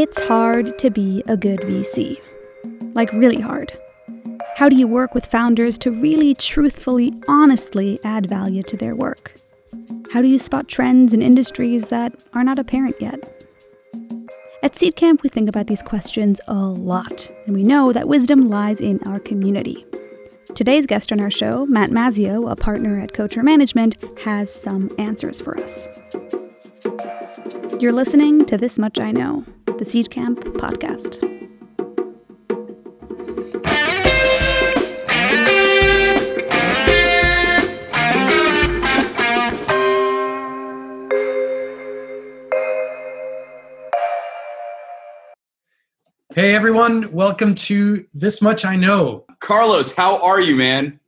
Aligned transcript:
It's 0.00 0.28
hard 0.28 0.78
to 0.78 0.90
be 0.90 1.24
a 1.26 1.36
good 1.36 1.58
VC. 1.62 2.20
Like, 2.94 3.12
really 3.14 3.40
hard. 3.40 3.76
How 4.54 4.68
do 4.68 4.76
you 4.76 4.86
work 4.86 5.12
with 5.12 5.26
founders 5.26 5.76
to 5.78 5.90
really 5.90 6.34
truthfully, 6.34 7.12
honestly 7.26 7.98
add 8.04 8.26
value 8.26 8.62
to 8.62 8.76
their 8.76 8.94
work? 8.94 9.34
How 10.12 10.22
do 10.22 10.28
you 10.28 10.38
spot 10.38 10.68
trends 10.68 11.14
in 11.14 11.20
industries 11.20 11.86
that 11.86 12.14
are 12.32 12.44
not 12.44 12.60
apparent 12.60 12.94
yet? 13.00 13.18
At 14.62 14.76
Seedcamp, 14.76 15.24
we 15.24 15.30
think 15.30 15.48
about 15.48 15.66
these 15.66 15.82
questions 15.82 16.40
a 16.46 16.54
lot, 16.54 17.28
and 17.46 17.56
we 17.56 17.64
know 17.64 17.92
that 17.92 18.06
wisdom 18.06 18.48
lies 18.48 18.80
in 18.80 19.00
our 19.04 19.18
community. 19.18 19.84
Today's 20.54 20.86
guest 20.86 21.10
on 21.10 21.18
our 21.18 21.32
show, 21.32 21.66
Matt 21.66 21.90
Mazzeo, 21.90 22.48
a 22.48 22.54
partner 22.54 23.00
at 23.00 23.14
Coatue 23.14 23.42
Management, 23.42 23.96
has 24.22 24.48
some 24.48 24.90
answers 24.96 25.40
for 25.40 25.58
us. 25.58 25.90
You're 27.80 27.92
listening 27.92 28.44
to 28.46 28.56
This 28.56 28.78
Much 28.78 29.00
I 29.00 29.10
Know, 29.10 29.44
the 29.78 29.84
Seedcamp 29.84 30.38
podcast. 30.58 31.22
Hey 46.34 46.56
everyone, 46.56 47.12
welcome 47.12 47.54
to 47.54 48.04
This 48.12 48.42
Much 48.42 48.64
I 48.64 48.74
Know. 48.74 49.24
Carlos, 49.38 49.92
how 49.92 50.20
are 50.20 50.40
you, 50.40 50.56
man? 50.56 50.98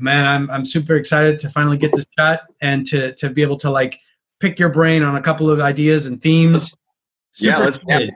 Man, 0.00 0.26
I'm 0.26 0.50
I'm 0.50 0.64
super 0.64 0.96
excited 0.96 1.38
to 1.38 1.48
finally 1.48 1.76
get 1.76 1.92
this 1.92 2.06
chat 2.18 2.42
and 2.60 2.84
to 2.86 3.12
to 3.14 3.30
be 3.30 3.42
able 3.42 3.56
to 3.58 3.70
like 3.70 4.00
pick 4.40 4.58
your 4.58 4.68
brain 4.68 5.04
on 5.04 5.14
a 5.14 5.22
couple 5.22 5.48
of 5.48 5.60
ideas 5.60 6.06
and 6.06 6.20
themes. 6.20 6.74
Super 7.36 7.58
yeah, 7.58 7.64
let's. 7.64 8.10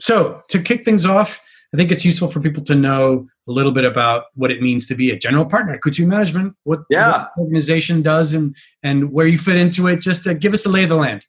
So 0.00 0.40
to 0.48 0.60
kick 0.60 0.84
things 0.84 1.06
off, 1.06 1.40
I 1.72 1.76
think 1.76 1.92
it's 1.92 2.04
useful 2.04 2.26
for 2.28 2.40
people 2.40 2.64
to 2.64 2.74
know 2.74 3.28
a 3.48 3.52
little 3.52 3.70
bit 3.70 3.84
about 3.84 4.24
what 4.34 4.50
it 4.50 4.60
means 4.60 4.88
to 4.88 4.94
be 4.96 5.12
a 5.12 5.18
general 5.18 5.44
partner 5.46 5.74
at 5.74 5.82
Coatue 5.82 6.04
Management, 6.06 6.56
what, 6.64 6.80
Yeah. 6.90 7.26
the 7.36 7.42
organization 7.42 8.02
does 8.02 8.34
and 8.34 8.56
and 8.82 9.12
where 9.12 9.26
you 9.28 9.38
fit 9.38 9.56
into 9.56 9.86
it. 9.86 10.00
Just 10.00 10.24
to 10.24 10.34
give 10.34 10.52
us 10.52 10.64
the 10.64 10.68
lay 10.68 10.82
of 10.82 10.88
the 10.88 10.96
land. 10.96 11.24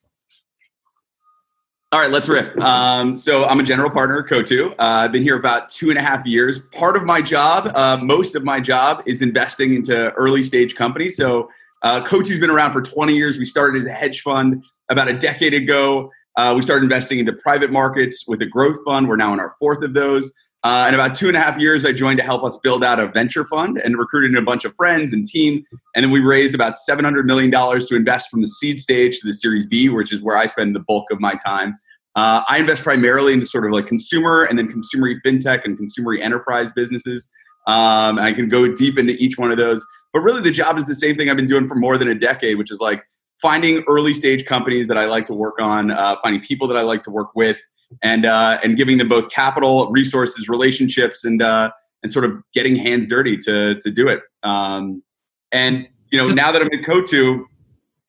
All 1.91 1.99
right, 1.99 2.09
let's 2.09 2.27
riff. 2.29 2.57
Um, 2.57 3.17
so 3.17 3.43
I'm 3.45 3.59
a 3.59 3.63
general 3.63 3.89
partner 3.91 4.19
at 4.19 4.25
Coatue. 4.27 4.71
Uh, 4.71 4.75
I've 4.79 5.11
been 5.11 5.23
here 5.23 5.35
about 5.37 5.67
two 5.69 5.89
and 5.89 5.99
a 5.99 6.01
half 6.01 6.25
years. 6.25 6.59
Part 6.71 6.95
of 6.95 7.03
my 7.03 7.21
job, 7.21 7.69
uh, 7.75 7.97
most 7.97 8.33
of 8.33 8.43
my 8.45 8.61
job, 8.61 9.03
is 9.05 9.21
investing 9.21 9.75
into 9.75 10.11
early 10.13 10.41
stage 10.41 10.73
companies. 10.75 11.17
So 11.17 11.49
uh, 11.83 12.01
Coatue's 12.01 12.39
been 12.39 12.49
around 12.49 12.71
for 12.71 12.81
20 12.81 13.13
years. 13.13 13.37
We 13.37 13.43
started 13.45 13.81
as 13.81 13.87
a 13.87 13.91
hedge 13.91 14.21
fund 14.21 14.63
about 14.89 15.09
a 15.09 15.13
decade 15.13 15.53
ago. 15.53 16.09
Uh, 16.37 16.53
we 16.55 16.61
started 16.61 16.83
investing 16.83 17.19
into 17.19 17.33
private 17.33 17.71
markets 17.71 18.25
with 18.27 18.41
a 18.41 18.45
growth 18.45 18.77
fund. 18.85 19.07
We're 19.07 19.17
now 19.17 19.33
in 19.33 19.39
our 19.39 19.55
fourth 19.59 19.83
of 19.83 19.93
those. 19.93 20.33
Uh, 20.63 20.85
in 20.87 20.93
about 20.93 21.15
two 21.15 21.27
and 21.27 21.35
a 21.35 21.39
half 21.39 21.57
years, 21.57 21.85
I 21.85 21.91
joined 21.91 22.19
to 22.19 22.23
help 22.23 22.43
us 22.43 22.59
build 22.61 22.83
out 22.83 22.99
a 22.99 23.07
venture 23.07 23.45
fund 23.45 23.81
and 23.83 23.97
recruited 23.97 24.37
a 24.37 24.43
bunch 24.43 24.63
of 24.63 24.75
friends 24.75 25.11
and 25.11 25.25
team. 25.25 25.65
And 25.95 26.03
then 26.05 26.11
we 26.11 26.19
raised 26.19 26.53
about 26.53 26.75
$700 26.87 27.25
million 27.25 27.51
to 27.51 27.95
invest 27.95 28.29
from 28.29 28.41
the 28.41 28.47
seed 28.47 28.79
stage 28.79 29.19
to 29.19 29.27
the 29.27 29.33
Series 29.33 29.65
B, 29.65 29.89
which 29.89 30.13
is 30.13 30.21
where 30.21 30.37
I 30.37 30.45
spend 30.45 30.75
the 30.75 30.83
bulk 30.87 31.09
of 31.11 31.19
my 31.19 31.33
time. 31.33 31.79
Uh, 32.15 32.43
I 32.47 32.59
invest 32.59 32.83
primarily 32.83 33.33
into 33.33 33.45
sort 33.45 33.65
of 33.65 33.71
like 33.71 33.87
consumer 33.87 34.43
and 34.43 34.59
then 34.59 34.67
consumer 34.67 35.09
fintech 35.25 35.61
and 35.65 35.77
consumer 35.77 36.13
enterprise 36.15 36.73
businesses. 36.73 37.29
Um, 37.67 38.19
I 38.19 38.33
can 38.33 38.47
go 38.47 38.71
deep 38.73 38.99
into 38.99 39.13
each 39.13 39.37
one 39.37 39.51
of 39.51 39.57
those. 39.57 39.85
But 40.13 40.19
really, 40.21 40.41
the 40.41 40.51
job 40.51 40.77
is 40.77 40.85
the 40.85 40.95
same 40.95 41.15
thing 41.15 41.29
I've 41.29 41.37
been 41.37 41.45
doing 41.45 41.67
for 41.67 41.75
more 41.75 41.97
than 41.97 42.09
a 42.09 42.15
decade, 42.15 42.57
which 42.57 42.69
is 42.69 42.79
like 42.79 43.03
finding 43.41 43.83
early 43.87 44.13
stage 44.13 44.45
companies 44.45 44.87
that 44.87 44.97
I 44.97 45.05
like 45.05 45.25
to 45.25 45.33
work 45.33 45.55
on, 45.59 45.91
uh, 45.91 46.15
finding 46.23 46.41
people 46.41 46.67
that 46.67 46.77
I 46.77 46.81
like 46.81 47.03
to 47.03 47.11
work 47.11 47.29
with, 47.35 47.59
and 48.01 48.25
uh, 48.25 48.59
and 48.63 48.77
giving 48.77 48.97
them 48.97 49.09
both 49.09 49.29
capital, 49.29 49.89
resources, 49.91 50.47
relationships, 50.47 51.23
and 51.25 51.41
uh, 51.41 51.71
and 52.03 52.11
sort 52.11 52.25
of 52.25 52.41
getting 52.53 52.75
hands 52.75 53.07
dirty 53.07 53.37
to 53.37 53.75
to 53.75 53.91
do 53.91 54.07
it. 54.07 54.21
Um, 54.43 55.03
and 55.51 55.87
you 56.11 56.21
know, 56.21 56.29
now 56.29 56.51
that 56.51 56.61
I'm 56.61 56.67
at 56.67 56.85
Coatue, 56.85 57.45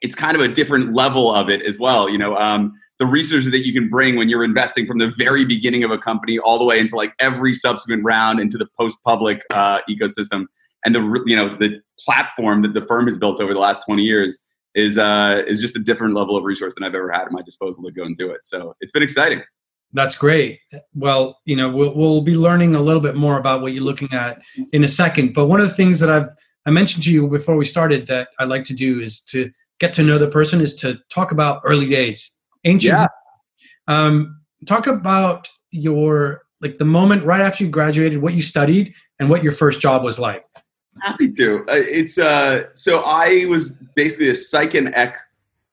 it's 0.00 0.14
kind 0.14 0.36
of 0.36 0.42
a 0.42 0.48
different 0.48 0.94
level 0.94 1.34
of 1.34 1.48
it 1.48 1.62
as 1.62 1.78
well. 1.78 2.08
You 2.08 2.18
know, 2.18 2.36
um, 2.36 2.72
the 2.98 3.06
resources 3.06 3.50
that 3.50 3.66
you 3.66 3.72
can 3.72 3.88
bring 3.88 4.16
when 4.16 4.28
you're 4.28 4.44
investing 4.44 4.86
from 4.86 4.98
the 4.98 5.12
very 5.16 5.44
beginning 5.44 5.82
of 5.84 5.90
a 5.90 5.98
company 5.98 6.38
all 6.38 6.58
the 6.58 6.64
way 6.64 6.78
into 6.78 6.94
like 6.94 7.14
every 7.18 7.54
subsequent 7.54 8.04
round 8.04 8.38
into 8.38 8.58
the 8.58 8.66
post-public 8.78 9.42
uh, 9.50 9.80
ecosystem, 9.88 10.44
and 10.84 10.94
the 10.94 11.22
you 11.26 11.34
know 11.34 11.56
the 11.58 11.80
platform 11.98 12.62
that 12.62 12.74
the 12.74 12.84
firm 12.86 13.06
has 13.06 13.16
built 13.16 13.40
over 13.40 13.52
the 13.52 13.60
last 13.60 13.84
20 13.86 14.02
years 14.02 14.40
is 14.74 14.98
uh, 14.98 15.42
is 15.46 15.60
just 15.60 15.76
a 15.76 15.80
different 15.80 16.14
level 16.14 16.36
of 16.36 16.44
resource 16.44 16.74
than 16.74 16.84
I've 16.84 16.94
ever 16.94 17.10
had 17.10 17.22
at 17.22 17.32
my 17.32 17.42
disposal 17.42 17.82
to 17.84 17.90
go 17.90 18.04
and 18.04 18.16
do 18.16 18.30
it. 18.30 18.44
So 18.44 18.74
it's 18.80 18.92
been 18.92 19.02
exciting. 19.02 19.42
That's 19.92 20.16
great. 20.16 20.60
Well, 20.94 21.38
you 21.44 21.54
know, 21.54 21.70
we'll, 21.70 21.94
we'll 21.94 22.22
be 22.22 22.36
learning 22.36 22.74
a 22.74 22.80
little 22.80 23.02
bit 23.02 23.14
more 23.14 23.38
about 23.38 23.60
what 23.60 23.74
you're 23.74 23.84
looking 23.84 24.12
at 24.12 24.40
in 24.72 24.84
a 24.84 24.88
second. 24.88 25.34
But 25.34 25.46
one 25.46 25.60
of 25.60 25.68
the 25.68 25.74
things 25.74 26.00
that 26.00 26.10
I've 26.10 26.30
I 26.64 26.70
mentioned 26.70 27.04
to 27.04 27.12
you 27.12 27.28
before 27.28 27.56
we 27.56 27.64
started 27.64 28.06
that 28.06 28.28
I 28.38 28.44
like 28.44 28.64
to 28.66 28.74
do 28.74 29.00
is 29.00 29.20
to 29.22 29.50
get 29.80 29.92
to 29.94 30.02
know 30.02 30.16
the 30.16 30.28
person 30.28 30.60
is 30.60 30.74
to 30.76 30.98
talk 31.10 31.32
about 31.32 31.60
early 31.64 31.88
days, 31.88 32.38
ancient. 32.64 32.92
Yeah. 32.92 33.08
Um, 33.88 34.40
talk 34.66 34.86
about 34.86 35.48
your 35.70 36.42
like 36.60 36.78
the 36.78 36.84
moment 36.84 37.24
right 37.24 37.40
after 37.40 37.64
you 37.64 37.70
graduated, 37.70 38.22
what 38.22 38.34
you 38.34 38.42
studied, 38.42 38.94
and 39.18 39.28
what 39.28 39.42
your 39.42 39.52
first 39.52 39.80
job 39.80 40.04
was 40.04 40.18
like. 40.18 40.44
Happy 41.00 41.30
to. 41.32 41.60
Uh, 41.68 41.74
it's 41.74 42.18
uh, 42.18 42.64
so 42.74 43.00
I 43.00 43.46
was 43.46 43.78
basically 43.94 44.28
a 44.28 44.34
psych 44.34 44.74
and 44.74 44.88
ec 44.94 45.16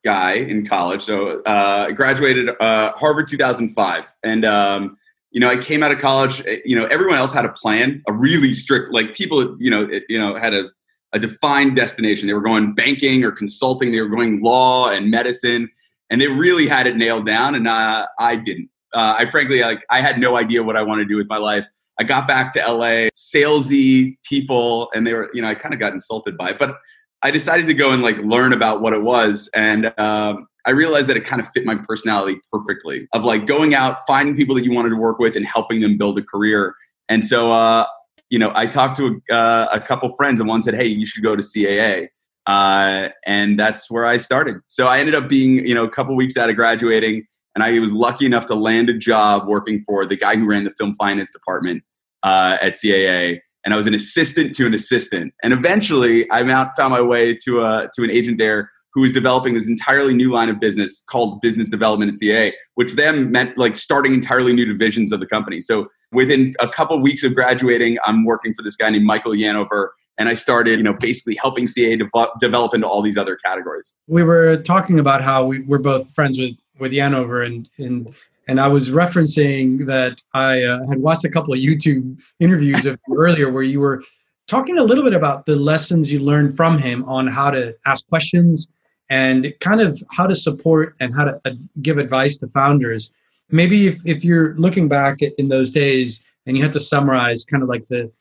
guy 0.05 0.33
in 0.33 0.65
college. 0.65 1.01
So 1.01 1.41
uh, 1.41 1.85
I 1.89 1.91
graduated 1.91 2.49
uh, 2.59 2.93
Harvard 2.93 3.27
2005, 3.27 4.15
and 4.23 4.45
um, 4.45 4.97
you 5.31 5.39
know 5.41 5.49
I 5.49 5.57
came 5.57 5.83
out 5.83 5.91
of 5.91 5.99
college. 5.99 6.41
eh, 6.47 6.59
You 6.65 6.79
know 6.79 6.85
everyone 6.85 7.17
else 7.17 7.33
had 7.33 7.45
a 7.45 7.49
plan, 7.49 8.01
a 8.07 8.13
really 8.13 8.53
strict 8.53 8.93
like 8.93 9.13
people. 9.13 9.57
You 9.59 9.69
know 9.69 9.83
it, 9.83 10.03
you 10.09 10.17
know 10.17 10.35
had 10.35 10.53
a 10.53 10.69
a 11.11 11.19
defined 11.19 11.75
destination. 11.75 12.27
They 12.27 12.33
were 12.33 12.41
going 12.41 12.73
banking 12.73 13.23
or 13.25 13.31
consulting. 13.31 13.91
They 13.91 13.99
were 14.01 14.09
going 14.09 14.41
law 14.41 14.89
and 14.89 15.11
medicine, 15.11 15.69
and 16.09 16.21
they 16.21 16.27
really 16.27 16.67
had 16.67 16.87
it 16.87 16.95
nailed 16.95 17.25
down. 17.25 17.55
And 17.55 17.67
uh, 17.67 18.07
I 18.19 18.35
didn't. 18.37 18.69
Uh, 18.93 19.15
I 19.19 19.25
frankly 19.25 19.61
like 19.61 19.85
I 19.89 20.01
had 20.01 20.17
no 20.19 20.37
idea 20.37 20.63
what 20.63 20.77
I 20.77 20.81
wanted 20.81 21.03
to 21.03 21.09
do 21.09 21.17
with 21.17 21.27
my 21.27 21.37
life. 21.37 21.67
I 21.99 22.03
got 22.03 22.27
back 22.27 22.53
to 22.53 22.59
LA, 22.59 23.09
salesy 23.13 24.17
people, 24.23 24.89
and 24.93 25.05
they 25.05 25.13
were, 25.13 25.29
you 25.33 25.41
know, 25.41 25.49
I 25.49 25.55
kind 25.55 25.73
of 25.73 25.81
got 25.81 25.91
insulted 25.91 26.37
by 26.37 26.51
it. 26.51 26.59
But 26.59 26.77
I 27.21 27.31
decided 27.31 27.67
to 27.67 27.73
go 27.73 27.91
and 27.91 28.01
like 28.01 28.17
learn 28.19 28.53
about 28.53 28.81
what 28.81 28.93
it 28.93 29.01
was, 29.01 29.49
and 29.53 29.93
um, 29.97 30.47
I 30.65 30.71
realized 30.71 31.09
that 31.09 31.17
it 31.17 31.25
kind 31.25 31.41
of 31.41 31.49
fit 31.53 31.65
my 31.65 31.75
personality 31.75 32.39
perfectly. 32.51 33.07
Of 33.13 33.25
like 33.25 33.45
going 33.45 33.75
out, 33.75 33.97
finding 34.07 34.35
people 34.35 34.55
that 34.55 34.63
you 34.63 34.71
wanted 34.71 34.89
to 34.89 34.95
work 34.95 35.19
with, 35.19 35.35
and 35.35 35.45
helping 35.45 35.81
them 35.81 35.97
build 35.97 36.17
a 36.17 36.23
career. 36.23 36.73
And 37.09 37.25
so, 37.25 37.51
uh, 37.51 37.85
you 38.29 38.39
know, 38.39 38.53
I 38.55 38.65
talked 38.65 38.95
to 38.97 39.21
uh, 39.29 39.67
a 39.71 39.81
couple 39.81 40.15
friends, 40.15 40.39
and 40.39 40.47
one 40.47 40.61
said, 40.61 40.75
"Hey, 40.75 40.87
you 40.87 41.05
should 41.05 41.23
go 41.23 41.35
to 41.35 41.41
CAA." 41.41 42.07
Uh, 42.47 43.09
and 43.25 43.59
that's 43.59 43.91
where 43.91 44.05
I 44.05 44.17
started. 44.17 44.55
So 44.69 44.87
I 44.87 44.99
ended 44.99 45.13
up 45.13 45.27
being, 45.27 45.67
you 45.67 45.75
know, 45.75 45.83
a 45.83 45.89
couple 45.89 46.15
weeks 46.15 46.37
out 46.37 46.49
of 46.49 46.55
graduating, 46.55 47.27
and 47.53 47.63
I 47.63 47.77
was 47.79 47.91
lucky 47.91 48.25
enough 48.25 48.45
to 48.45 48.55
land 48.55 48.89
a 48.89 48.97
job 48.97 49.47
working 49.47 49.83
for 49.85 50.05
the 50.05 50.15
guy 50.15 50.37
who 50.37 50.45
ran 50.45 50.63
the 50.63 50.69
film 50.71 50.95
finance 50.95 51.29
department 51.31 51.83
uh, 52.23 52.57
at 52.61 52.73
CAA, 52.73 53.39
and 53.65 53.73
I 53.73 53.77
was 53.77 53.87
an 53.87 53.93
assistant 53.93 54.55
to 54.55 54.65
an 54.65 54.73
assistant. 54.73 55.33
And 55.43 55.53
eventually, 55.53 56.29
I 56.31 56.45
found 56.75 56.91
my 56.91 57.01
way 57.01 57.35
to 57.45 57.61
a 57.61 57.89
to 57.95 58.03
an 58.03 58.11
agent 58.11 58.37
there 58.37 58.69
who 58.93 59.01
was 59.01 59.11
developing 59.11 59.53
this 59.53 59.67
entirely 59.67 60.13
new 60.13 60.31
line 60.31 60.49
of 60.49 60.59
business 60.59 61.03
called 61.09 61.41
business 61.41 61.69
development 61.69 62.11
at 62.11 62.17
CAA, 62.17 62.53
which 62.75 62.93
then 62.93 63.31
meant 63.31 63.57
like 63.57 63.75
starting 63.75 64.13
entirely 64.13 64.53
new 64.53 64.65
divisions 64.65 65.11
of 65.11 65.19
the 65.19 65.27
company. 65.27 65.61
So 65.61 65.87
within 66.11 66.53
a 66.59 66.67
couple 66.67 66.99
weeks 66.99 67.23
of 67.23 67.35
graduating, 67.35 67.97
I'm 68.05 68.25
working 68.25 68.53
for 68.53 68.63
this 68.63 68.75
guy 68.75 68.89
named 68.89 69.05
Michael 69.05 69.33
Yanover. 69.33 69.89
And 70.17 70.27
I 70.27 70.33
started, 70.33 70.79
you 70.79 70.83
know, 70.83 70.93
basically 70.93 71.35
helping 71.35 71.65
CA 71.65 71.95
devo- 71.95 72.31
develop 72.39 72.73
into 72.73 72.87
all 72.87 73.01
these 73.01 73.17
other 73.17 73.37
categories. 73.37 73.93
we 74.07 74.23
were 74.23 74.57
talking 74.57 74.99
about 74.99 75.21
how 75.21 75.45
we, 75.45 75.59
we're 75.61 75.77
both 75.77 76.09
friends 76.13 76.37
with 76.37 76.55
with 76.79 76.91
Yanover 76.91 77.45
and 77.45 77.69
and 77.77 78.15
and 78.49 78.59
I 78.59 78.67
was 78.67 78.89
referencing 78.89 79.85
that 79.85 80.23
I 80.33 80.63
uh, 80.63 80.79
had 80.87 80.97
watched 80.97 81.23
a 81.23 81.29
couple 81.29 81.53
of 81.53 81.59
YouTube 81.59 82.19
interviews 82.39 82.83
of 82.87 82.99
you 83.07 83.15
earlier 83.15 83.51
where 83.51 83.61
you 83.61 83.79
were 83.79 84.03
talking 84.47 84.79
a 84.79 84.83
little 84.83 85.03
bit 85.03 85.13
about 85.13 85.45
the 85.45 85.55
lessons 85.55 86.11
you 86.11 86.19
learned 86.19 86.57
from 86.57 86.79
him 86.79 87.05
on 87.05 87.27
how 87.27 87.51
to 87.51 87.75
ask 87.85 88.07
questions 88.07 88.67
and 89.11 89.53
kind 89.59 89.81
of 89.81 90.01
how 90.09 90.25
to 90.25 90.35
support 90.35 90.95
and 90.99 91.15
how 91.15 91.25
to 91.25 91.39
uh, 91.45 91.51
give 91.83 91.99
advice 91.99 92.37
to 92.37 92.47
founders. 92.47 93.11
Maybe 93.51 93.85
if, 93.85 94.01
if 94.03 94.23
you're 94.23 94.55
looking 94.55 94.87
back 94.87 95.21
in 95.21 95.47
those 95.47 95.69
days 95.69 96.25
and 96.47 96.57
you 96.57 96.63
had 96.63 96.73
to 96.73 96.79
summarize 96.79 97.45
kind 97.45 97.61
of 97.61 97.69
like 97.69 97.85
the 97.85 98.11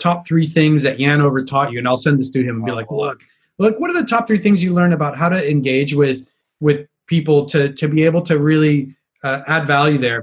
top 0.00 0.26
three 0.26 0.48
things 0.48 0.82
that 0.82 0.98
Yanover 0.98 1.46
taught 1.46 1.70
you, 1.70 1.78
and 1.78 1.86
I'll 1.86 1.96
send 1.96 2.18
this 2.18 2.30
to 2.30 2.42
him 2.42 2.56
and 2.56 2.64
be 2.64 2.72
like, 2.72 2.90
look, 2.90 3.22
look, 3.58 3.78
what 3.78 3.88
are 3.90 4.00
the 4.02 4.08
top 4.08 4.26
three 4.26 4.40
things 4.40 4.64
you 4.64 4.74
learned 4.74 4.94
about 4.94 5.16
how 5.16 5.28
to 5.28 5.48
engage 5.48 5.94
with 5.94 6.26
with 6.58 6.88
people 7.06 7.44
to 7.44 7.72
to 7.74 7.86
be 7.86 8.02
able 8.02 8.22
to 8.22 8.40
really 8.40 8.95
uh, 9.22 9.42
add 9.46 9.66
value 9.66 9.98
there? 9.98 10.22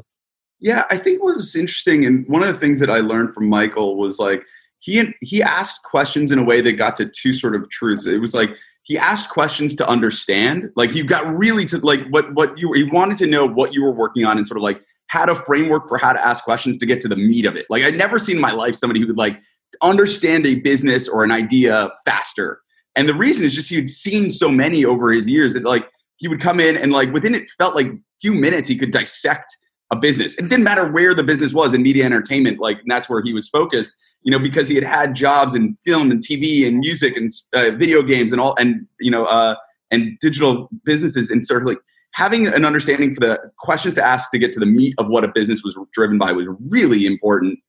Yeah, 0.59 0.85
I 0.89 0.97
think 0.97 1.21
what 1.21 1.35
was 1.35 1.55
interesting, 1.55 2.05
and 2.05 2.27
one 2.27 2.41
of 2.41 2.47
the 2.47 2.59
things 2.59 2.79
that 2.79 2.89
I 2.89 2.99
learned 2.99 3.33
from 3.33 3.49
Michael 3.49 3.97
was 3.97 4.17
like 4.19 4.43
he 4.79 5.13
he 5.21 5.43
asked 5.43 5.83
questions 5.83 6.31
in 6.31 6.39
a 6.39 6.43
way 6.43 6.61
that 6.61 6.73
got 6.73 6.95
to 6.97 7.05
two 7.05 7.33
sort 7.33 7.55
of 7.55 7.69
truths. 7.69 8.05
It 8.05 8.19
was 8.19 8.33
like 8.33 8.55
he 8.83 8.97
asked 8.97 9.29
questions 9.29 9.75
to 9.77 9.87
understand, 9.87 10.69
like 10.75 10.91
he 10.91 11.03
got 11.03 11.25
really 11.35 11.65
to 11.67 11.79
like 11.79 12.07
what 12.09 12.33
what 12.33 12.57
you 12.57 12.71
he 12.73 12.83
wanted 12.83 13.17
to 13.19 13.27
know 13.27 13.45
what 13.45 13.73
you 13.73 13.83
were 13.83 13.91
working 13.91 14.25
on 14.25 14.37
and 14.37 14.47
sort 14.47 14.57
of 14.57 14.63
like 14.63 14.81
had 15.07 15.29
a 15.29 15.35
framework 15.35 15.87
for 15.87 15.97
how 15.97 16.11
to 16.11 16.25
ask 16.25 16.43
questions 16.43 16.77
to 16.77 16.85
get 16.85 16.99
to 17.01 17.07
the 17.07 17.15
meat 17.15 17.45
of 17.45 17.55
it. 17.55 17.65
Like 17.69 17.83
I'd 17.83 17.95
never 17.95 18.19
seen 18.19 18.37
in 18.37 18.41
my 18.41 18.51
life 18.51 18.75
somebody 18.75 18.99
who 18.99 19.07
could 19.07 19.17
like 19.17 19.39
understand 19.81 20.45
a 20.45 20.55
business 20.55 21.07
or 21.07 21.23
an 21.23 21.31
idea 21.31 21.91
faster. 22.05 22.61
And 22.95 23.07
the 23.07 23.13
reason 23.13 23.45
is 23.45 23.55
just 23.55 23.69
he 23.69 23.75
had 23.75 23.89
seen 23.89 24.31
so 24.31 24.49
many 24.49 24.85
over 24.85 25.11
his 25.11 25.27
years 25.27 25.53
that 25.53 25.63
like 25.63 25.89
he 26.17 26.27
would 26.27 26.39
come 26.39 26.59
in 26.59 26.77
and 26.77 26.91
like 26.91 27.11
within 27.13 27.35
it 27.35 27.49
felt 27.57 27.75
like 27.75 27.91
few 28.21 28.33
minutes 28.33 28.67
he 28.67 28.75
could 28.75 28.91
dissect 28.91 29.55
a 29.91 29.95
business. 29.95 30.35
It 30.35 30.49
didn't 30.49 30.63
matter 30.63 30.89
where 30.89 31.13
the 31.13 31.23
business 31.23 31.53
was 31.53 31.73
in 31.73 31.83
media 31.83 32.05
entertainment, 32.05 32.59
like 32.59 32.79
that's 32.87 33.09
where 33.09 33.21
he 33.23 33.33
was 33.33 33.49
focused. 33.49 33.95
You 34.25 34.31
know, 34.31 34.39
because 34.39 34.69
he 34.69 34.75
had 34.75 34.85
had 34.85 35.15
jobs 35.15 35.53
in 35.53 35.77
film 35.83 36.09
and 36.09 36.21
TV 36.21 36.65
and 36.65 36.79
music 36.79 37.17
and 37.17 37.29
uh, 37.51 37.71
video 37.71 38.01
games 38.01 38.31
and 38.31 38.39
all, 38.39 38.55
and 38.57 38.87
you 39.01 39.11
know, 39.11 39.25
uh, 39.25 39.55
and 39.91 40.17
digital 40.21 40.69
businesses, 40.85 41.29
and 41.29 41.45
sort 41.45 41.61
of 41.61 41.67
like 41.67 41.79
having 42.13 42.47
an 42.47 42.63
understanding 42.63 43.13
for 43.13 43.19
the 43.19 43.39
questions 43.57 43.95
to 43.95 44.03
ask 44.05 44.31
to 44.31 44.39
get 44.39 44.53
to 44.53 44.61
the 44.61 44.65
meat 44.65 44.93
of 44.97 45.09
what 45.09 45.25
a 45.25 45.27
business 45.27 45.61
was 45.63 45.77
driven 45.91 46.17
by 46.17 46.31
was 46.31 46.47
really 46.69 47.05
important. 47.05 47.59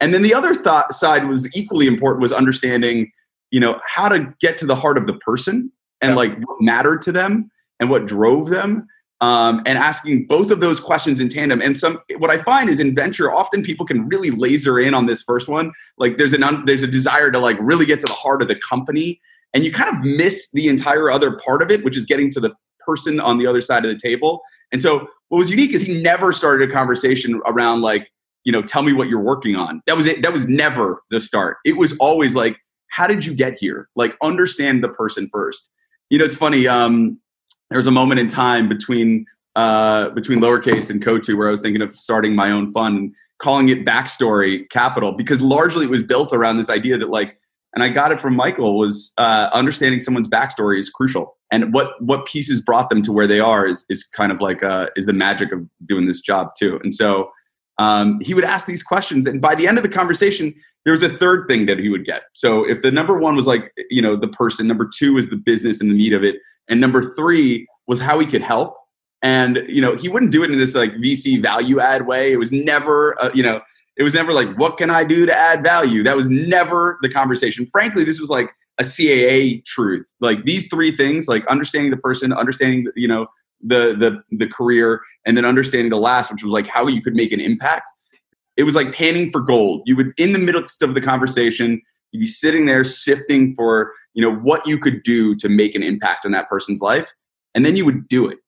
And 0.00 0.12
then 0.12 0.22
the 0.22 0.34
other 0.34 0.52
thought 0.52 0.92
side 0.92 1.28
was 1.28 1.48
equally 1.56 1.86
important 1.86 2.20
was 2.20 2.32
understanding, 2.32 3.10
you 3.50 3.60
know, 3.60 3.80
how 3.88 4.08
to 4.08 4.34
get 4.40 4.58
to 4.58 4.66
the 4.66 4.74
heart 4.74 4.98
of 4.98 5.06
the 5.06 5.14
person 5.14 5.72
and 6.00 6.10
yeah. 6.10 6.16
like 6.16 6.36
what 6.40 6.60
mattered 6.60 7.00
to 7.02 7.12
them 7.12 7.50
and 7.82 7.90
what 7.90 8.06
drove 8.06 8.48
them 8.48 8.86
um, 9.20 9.62
and 9.66 9.76
asking 9.76 10.26
both 10.26 10.50
of 10.50 10.60
those 10.60 10.80
questions 10.80 11.20
in 11.20 11.28
tandem. 11.28 11.60
And 11.60 11.76
some 11.76 12.00
what 12.18 12.30
I 12.30 12.38
find 12.38 12.70
is 12.70 12.80
in 12.80 12.94
venture, 12.94 13.32
often 13.32 13.62
people 13.62 13.84
can 13.84 14.08
really 14.08 14.30
laser 14.30 14.78
in 14.80 14.94
on 14.94 15.06
this 15.06 15.22
first 15.22 15.48
one. 15.48 15.72
Like 15.98 16.16
there's 16.16 16.32
an 16.32 16.42
un, 16.42 16.64
there's 16.64 16.82
a 16.82 16.88
desire 16.88 17.30
to 17.30 17.38
like 17.38 17.56
really 17.60 17.84
get 17.84 18.00
to 18.00 18.06
the 18.06 18.12
heart 18.12 18.40
of 18.40 18.48
the 18.48 18.56
company, 18.56 19.20
and 19.52 19.64
you 19.64 19.72
kind 19.72 19.96
of 19.96 20.04
miss 20.04 20.50
the 20.52 20.68
entire 20.68 21.10
other 21.10 21.36
part 21.36 21.62
of 21.62 21.70
it, 21.70 21.84
which 21.84 21.96
is 21.96 22.04
getting 22.04 22.30
to 22.32 22.40
the 22.40 22.52
person 22.86 23.20
on 23.20 23.38
the 23.38 23.46
other 23.46 23.60
side 23.60 23.84
of 23.84 23.90
the 23.92 23.98
table. 23.98 24.42
And 24.72 24.80
so 24.80 25.06
what 25.28 25.38
was 25.38 25.50
unique 25.50 25.72
is 25.72 25.82
he 25.82 26.02
never 26.02 26.32
started 26.32 26.68
a 26.68 26.72
conversation 26.72 27.40
around 27.46 27.80
like 27.80 28.10
you 28.44 28.52
know 28.52 28.62
tell 28.62 28.82
me 28.82 28.92
what 28.92 29.08
you're 29.08 29.20
working 29.20 29.54
on. 29.54 29.82
That 29.86 29.96
was 29.96 30.06
it. 30.06 30.22
That 30.22 30.32
was 30.32 30.48
never 30.48 31.00
the 31.10 31.20
start. 31.20 31.58
It 31.64 31.76
was 31.76 31.96
always 31.98 32.34
like 32.34 32.58
how 32.88 33.06
did 33.06 33.24
you 33.24 33.34
get 33.34 33.54
here? 33.56 33.88
Like 33.94 34.16
understand 34.20 34.82
the 34.82 34.88
person 34.88 35.28
first. 35.32 35.70
You 36.10 36.18
know, 36.18 36.24
it's 36.24 36.36
funny. 36.36 36.66
Um, 36.66 37.20
there 37.72 37.78
was 37.78 37.86
a 37.86 37.90
moment 37.90 38.20
in 38.20 38.28
time 38.28 38.68
between 38.68 39.24
uh, 39.56 40.10
between 40.10 40.40
lowercase 40.40 40.90
and 40.90 41.02
Coatue 41.02 41.36
where 41.36 41.48
I 41.48 41.50
was 41.50 41.62
thinking 41.62 41.82
of 41.82 41.96
starting 41.96 42.34
my 42.34 42.50
own 42.50 42.70
fund 42.70 42.98
and 42.98 43.14
calling 43.38 43.70
it 43.70 43.84
Backstory 43.84 44.68
Capital 44.70 45.12
because 45.12 45.40
largely 45.40 45.86
it 45.86 45.90
was 45.90 46.02
built 46.02 46.32
around 46.32 46.58
this 46.58 46.70
idea 46.70 46.98
that 46.98 47.08
like, 47.10 47.38
and 47.74 47.82
I 47.82 47.88
got 47.88 48.12
it 48.12 48.20
from 48.20 48.36
Michael 48.36 48.78
was 48.78 49.12
uh, 49.16 49.48
understanding 49.54 50.02
someone's 50.02 50.28
backstory 50.28 50.78
is 50.78 50.90
crucial, 50.90 51.38
and 51.50 51.72
what 51.72 52.00
what 52.02 52.26
pieces 52.26 52.60
brought 52.60 52.90
them 52.90 53.00
to 53.02 53.12
where 53.12 53.26
they 53.26 53.40
are 53.40 53.66
is 53.66 53.86
is 53.88 54.04
kind 54.04 54.32
of 54.32 54.42
like 54.42 54.62
uh, 54.62 54.88
is 54.94 55.06
the 55.06 55.14
magic 55.14 55.50
of 55.50 55.66
doing 55.86 56.06
this 56.06 56.20
job 56.20 56.50
too. 56.58 56.78
And 56.82 56.94
so 56.94 57.30
um, 57.78 58.20
he 58.20 58.34
would 58.34 58.44
ask 58.44 58.66
these 58.66 58.82
questions, 58.82 59.26
and 59.26 59.40
by 59.40 59.54
the 59.54 59.66
end 59.66 59.78
of 59.78 59.82
the 59.82 59.88
conversation, 59.88 60.54
there 60.84 60.92
was 60.92 61.02
a 61.02 61.08
third 61.08 61.48
thing 61.48 61.64
that 61.66 61.78
he 61.78 61.88
would 61.88 62.04
get. 62.04 62.24
So 62.34 62.68
if 62.68 62.82
the 62.82 62.92
number 62.92 63.16
one 63.16 63.34
was 63.34 63.46
like 63.46 63.72
you 63.88 64.02
know 64.02 64.14
the 64.14 64.28
person, 64.28 64.66
number 64.66 64.90
two 64.94 65.16
is 65.16 65.30
the 65.30 65.36
business 65.36 65.80
and 65.80 65.90
the 65.90 65.94
meat 65.94 66.12
of 66.12 66.22
it 66.22 66.36
and 66.68 66.80
number 66.80 67.14
three 67.14 67.66
was 67.86 68.00
how 68.00 68.18
he 68.18 68.26
could 68.26 68.42
help. 68.42 68.76
And 69.22 69.62
you 69.68 69.80
know 69.80 69.96
he 69.96 70.08
wouldn't 70.08 70.32
do 70.32 70.42
it 70.42 70.50
in 70.50 70.58
this 70.58 70.74
like 70.74 70.92
vc 70.94 71.40
value 71.40 71.78
add 71.78 72.06
way. 72.06 72.32
It 72.32 72.38
was 72.38 72.50
never 72.50 73.20
uh, 73.22 73.30
you 73.32 73.42
know 73.42 73.60
it 73.96 74.02
was 74.02 74.14
never 74.14 74.32
like 74.32 74.56
what 74.56 74.78
can 74.78 74.90
i 74.90 75.04
do 75.04 75.26
to 75.26 75.34
add 75.34 75.62
value? 75.62 76.02
That 76.02 76.16
was 76.16 76.28
never 76.28 76.98
the 77.02 77.08
conversation. 77.08 77.66
Frankly 77.70 78.02
this 78.02 78.20
was 78.20 78.30
like 78.30 78.50
a 78.78 78.82
caa 78.82 79.64
truth. 79.64 80.04
Like 80.20 80.44
these 80.44 80.66
three 80.68 80.96
things 80.96 81.28
like 81.28 81.46
understanding 81.46 81.92
the 81.92 81.98
person 81.98 82.32
understanding 82.32 82.86
you 82.96 83.06
know 83.06 83.28
the 83.60 83.94
the 83.96 84.22
the 84.36 84.48
career 84.48 85.00
and 85.24 85.36
then 85.36 85.44
understanding 85.44 85.90
the 85.90 85.98
last 85.98 86.32
which 86.32 86.42
was 86.42 86.50
like 86.50 86.66
how 86.66 86.88
you 86.88 87.00
could 87.00 87.14
make 87.14 87.30
an 87.30 87.40
impact. 87.40 87.88
It 88.56 88.64
was 88.64 88.74
like 88.74 88.92
panning 88.92 89.30
for 89.30 89.40
gold. 89.40 89.82
You 89.86 89.94
would 89.96 90.12
in 90.18 90.32
the 90.32 90.40
midst 90.40 90.82
of 90.82 90.94
the 90.94 91.00
conversation 91.00 91.80
you'd 92.12 92.20
be 92.20 92.26
sitting 92.26 92.66
there 92.66 92.84
sifting 92.84 93.54
for 93.54 93.92
you 94.14 94.22
know 94.22 94.34
what 94.36 94.66
you 94.66 94.78
could 94.78 95.02
do 95.02 95.34
to 95.36 95.48
make 95.48 95.74
an 95.74 95.82
impact 95.82 96.24
on 96.24 96.32
that 96.32 96.48
person's 96.48 96.80
life 96.80 97.12
and 97.54 97.64
then 97.64 97.76
you 97.76 97.84
would 97.84 98.08
do 98.08 98.28
it. 98.28 98.38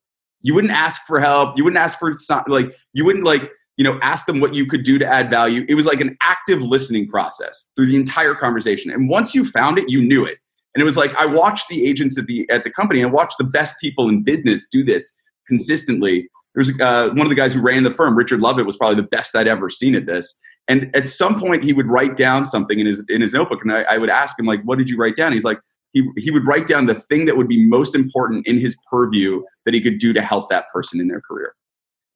You 0.42 0.54
wouldn't 0.54 0.72
ask 0.72 1.02
for 1.06 1.20
help. 1.20 1.56
You 1.56 1.64
wouldn't 1.64 1.80
ask 1.80 1.98
for 1.98 2.14
like 2.48 2.76
you 2.92 3.04
wouldn't 3.04 3.24
like 3.24 3.50
you 3.76 3.84
know 3.84 3.98
ask 4.02 4.26
them 4.26 4.40
what 4.40 4.54
you 4.54 4.66
could 4.66 4.82
do 4.82 4.98
to 4.98 5.06
add 5.06 5.30
value. 5.30 5.64
It 5.68 5.74
was 5.74 5.86
like 5.86 6.00
an 6.00 6.16
active 6.22 6.62
listening 6.62 7.08
process 7.08 7.70
through 7.76 7.86
the 7.86 7.96
entire 7.96 8.34
conversation 8.34 8.90
and 8.90 9.08
once 9.08 9.34
you 9.34 9.44
found 9.44 9.78
it 9.78 9.90
you 9.90 10.02
knew 10.02 10.24
it. 10.24 10.38
And 10.74 10.82
it 10.82 10.84
was 10.84 10.96
like 10.96 11.14
i 11.16 11.26
watched 11.26 11.68
the 11.68 11.86
agents 11.86 12.18
at 12.18 12.26
the 12.26 12.48
at 12.50 12.64
the 12.64 12.70
company 12.70 13.00
and 13.00 13.12
watched 13.12 13.38
the 13.38 13.44
best 13.44 13.80
people 13.80 14.08
in 14.08 14.22
business 14.22 14.66
do 14.70 14.84
this 14.84 15.14
consistently. 15.48 16.28
There 16.54 16.60
was 16.60 16.80
uh, 16.80 17.08
one 17.08 17.22
of 17.22 17.30
the 17.30 17.34
guys 17.34 17.52
who 17.52 17.60
ran 17.60 17.82
the 17.82 17.90
firm 17.90 18.16
richard 18.16 18.40
lovett 18.40 18.66
was 18.66 18.76
probably 18.76 18.96
the 18.96 19.08
best 19.08 19.34
i'd 19.34 19.48
ever 19.48 19.68
seen 19.68 19.94
at 19.96 20.06
this 20.06 20.38
and 20.68 20.94
at 20.96 21.08
some 21.08 21.38
point, 21.38 21.62
he 21.62 21.72
would 21.72 21.86
write 21.86 22.16
down 22.16 22.46
something 22.46 22.78
in 22.78 22.86
his 22.86 23.04
in 23.08 23.20
his 23.20 23.34
notebook, 23.34 23.60
and 23.62 23.72
I, 23.72 23.82
I 23.82 23.98
would 23.98 24.10
ask 24.10 24.38
him 24.38 24.46
like, 24.46 24.62
"What 24.62 24.78
did 24.78 24.88
you 24.88 24.96
write 24.96 25.16
down?" 25.16 25.32
He's 25.32 25.44
like, 25.44 25.60
he 25.92 26.08
he 26.16 26.30
would 26.30 26.46
write 26.46 26.66
down 26.66 26.86
the 26.86 26.94
thing 26.94 27.24
that 27.26 27.36
would 27.36 27.48
be 27.48 27.64
most 27.64 27.94
important 27.94 28.46
in 28.46 28.58
his 28.58 28.76
purview 28.90 29.42
that 29.64 29.74
he 29.74 29.80
could 29.80 29.98
do 29.98 30.12
to 30.12 30.22
help 30.22 30.48
that 30.50 30.66
person 30.72 31.00
in 31.00 31.08
their 31.08 31.20
career, 31.20 31.54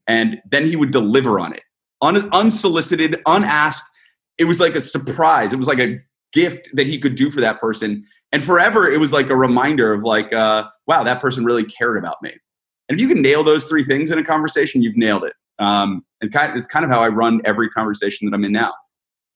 and 0.06 0.40
then 0.50 0.66
he 0.66 0.76
would 0.76 0.90
deliver 0.90 1.38
on 1.40 1.54
it, 1.54 1.62
Un, 2.02 2.28
unsolicited, 2.32 3.20
unasked. 3.26 3.88
It 4.38 4.44
was 4.44 4.60
like 4.60 4.74
a 4.74 4.80
surprise. 4.80 5.52
It 5.52 5.56
was 5.56 5.66
like 5.66 5.80
a 5.80 5.98
gift 6.32 6.68
that 6.74 6.86
he 6.86 6.98
could 6.98 7.14
do 7.14 7.30
for 7.30 7.40
that 7.40 7.60
person, 7.60 8.04
and 8.32 8.42
forever 8.42 8.90
it 8.90 9.00
was 9.00 9.12
like 9.12 9.30
a 9.30 9.36
reminder 9.36 9.92
of 9.92 10.02
like, 10.02 10.32
uh, 10.32 10.64
wow, 10.86 11.02
that 11.04 11.20
person 11.20 11.44
really 11.44 11.64
cared 11.64 11.98
about 11.98 12.16
me. 12.22 12.32
And 12.88 12.98
if 12.98 13.00
you 13.00 13.08
can 13.08 13.22
nail 13.22 13.42
those 13.44 13.68
three 13.68 13.84
things 13.84 14.10
in 14.10 14.18
a 14.18 14.24
conversation, 14.24 14.82
you've 14.82 14.96
nailed 14.96 15.24
it. 15.24 15.34
Um, 15.58 16.04
and 16.20 16.32
kind 16.32 16.56
it's 16.56 16.68
kind 16.68 16.84
of 16.84 16.90
how 16.90 17.00
I 17.00 17.08
run 17.08 17.40
every 17.44 17.68
conversation 17.68 18.28
that 18.28 18.34
I'm 18.34 18.44
in 18.44 18.52
now. 18.52 18.72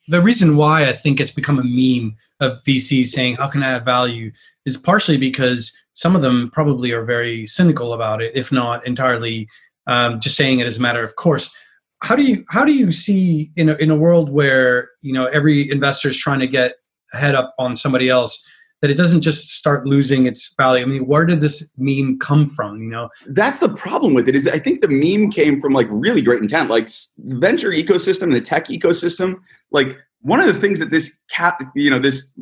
The 0.08 0.20
reason 0.20 0.56
why 0.56 0.88
I 0.88 0.92
think 0.92 1.20
it's 1.20 1.30
become 1.30 1.58
a 1.58 1.64
meme 1.64 2.16
of 2.40 2.62
VCs 2.64 3.08
saying, 3.08 3.36
How 3.36 3.48
can 3.48 3.62
I 3.62 3.72
add 3.72 3.84
value? 3.84 4.32
is 4.64 4.76
partially 4.76 5.16
because 5.16 5.72
some 5.92 6.14
of 6.16 6.22
them 6.22 6.50
probably 6.52 6.92
are 6.92 7.04
very 7.04 7.46
cynical 7.46 7.92
about 7.92 8.22
it, 8.22 8.32
if 8.34 8.52
not 8.52 8.86
entirely 8.86 9.48
um, 9.86 10.20
just 10.20 10.36
saying 10.36 10.60
it 10.60 10.66
as 10.66 10.78
a 10.78 10.80
matter 10.80 11.02
of 11.02 11.16
course. 11.16 11.54
How 12.02 12.16
do 12.16 12.22
you 12.22 12.44
how 12.48 12.64
do 12.64 12.72
you 12.72 12.90
see 12.90 13.50
in 13.56 13.68
a, 13.68 13.74
in 13.76 13.90
a 13.90 13.96
world 13.96 14.30
where 14.30 14.90
you 15.02 15.12
know 15.12 15.26
every 15.26 15.70
investor 15.70 16.08
is 16.08 16.16
trying 16.16 16.40
to 16.40 16.46
get 16.46 16.74
head 17.12 17.34
up 17.34 17.54
on 17.58 17.76
somebody 17.76 18.08
else? 18.08 18.44
That 18.82 18.90
it 18.90 18.96
doesn't 18.96 19.22
just 19.22 19.52
start 19.52 19.86
losing 19.86 20.26
its 20.26 20.52
value. 20.56 20.82
I 20.84 20.86
mean, 20.86 21.06
where 21.06 21.24
did 21.24 21.40
this 21.40 21.72
meme 21.78 22.18
come 22.18 22.46
from? 22.48 22.82
You 22.82 22.90
know, 22.90 23.08
that's 23.28 23.60
the 23.60 23.70
problem 23.70 24.12
with 24.12 24.28
it. 24.28 24.34
Is 24.34 24.46
I 24.48 24.58
think 24.58 24.80
the 24.80 24.88
meme 24.88 25.30
came 25.30 25.60
from 25.60 25.72
like 25.72 25.86
really 25.88 26.20
great 26.20 26.42
intent, 26.42 26.68
like 26.68 26.88
venture 27.18 27.70
ecosystem, 27.70 28.24
and 28.24 28.34
the 28.34 28.40
tech 28.40 28.66
ecosystem. 28.66 29.36
Like 29.70 29.96
one 30.20 30.40
of 30.40 30.46
the 30.46 30.54
things 30.54 30.80
that 30.80 30.90
this 30.90 31.18
cap, 31.30 31.62
you 31.76 31.90
know, 31.90 32.00
this 32.00 32.34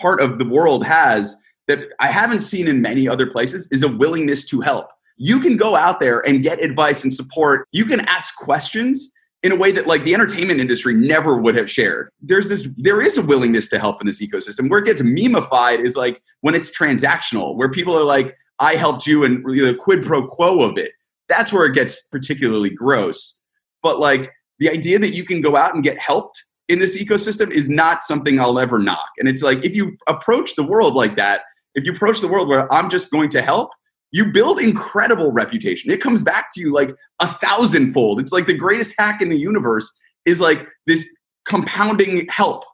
part 0.00 0.20
of 0.20 0.38
the 0.38 0.44
world 0.44 0.84
has 0.84 1.36
that 1.68 1.84
I 2.00 2.08
haven't 2.08 2.40
seen 2.40 2.68
in 2.68 2.82
many 2.82 3.08
other 3.08 3.26
places 3.26 3.70
is 3.70 3.82
a 3.82 3.88
willingness 3.88 4.44
to 4.46 4.60
help. 4.60 4.88
You 5.16 5.40
can 5.40 5.56
go 5.56 5.76
out 5.76 6.00
there 6.00 6.20
and 6.26 6.42
get 6.42 6.60
advice 6.60 7.02
and 7.02 7.12
support. 7.12 7.66
You 7.72 7.84
can 7.84 8.00
ask 8.00 8.36
questions 8.36 9.12
in 9.42 9.52
a 9.52 9.56
way 9.56 9.70
that 9.72 9.86
like 9.86 10.04
the 10.04 10.14
entertainment 10.14 10.60
industry 10.60 10.94
never 10.94 11.36
would 11.36 11.54
have 11.54 11.70
shared. 11.70 12.10
There's 12.20 12.48
this 12.48 12.68
there 12.76 13.00
is 13.00 13.18
a 13.18 13.22
willingness 13.22 13.68
to 13.70 13.78
help 13.78 14.00
in 14.00 14.06
this 14.06 14.20
ecosystem. 14.20 14.68
Where 14.68 14.80
it 14.80 14.86
gets 14.86 15.02
memeified 15.02 15.80
is 15.80 15.96
like 15.96 16.22
when 16.40 16.54
it's 16.54 16.76
transactional, 16.76 17.56
where 17.56 17.70
people 17.70 17.96
are 17.96 18.04
like, 18.04 18.36
I 18.58 18.74
helped 18.74 19.06
you 19.06 19.24
and 19.24 19.44
the 19.44 19.74
quid 19.74 20.04
pro 20.04 20.26
quo 20.26 20.62
of 20.62 20.78
it. 20.78 20.92
That's 21.28 21.52
where 21.52 21.66
it 21.66 21.74
gets 21.74 22.06
particularly 22.08 22.70
gross. 22.70 23.38
But 23.82 24.00
like 24.00 24.32
the 24.58 24.70
idea 24.70 24.98
that 24.98 25.10
you 25.10 25.24
can 25.24 25.40
go 25.40 25.56
out 25.56 25.74
and 25.74 25.84
get 25.84 25.98
helped 25.98 26.42
in 26.68 26.78
this 26.78 27.00
ecosystem 27.00 27.52
is 27.52 27.68
not 27.68 28.02
something 28.02 28.40
I'll 28.40 28.58
ever 28.58 28.78
knock. 28.78 29.08
And 29.18 29.28
it's 29.28 29.42
like 29.42 29.64
if 29.64 29.74
you 29.74 29.96
approach 30.08 30.56
the 30.56 30.64
world 30.64 30.94
like 30.94 31.16
that, 31.16 31.42
if 31.74 31.84
you 31.84 31.92
approach 31.92 32.20
the 32.20 32.28
world 32.28 32.48
where 32.48 32.72
I'm 32.72 32.88
just 32.88 33.10
going 33.10 33.28
to 33.30 33.42
help, 33.42 33.70
you 34.12 34.30
build 34.30 34.60
incredible 34.60 35.32
reputation. 35.32 35.90
It 35.90 36.00
comes 36.00 36.22
back 36.22 36.52
to 36.54 36.60
you 36.60 36.72
like 36.72 36.94
a 37.20 37.26
thousandfold. 37.38 38.20
It's 38.20 38.32
like 38.32 38.46
the 38.46 38.54
greatest 38.54 38.94
hack 38.98 39.20
in 39.20 39.28
the 39.28 39.38
universe 39.38 39.92
is 40.24 40.40
like 40.40 40.66
this 40.86 41.06
compounding 41.44 42.26
help. 42.28 42.64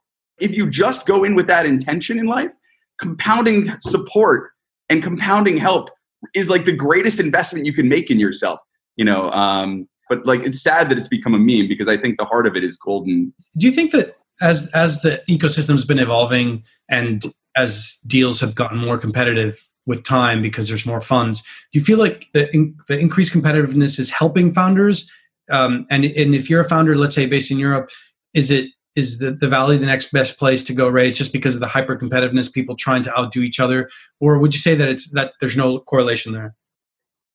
If 0.41 0.53
you 0.53 0.69
just 0.69 1.07
go 1.07 1.25
in 1.25 1.35
with 1.35 1.47
that 1.47 1.67
intention 1.67 2.19
in 2.19 2.27
life, 2.27 2.53
compounding 3.01 3.69
support 3.81 4.51
and 4.89 5.03
compounding 5.03 5.57
help 5.57 5.91
is 6.35 6.51
like 6.51 6.65
the 6.65 6.73
greatest 6.73 7.19
investment 7.19 7.67
you 7.67 7.73
can 7.73 7.89
make 7.89 8.11
in 8.11 8.19
yourself. 8.19 8.61
You 8.97 9.05
know, 9.05 9.31
um, 9.33 9.89
but 10.09 10.27
like 10.27 10.45
it's 10.45 10.62
sad 10.62 10.91
that 10.91 10.99
it's 10.99 11.09
become 11.09 11.35
a 11.35 11.39
meme 11.39 11.69
because 11.69 11.89
I 11.89 11.97
think 11.97 12.19
the 12.19 12.25
heart 12.25 12.47
of 12.47 12.57
it 12.57 12.62
is 12.65 12.77
golden. 12.77 13.33
Do 13.57 13.67
you 13.67 13.73
think 13.73 13.93
that 13.93 14.17
as 14.41 14.71
as 14.75 15.01
the 15.01 15.23
ecosystem's 15.29 15.85
been 15.85 15.99
evolving 15.99 16.65
and 16.91 17.25
as 17.57 17.99
deals 18.07 18.41
have 18.41 18.55
gotten 18.55 18.79
more 18.79 18.99
competitive 18.99 19.65
with 19.87 20.05
time 20.05 20.43
because 20.43 20.69
there's 20.69 20.87
more 20.87 21.01
funds. 21.01 21.43
Do 21.73 21.79
you 21.79 21.85
feel 21.85 21.99
like 21.99 22.27
the 22.33 22.55
in, 22.55 22.77
the 22.89 22.99
increased 22.99 23.33
competitiveness 23.33 23.99
is 23.99 24.11
helping 24.11 24.53
founders? 24.53 25.09
Um, 25.51 25.87
and 25.91 26.05
and 26.05 26.35
if 26.35 26.49
you're 26.49 26.61
a 26.61 26.69
founder, 26.69 26.97
let's 26.97 27.15
say 27.15 27.27
based 27.27 27.51
in 27.51 27.59
Europe, 27.59 27.91
is 28.35 28.51
it 28.51 28.71
is 28.95 29.19
the, 29.19 29.31
the 29.31 29.49
valley 29.49 29.79
the 29.79 29.87
next 29.87 30.12
best 30.12 30.39
place 30.39 30.62
to 30.65 30.75
go 30.75 30.89
raise 30.89 31.17
just 31.17 31.33
because 31.33 31.55
of 31.55 31.61
the 31.61 31.67
hyper 31.67 31.97
competitiveness 31.97 32.53
people 32.53 32.77
trying 32.77 33.03
to 33.03 33.19
outdo 33.19 33.41
each 33.41 33.59
other 33.59 33.89
or 34.21 34.39
would 34.39 34.53
you 34.53 34.61
say 34.61 34.75
that 34.75 34.89
it's 34.89 35.11
that 35.12 35.33
there's 35.41 35.57
no 35.57 35.81
correlation 35.81 36.33
there 36.33 36.55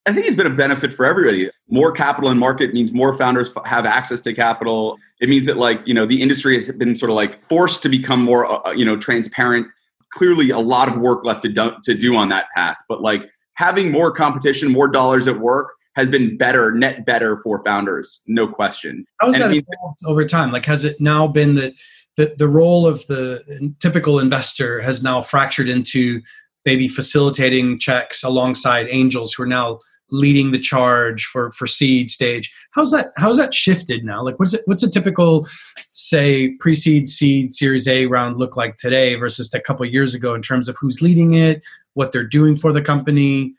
I 0.08 0.14
think 0.14 0.26
it's 0.26 0.38
been 0.38 0.48
a 0.48 0.56
benefit 0.56 0.94
for 0.94 1.06
everybody. 1.06 1.50
More 1.70 1.92
capital 1.92 2.30
in 2.30 2.38
market 2.38 2.74
means 2.74 2.94
more 2.94 3.14
founders 3.14 3.52
have 3.66 3.86
access 3.86 4.22
to 4.22 4.34
capital. 4.34 4.96
It 5.20 5.28
means 5.28 5.46
that 5.48 5.58
like, 5.58 5.82
you 5.86 5.94
know, 5.94 6.06
the 6.06 6.22
industry 6.22 6.56
has 6.56 6.72
been 6.72 6.96
sort 6.96 7.10
of 7.10 7.18
like 7.18 7.46
forced 7.46 7.84
to 7.84 7.90
become 7.90 8.22
more, 8.22 8.46
uh, 8.66 8.72
you 8.72 8.86
know, 8.86 8.96
transparent. 8.96 9.68
Clearly 10.12 10.50
a 10.50 10.60
lot 10.60 10.88
of 10.90 10.98
work 10.98 11.26
left 11.26 11.42
to 11.44 11.50
do, 11.50 11.72
to 11.84 11.94
do 11.94 12.16
on 12.16 12.30
that 12.30 12.48
path, 12.56 12.78
but 12.88 13.02
like 13.02 13.30
having 13.56 13.92
more 13.92 14.12
competition, 14.12 14.72
more 14.72 14.88
dollars 14.88 15.28
at 15.28 15.40
work 15.40 15.74
has 15.96 16.10
been 16.10 16.38
better, 16.38 16.72
net 16.72 17.06
better 17.06 17.38
for 17.38 17.64
founders, 17.64 18.22
no 18.28 18.48
question. 18.48 19.06
How 19.20 19.28
has 19.28 19.38
that 19.40 19.52
evolved 19.52 20.00
over 20.06 20.26
time? 20.26 20.52
Like, 20.52 20.66
has 20.66 20.84
it 20.84 21.02
now 21.02 21.28
been 21.28 21.56
that 21.56 21.74
the, 22.18 22.36
the 22.38 22.48
role 22.48 22.88
of 22.88 23.06
the 23.08 23.74
typical 23.80 24.20
investor 24.20 24.82
has 24.82 25.02
now 25.02 25.22
fractured 25.22 25.68
into 25.70 26.22
maybe 26.66 26.88
facilitating 26.88 27.80
checks 27.80 28.24
alongside 28.24 28.88
angels 28.90 29.34
who 29.34 29.44
are 29.44 29.48
now 29.48 29.80
leading 30.12 30.52
the 30.52 30.60
charge 30.60 31.26
for 31.26 31.52
for 31.52 31.68
seed 31.68 32.12
stage. 32.12 32.54
How's 32.72 32.92
that 32.92 33.12
how's 33.18 33.38
that 33.38 33.54
shifted 33.54 34.04
now? 34.04 34.24
Like 34.24 34.40
what's 34.40 34.54
it 34.54 34.62
what's 34.66 34.84
a 34.84 34.90
typical 34.90 35.48
say 35.90 36.56
pre-seed 36.60 37.10
seed 37.10 37.54
series 37.54 37.88
a 37.88 38.06
round 38.06 38.38
look 38.38 38.56
like 38.56 38.78
today 38.78 39.16
versus 39.16 39.54
a 39.54 39.60
couple 39.60 39.86
years 39.86 40.14
ago 40.14 40.34
in 40.34 40.42
terms 40.42 40.70
of 40.70 40.78
who's 40.80 41.02
leading 41.02 41.34
it 41.34 41.66
what 41.94 42.12
they're 42.12 42.24
doing 42.24 42.58
for 42.58 42.72
the 42.72 42.82
company? 42.82 43.54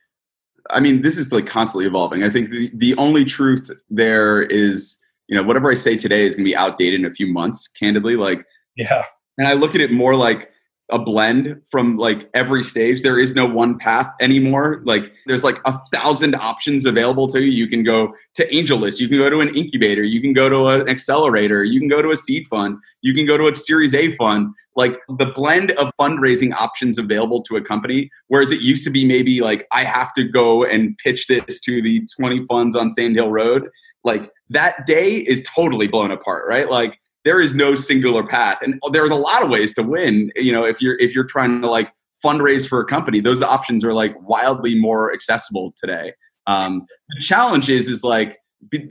I 0.71 0.81
mean 0.81 1.02
this 1.02 1.19
is 1.19 1.33
like 1.33 1.47
constantly 1.47 1.87
evolving. 1.87 2.23
I 2.23 2.28
think 2.28 2.50
the, 2.50 2.71
the 2.75 2.97
only 2.97 3.25
truth 3.25 3.71
there 3.90 4.43
is 4.43 4.99
you 5.28 5.37
know 5.37 5.43
whatever 5.43 5.71
i 5.71 5.75
say 5.75 5.97
today 5.97 6.25
is 6.25 6.35
going 6.35 6.45
to 6.45 6.50
be 6.50 6.57
outdated 6.57 7.00
in 7.00 7.07
a 7.07 7.12
few 7.12 7.26
months 7.26 7.69
candidly 7.69 8.17
like 8.17 8.45
yeah. 8.76 9.05
and 9.37 9.47
i 9.47 9.52
look 9.52 9.75
at 9.75 9.81
it 9.81 9.93
more 9.93 10.17
like 10.17 10.50
a 10.90 10.99
blend 10.99 11.61
from 11.71 11.97
like 11.97 12.28
every 12.35 12.62
stage. 12.62 13.02
There 13.02 13.18
is 13.18 13.35
no 13.35 13.45
one 13.45 13.78
path 13.78 14.11
anymore. 14.21 14.83
Like 14.85 15.12
there's 15.26 15.45
like 15.45 15.59
a 15.64 15.78
thousand 15.92 16.35
options 16.35 16.87
available 16.87 17.28
to 17.28 17.42
you. 17.42 17.50
You 17.50 17.68
can 17.68 17.83
go 17.83 18.14
to 18.37 18.49
AngelList, 18.49 18.99
you 18.99 19.09
can 19.09 19.18
go 19.18 19.28
to 19.28 19.40
an 19.40 19.54
incubator, 19.54 20.02
you 20.02 20.21
can 20.21 20.33
go 20.33 20.49
to 20.49 20.68
an 20.68 20.88
accelerator, 20.88 21.64
you 21.64 21.78
can 21.78 21.88
go 21.88 22.00
to 22.00 22.11
a 22.11 22.16
seed 22.16 22.47
fund, 22.47 22.78
you 23.02 23.12
can 23.12 23.26
go 23.26 23.37
to 23.37 23.49
a 23.49 23.57
Series 23.57 23.95
A 23.95 24.12
fund. 24.12 24.54
Like 24.76 25.00
the 25.18 25.26
blend 25.26 25.73
of 25.73 25.90
fundraising 26.00 26.54
options 26.54 26.99
available 26.99 27.42
to 27.42 27.57
a 27.57 27.61
company, 27.61 28.11
whereas 28.28 28.52
it 28.52 28.61
used 28.61 28.85
to 28.85 28.90
be 28.90 29.04
maybe 29.04 29.40
like 29.40 29.66
I 29.73 29.83
have 29.83 30.12
to 30.14 30.25
go 30.25 30.64
and 30.64 30.97
pitch 30.99 31.26
this 31.26 31.59
to 31.61 31.83
the 31.83 32.07
20 32.16 32.47
funds 32.47 32.76
on 32.76 32.88
Sand 32.88 33.16
Hill 33.16 33.30
Road. 33.30 33.68
Like 34.04 34.30
that 34.50 34.87
day 34.87 35.16
is 35.16 35.45
totally 35.54 35.88
blown 35.88 36.12
apart, 36.12 36.45
right? 36.49 36.71
Like 36.71 36.99
there 37.28 37.40
is 37.42 37.54
no 37.54 37.75
singular 37.75 38.25
path. 38.25 38.56
And 38.62 38.80
there's 38.90 39.11
a 39.11 39.14
lot 39.14 39.42
of 39.42 39.50
ways 39.50 39.75
to 39.75 39.82
win 39.82 40.32
you 40.35 40.50
know 40.50 40.64
if 40.64 40.80
you're 40.80 40.97
if 40.97 41.14
you're 41.14 41.25
trying 41.25 41.61
to 41.61 41.68
like 41.68 41.92
fundraise 42.25 42.66
for 42.66 42.80
a 42.80 42.85
company 42.85 43.20
those 43.20 43.42
options 43.42 43.85
are 43.85 43.92
like 43.92 44.14
wildly 44.26 44.75
more 44.80 45.12
accessible 45.12 45.75
today. 45.76 46.14
Um, 46.47 46.87
the 47.11 47.23
challenge 47.23 47.68
is 47.68 47.87
is 47.87 48.02
like 48.02 48.38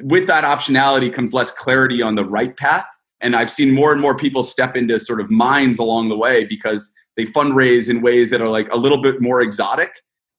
with 0.03 0.27
that 0.27 0.43
optionality 0.43 1.11
comes 1.11 1.33
less 1.33 1.49
clarity 1.49 2.03
on 2.03 2.13
the 2.13 2.25
right 2.25 2.55
path. 2.55 2.85
And 3.19 3.35
i've 3.35 3.49
seen 3.49 3.73
more 3.73 3.91
and 3.91 3.99
more 3.99 4.15
people 4.15 4.43
step 4.43 4.75
into 4.75 4.99
sort 4.99 5.19
of 5.19 5.31
mines 5.31 5.79
along 5.79 6.09
the 6.09 6.17
way 6.17 6.45
because 6.45 6.93
they 7.15 7.25
fundraise 7.25 7.89
in 7.89 8.03
ways 8.03 8.29
that 8.29 8.41
are 8.41 8.49
like 8.49 8.71
a 8.71 8.77
little 8.77 9.01
bit 9.01 9.19
more 9.19 9.41
exotic. 9.41 9.91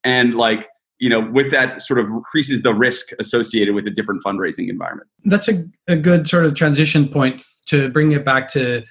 And 0.05 0.35
like 0.35 0.69
you 0.99 1.09
know, 1.09 1.21
with 1.31 1.49
that 1.51 1.81
sort 1.81 1.99
of 1.99 2.07
increases 2.07 2.61
the 2.61 2.73
risk 2.73 3.11
associated 3.19 3.73
with 3.73 3.87
a 3.87 3.89
different 3.89 4.23
fundraising 4.23 4.69
environment. 4.69 5.09
That's 5.25 5.47
a, 5.47 5.63
a 5.87 5.95
good 5.95 6.27
sort 6.27 6.45
of 6.45 6.53
transition 6.55 7.07
point 7.07 7.41
to 7.67 7.89
bring 7.89 8.11
it 8.11 8.25
back 8.25 8.49
to 8.49 8.83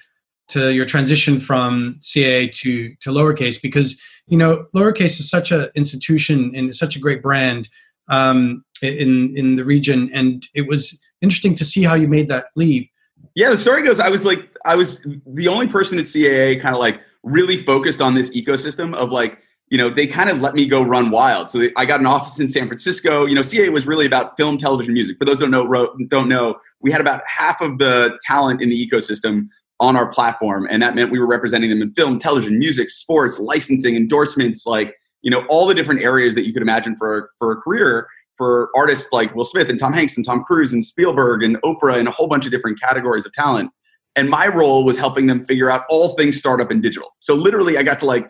to 0.49 0.73
your 0.73 0.85
transition 0.85 1.39
from 1.39 1.95
CAA 2.01 2.51
to 2.51 2.95
to 3.01 3.11
lowercase 3.11 3.61
because 3.61 4.01
you 4.27 4.37
know 4.37 4.65
lowercase 4.75 5.19
is 5.19 5.29
such 5.29 5.51
an 5.51 5.69
institution 5.75 6.51
and 6.55 6.75
such 6.75 6.95
a 6.95 6.99
great 6.99 7.21
brand 7.21 7.69
um, 8.09 8.63
in 8.81 9.35
in 9.37 9.55
the 9.55 9.63
region, 9.63 10.09
and 10.13 10.47
it 10.55 10.67
was 10.67 10.99
interesting 11.21 11.53
to 11.55 11.65
see 11.65 11.83
how 11.83 11.93
you 11.93 12.07
made 12.07 12.27
that 12.29 12.47
leap. 12.55 12.89
Yeah, 13.35 13.51
the 13.51 13.57
story 13.57 13.83
goes 13.83 13.99
I 13.99 14.09
was 14.09 14.25
like 14.25 14.49
I 14.65 14.75
was 14.75 15.05
the 15.27 15.47
only 15.47 15.67
person 15.67 15.99
at 15.99 16.05
CAA 16.05 16.59
kind 16.59 16.73
of 16.73 16.79
like 16.79 17.01
really 17.21 17.57
focused 17.57 18.01
on 18.01 18.15
this 18.15 18.31
ecosystem 18.31 18.95
of 18.95 19.11
like 19.11 19.39
you 19.69 19.77
know, 19.77 19.89
they 19.89 20.07
kind 20.07 20.29
of 20.29 20.39
let 20.39 20.55
me 20.55 20.67
go 20.67 20.81
run 20.81 21.11
wild. 21.11 21.49
So 21.49 21.59
they, 21.59 21.71
I 21.75 21.85
got 21.85 21.99
an 21.99 22.05
office 22.05 22.39
in 22.39 22.49
San 22.49 22.67
Francisco. 22.67 23.25
You 23.25 23.35
know, 23.35 23.41
CA 23.41 23.69
was 23.69 23.85
really 23.85 24.05
about 24.05 24.35
film, 24.35 24.57
television, 24.57 24.93
music. 24.93 25.17
For 25.19 25.25
those 25.25 25.39
don't 25.39 25.51
know, 25.51 25.95
don't 26.07 26.27
know, 26.27 26.55
we 26.81 26.91
had 26.91 27.01
about 27.01 27.21
half 27.27 27.61
of 27.61 27.77
the 27.77 28.17
talent 28.25 28.61
in 28.61 28.69
the 28.69 28.87
ecosystem 28.87 29.47
on 29.79 29.95
our 29.95 30.07
platform, 30.11 30.67
and 30.69 30.81
that 30.81 30.95
meant 30.95 31.11
we 31.11 31.19
were 31.19 31.27
representing 31.27 31.69
them 31.69 31.81
in 31.81 31.93
film, 31.93 32.19
television, 32.19 32.59
music, 32.59 32.89
sports, 32.89 33.39
licensing, 33.39 33.95
endorsements, 33.95 34.65
like 34.65 34.95
you 35.21 35.29
know, 35.29 35.45
all 35.49 35.67
the 35.67 35.73
different 35.73 36.01
areas 36.01 36.33
that 36.35 36.45
you 36.47 36.53
could 36.53 36.61
imagine 36.61 36.95
for 36.95 37.31
for 37.39 37.51
a 37.51 37.55
career 37.57 38.07
for 38.39 38.69
artists 38.75 39.11
like 39.11 39.35
Will 39.35 39.43
Smith 39.43 39.69
and 39.69 39.77
Tom 39.77 39.93
Hanks 39.93 40.15
and 40.15 40.25
Tom 40.25 40.43
Cruise 40.43 40.73
and 40.73 40.83
Spielberg 40.83 41.43
and 41.43 41.61
Oprah 41.61 41.97
and 41.97 42.07
a 42.07 42.11
whole 42.11 42.27
bunch 42.27 42.45
of 42.45 42.51
different 42.51 42.79
categories 42.79 43.25
of 43.25 43.33
talent. 43.33 43.69
And 44.15 44.29
my 44.29 44.47
role 44.47 44.85
was 44.85 44.97
helping 44.97 45.27
them 45.27 45.43
figure 45.43 45.69
out 45.69 45.83
all 45.89 46.15
things 46.15 46.39
startup 46.39 46.71
and 46.71 46.81
digital. 46.81 47.15
So 47.19 47.35
literally, 47.35 47.77
I 47.77 47.83
got 47.83 47.99
to 47.99 48.05
like 48.05 48.27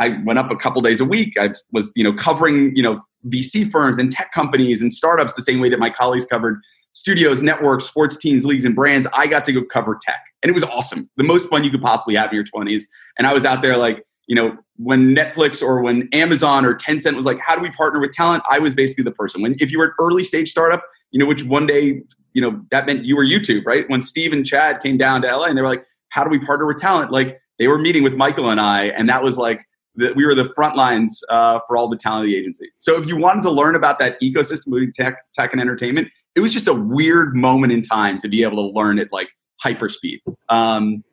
I 0.00 0.18
went 0.24 0.38
up 0.38 0.50
a 0.50 0.56
couple 0.56 0.80
days 0.82 1.00
a 1.00 1.04
week. 1.04 1.34
I 1.38 1.50
was, 1.72 1.92
you 1.94 2.02
know, 2.02 2.12
covering, 2.12 2.74
you 2.74 2.82
know, 2.82 3.00
VC 3.28 3.70
firms 3.70 3.98
and 3.98 4.10
tech 4.10 4.32
companies 4.32 4.80
and 4.80 4.92
startups 4.92 5.34
the 5.34 5.42
same 5.42 5.60
way 5.60 5.68
that 5.68 5.78
my 5.78 5.90
colleagues 5.90 6.24
covered 6.24 6.60
studios, 6.92 7.42
networks, 7.42 7.84
sports 7.84 8.16
teams, 8.16 8.44
leagues, 8.44 8.64
and 8.64 8.74
brands. 8.74 9.06
I 9.14 9.26
got 9.26 9.44
to 9.44 9.52
go 9.52 9.62
cover 9.62 9.98
tech, 10.00 10.20
and 10.42 10.50
it 10.50 10.54
was 10.54 10.64
awesome. 10.64 11.08
The 11.16 11.24
most 11.24 11.48
fun 11.48 11.62
you 11.62 11.70
could 11.70 11.82
possibly 11.82 12.16
have 12.16 12.30
in 12.30 12.36
your 12.36 12.44
20s. 12.44 12.82
And 13.18 13.26
I 13.26 13.34
was 13.34 13.44
out 13.44 13.62
there 13.62 13.76
like, 13.76 14.04
you 14.26 14.34
know, 14.34 14.56
when 14.76 15.14
Netflix 15.14 15.62
or 15.62 15.82
when 15.82 16.08
Amazon 16.12 16.64
or 16.64 16.74
Tencent 16.74 17.14
was 17.14 17.26
like, 17.26 17.38
how 17.40 17.54
do 17.54 17.62
we 17.62 17.70
partner 17.70 18.00
with 18.00 18.12
talent? 18.12 18.42
I 18.50 18.58
was 18.58 18.74
basically 18.74 19.04
the 19.04 19.12
person. 19.12 19.42
When 19.42 19.54
if 19.60 19.70
you 19.70 19.78
were 19.78 19.86
an 19.86 19.92
early 20.00 20.24
stage 20.24 20.50
startup, 20.50 20.82
you 21.10 21.18
know, 21.18 21.26
which 21.26 21.44
one 21.44 21.66
day, 21.66 22.02
you 22.32 22.40
know, 22.40 22.62
that 22.70 22.86
meant 22.86 23.04
you 23.04 23.16
were 23.16 23.24
YouTube, 23.24 23.66
right? 23.66 23.88
When 23.90 24.02
Steve 24.02 24.32
and 24.32 24.46
Chad 24.46 24.80
came 24.80 24.96
down 24.96 25.22
to 25.22 25.36
LA 25.36 25.46
and 25.46 25.58
they 25.58 25.62
were 25.62 25.68
like, 25.68 25.84
how 26.10 26.24
do 26.24 26.30
we 26.30 26.38
partner 26.38 26.66
with 26.66 26.80
talent? 26.80 27.10
Like 27.10 27.40
they 27.58 27.68
were 27.68 27.78
meeting 27.78 28.02
with 28.02 28.14
Michael 28.14 28.50
and 28.50 28.60
I, 28.60 28.86
and 28.86 29.08
that 29.08 29.22
was 29.22 29.36
like 29.36 29.60
that 29.96 30.16
we 30.16 30.24
were 30.24 30.34
the 30.34 30.46
front 30.54 30.76
lines 30.76 31.22
uh, 31.28 31.60
for 31.66 31.76
all 31.76 31.88
the 31.88 31.96
talent 31.96 32.24
of 32.24 32.26
the 32.30 32.36
agency. 32.36 32.70
So 32.78 33.00
if 33.00 33.06
you 33.06 33.16
wanted 33.16 33.42
to 33.42 33.50
learn 33.50 33.74
about 33.74 33.98
that 33.98 34.20
ecosystem, 34.20 34.68
moving 34.68 34.92
tech, 34.92 35.16
tech 35.32 35.52
and 35.52 35.60
entertainment, 35.60 36.08
it 36.34 36.40
was 36.40 36.52
just 36.52 36.68
a 36.68 36.74
weird 36.74 37.34
moment 37.34 37.72
in 37.72 37.82
time 37.82 38.18
to 38.18 38.28
be 38.28 38.42
able 38.42 38.56
to 38.56 38.78
learn 38.78 38.98
at 38.98 39.12
like 39.12 39.28
hyperspeed. 39.64 40.20
Um, 40.48 41.04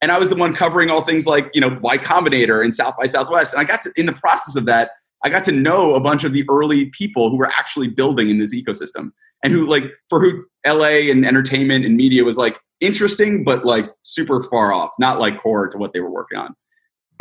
and 0.00 0.10
I 0.10 0.18
was 0.18 0.28
the 0.28 0.34
one 0.34 0.54
covering 0.54 0.90
all 0.90 1.02
things 1.02 1.26
like 1.26 1.50
you 1.54 1.60
know 1.60 1.78
Y 1.82 1.98
Combinator 1.98 2.64
and 2.64 2.74
South 2.74 2.94
by 2.98 3.06
Southwest, 3.06 3.54
and 3.54 3.60
I 3.60 3.64
got 3.64 3.82
to 3.82 3.92
in 3.96 4.06
the 4.06 4.12
process 4.12 4.56
of 4.56 4.66
that, 4.66 4.90
I 5.22 5.28
got 5.28 5.44
to 5.44 5.52
know 5.52 5.94
a 5.94 6.00
bunch 6.00 6.24
of 6.24 6.32
the 6.32 6.44
early 6.50 6.86
people 6.86 7.30
who 7.30 7.36
were 7.36 7.46
actually 7.46 7.88
building 7.88 8.28
in 8.28 8.38
this 8.38 8.52
ecosystem, 8.54 9.12
and 9.44 9.52
who 9.52 9.64
like 9.64 9.84
for 10.08 10.20
who 10.20 10.42
LA 10.66 11.10
and 11.10 11.24
entertainment 11.24 11.84
and 11.84 11.96
media 11.96 12.24
was 12.24 12.36
like 12.36 12.58
interesting, 12.80 13.44
but 13.44 13.64
like 13.64 13.86
super 14.02 14.42
far 14.42 14.72
off, 14.72 14.90
not 14.98 15.20
like 15.20 15.38
core 15.38 15.68
to 15.68 15.78
what 15.78 15.92
they 15.92 16.00
were 16.00 16.10
working 16.10 16.38
on 16.38 16.56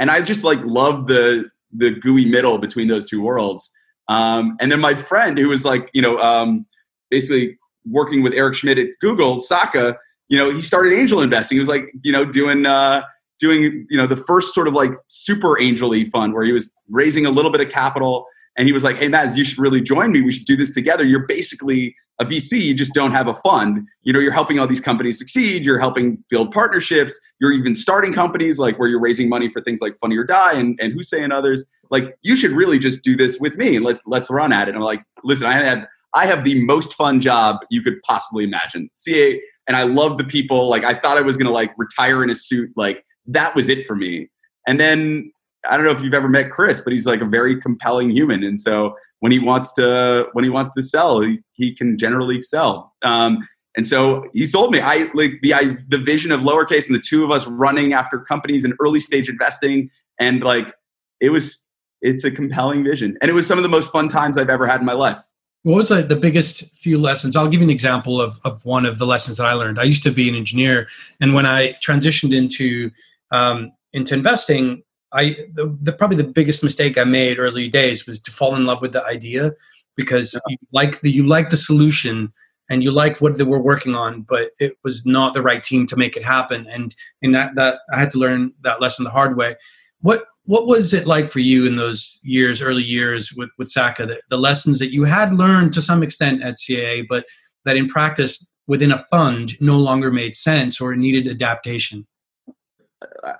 and 0.01 0.09
I 0.09 0.21
just 0.21 0.43
like 0.43 0.59
love 0.65 1.07
the 1.07 1.49
the 1.71 1.91
gooey 1.91 2.25
middle 2.25 2.57
between 2.57 2.89
those 2.89 3.09
two 3.09 3.21
worlds. 3.21 3.71
Um, 4.09 4.57
and 4.59 4.69
then 4.69 4.81
my 4.81 4.95
friend 4.95 5.37
who 5.37 5.47
was 5.47 5.63
like, 5.63 5.89
you 5.93 6.01
know, 6.01 6.17
um, 6.17 6.65
basically 7.09 7.57
working 7.85 8.23
with 8.23 8.33
Eric 8.33 8.55
Schmidt 8.55 8.77
at 8.77 8.87
Google, 8.99 9.37
Sacca, 9.37 9.95
you 10.27 10.37
know, 10.37 10.53
he 10.53 10.61
started 10.61 10.91
angel 10.91 11.21
investing. 11.21 11.55
He 11.55 11.59
was 11.59 11.69
like, 11.69 11.93
you 12.03 12.11
know, 12.11 12.25
doing 12.25 12.65
uh, 12.65 13.03
doing 13.39 13.85
you 13.89 13.97
know 13.97 14.07
the 14.07 14.17
first 14.17 14.53
sort 14.53 14.67
of 14.67 14.73
like 14.73 14.91
super 15.07 15.59
angel 15.61 15.93
fund 16.11 16.33
where 16.33 16.43
he 16.43 16.51
was 16.51 16.73
raising 16.89 17.25
a 17.25 17.31
little 17.31 17.51
bit 17.51 17.61
of 17.61 17.69
capital. 17.69 18.25
And 18.61 18.67
he 18.67 18.73
was 18.73 18.83
like, 18.83 18.97
"Hey, 18.97 19.07
Maz, 19.07 19.35
you 19.35 19.43
should 19.43 19.57
really 19.57 19.81
join 19.81 20.11
me. 20.11 20.21
We 20.21 20.31
should 20.31 20.45
do 20.45 20.55
this 20.55 20.71
together. 20.71 21.03
You're 21.03 21.25
basically 21.25 21.95
a 22.21 22.25
VC, 22.25 22.61
you 22.61 22.75
just 22.75 22.93
don't 22.93 23.11
have 23.11 23.27
a 23.27 23.33
fund. 23.33 23.87
You 24.03 24.13
know, 24.13 24.19
you're 24.19 24.31
helping 24.31 24.59
all 24.59 24.67
these 24.67 24.79
companies 24.79 25.17
succeed. 25.17 25.65
You're 25.65 25.79
helping 25.79 26.23
build 26.29 26.51
partnerships. 26.51 27.19
You're 27.39 27.51
even 27.51 27.73
starting 27.73 28.13
companies 28.13 28.59
like 28.59 28.77
where 28.77 28.87
you're 28.87 29.01
raising 29.01 29.27
money 29.27 29.49
for 29.51 29.59
things 29.61 29.81
like 29.81 29.95
Funny 29.99 30.15
or 30.17 30.23
Die 30.23 30.53
and, 30.53 30.79
and 30.79 30.93
Hussein 30.93 31.23
and 31.23 31.33
others. 31.33 31.65
Like, 31.89 32.15
you 32.21 32.35
should 32.35 32.51
really 32.51 32.77
just 32.77 33.03
do 33.03 33.17
this 33.17 33.39
with 33.39 33.57
me 33.57 33.75
and 33.75 33.83
let's 33.83 33.99
let's 34.05 34.29
run 34.29 34.53
at 34.53 34.67
it. 34.67 34.75
And 34.75 34.77
I'm 34.77 34.83
like, 34.83 35.01
listen, 35.23 35.47
I 35.47 35.53
have 35.53 35.87
I 36.13 36.27
have 36.27 36.43
the 36.43 36.63
most 36.63 36.93
fun 36.93 37.19
job 37.19 37.57
you 37.71 37.81
could 37.81 37.99
possibly 38.03 38.43
imagine. 38.43 38.89
CA, 38.95 39.41
and 39.67 39.75
I 39.75 39.83
love 39.83 40.19
the 40.19 40.23
people. 40.23 40.69
Like, 40.69 40.83
I 40.83 40.93
thought 40.93 41.17
I 41.17 41.21
was 41.21 41.37
gonna 41.37 41.49
like 41.49 41.71
retire 41.77 42.23
in 42.23 42.29
a 42.29 42.35
suit. 42.35 42.69
Like, 42.75 43.03
that 43.25 43.55
was 43.55 43.67
it 43.67 43.87
for 43.87 43.95
me. 43.95 44.29
And 44.67 44.79
then 44.79 45.31
I 45.69 45.77
don't 45.77 45.85
know 45.85 45.91
if 45.91 46.01
you've 46.01 46.13
ever 46.13 46.29
met 46.29 46.49
Chris, 46.49 46.79
but 46.79 46.93
he's 46.93 47.05
like 47.05 47.21
a 47.21 47.25
very 47.25 47.59
compelling 47.59 48.09
human. 48.09 48.43
And 48.43 48.59
so 48.59 48.95
when 49.19 49.31
he 49.31 49.39
wants 49.39 49.73
to 49.73 50.27
when 50.33 50.43
he 50.43 50.49
wants 50.49 50.71
to 50.71 50.81
sell, 50.81 51.21
he, 51.21 51.39
he 51.53 51.73
can 51.75 51.97
generally 51.97 52.41
sell. 52.41 52.93
Um, 53.03 53.47
and 53.77 53.87
so 53.87 54.25
he 54.33 54.45
sold 54.45 54.71
me. 54.71 54.81
I 54.81 55.09
like 55.13 55.33
the 55.41 55.53
I, 55.53 55.77
the 55.87 55.97
vision 55.97 56.31
of 56.31 56.41
lowercase 56.41 56.87
and 56.87 56.95
the 56.95 57.03
two 57.05 57.23
of 57.23 57.31
us 57.31 57.47
running 57.47 57.93
after 57.93 58.19
companies 58.19 58.65
in 58.65 58.73
early 58.81 58.99
stage 58.99 59.29
investing, 59.29 59.89
and 60.19 60.43
like 60.43 60.73
it 61.21 61.29
was 61.29 61.65
it's 62.01 62.23
a 62.23 62.31
compelling 62.31 62.83
vision, 62.83 63.17
and 63.21 63.29
it 63.29 63.33
was 63.33 63.47
some 63.47 63.57
of 63.57 63.63
the 63.63 63.69
most 63.69 63.91
fun 63.91 64.07
times 64.07 64.37
I've 64.37 64.49
ever 64.49 64.67
had 64.67 64.81
in 64.81 64.85
my 64.85 64.93
life. 64.93 65.17
What 65.63 65.75
was 65.75 65.89
the 65.89 66.17
biggest 66.19 66.75
few 66.75 66.97
lessons? 66.97 67.35
I'll 67.35 67.47
give 67.47 67.59
you 67.61 67.67
an 67.67 67.69
example 67.69 68.19
of, 68.19 68.39
of 68.43 68.65
one 68.65 68.83
of 68.83 68.97
the 68.97 69.05
lessons 69.05 69.37
that 69.37 69.45
I 69.45 69.53
learned. 69.53 69.79
I 69.79 69.83
used 69.83 70.01
to 70.03 70.11
be 70.11 70.27
an 70.27 70.35
engineer, 70.35 70.89
and 71.21 71.33
when 71.33 71.45
I 71.45 71.73
transitioned 71.73 72.35
into 72.35 72.89
um, 73.31 73.71
into 73.93 74.15
investing, 74.15 74.83
I 75.13 75.35
the, 75.53 75.77
the, 75.81 75.93
probably 75.93 76.17
the 76.17 76.23
biggest 76.23 76.63
mistake 76.63 76.97
I 76.97 77.03
made 77.03 77.39
early 77.39 77.67
days 77.67 78.07
was 78.07 78.21
to 78.21 78.31
fall 78.31 78.55
in 78.55 78.65
love 78.65 78.81
with 78.81 78.93
the 78.93 79.03
idea 79.05 79.51
because 79.95 80.39
you 80.47 80.57
like 80.71 81.01
the 81.01 81.11
you 81.11 81.27
like 81.27 81.49
the 81.49 81.57
solution 81.57 82.31
and 82.69 82.81
you 82.81 82.91
like 82.91 83.19
what 83.19 83.37
they 83.37 83.43
were 83.43 83.59
working 83.59 83.95
on, 83.95 84.21
but 84.21 84.51
it 84.59 84.77
was 84.83 85.05
not 85.05 85.33
the 85.33 85.41
right 85.41 85.61
team 85.61 85.85
to 85.87 85.97
make 85.97 86.15
it 86.15 86.23
happen. 86.23 86.65
And 86.67 86.95
in 87.21 87.33
that 87.33 87.55
that 87.55 87.79
I 87.93 87.99
had 87.99 88.11
to 88.11 88.17
learn 88.17 88.53
that 88.63 88.81
lesson 88.81 89.03
the 89.03 89.11
hard 89.11 89.35
way. 89.35 89.55
What 89.99 90.23
what 90.45 90.65
was 90.65 90.93
it 90.93 91.05
like 91.05 91.27
for 91.27 91.39
you 91.39 91.67
in 91.67 91.75
those 91.75 92.19
years, 92.23 92.61
early 92.61 92.83
years 92.83 93.33
with 93.33 93.49
with 93.57 93.67
Sacca? 93.67 94.07
The, 94.07 94.21
the 94.29 94.37
lessons 94.37 94.79
that 94.79 94.93
you 94.93 95.03
had 95.03 95.33
learned 95.33 95.73
to 95.73 95.81
some 95.81 96.01
extent 96.01 96.41
at 96.41 96.55
CAA, 96.55 97.05
but 97.07 97.25
that 97.65 97.77
in 97.77 97.87
practice 97.87 98.51
within 98.67 98.91
a 98.91 98.97
fund 98.97 99.59
no 99.59 99.77
longer 99.77 100.11
made 100.11 100.35
sense 100.35 100.79
or 100.79 100.95
needed 100.95 101.27
adaptation. 101.27 102.07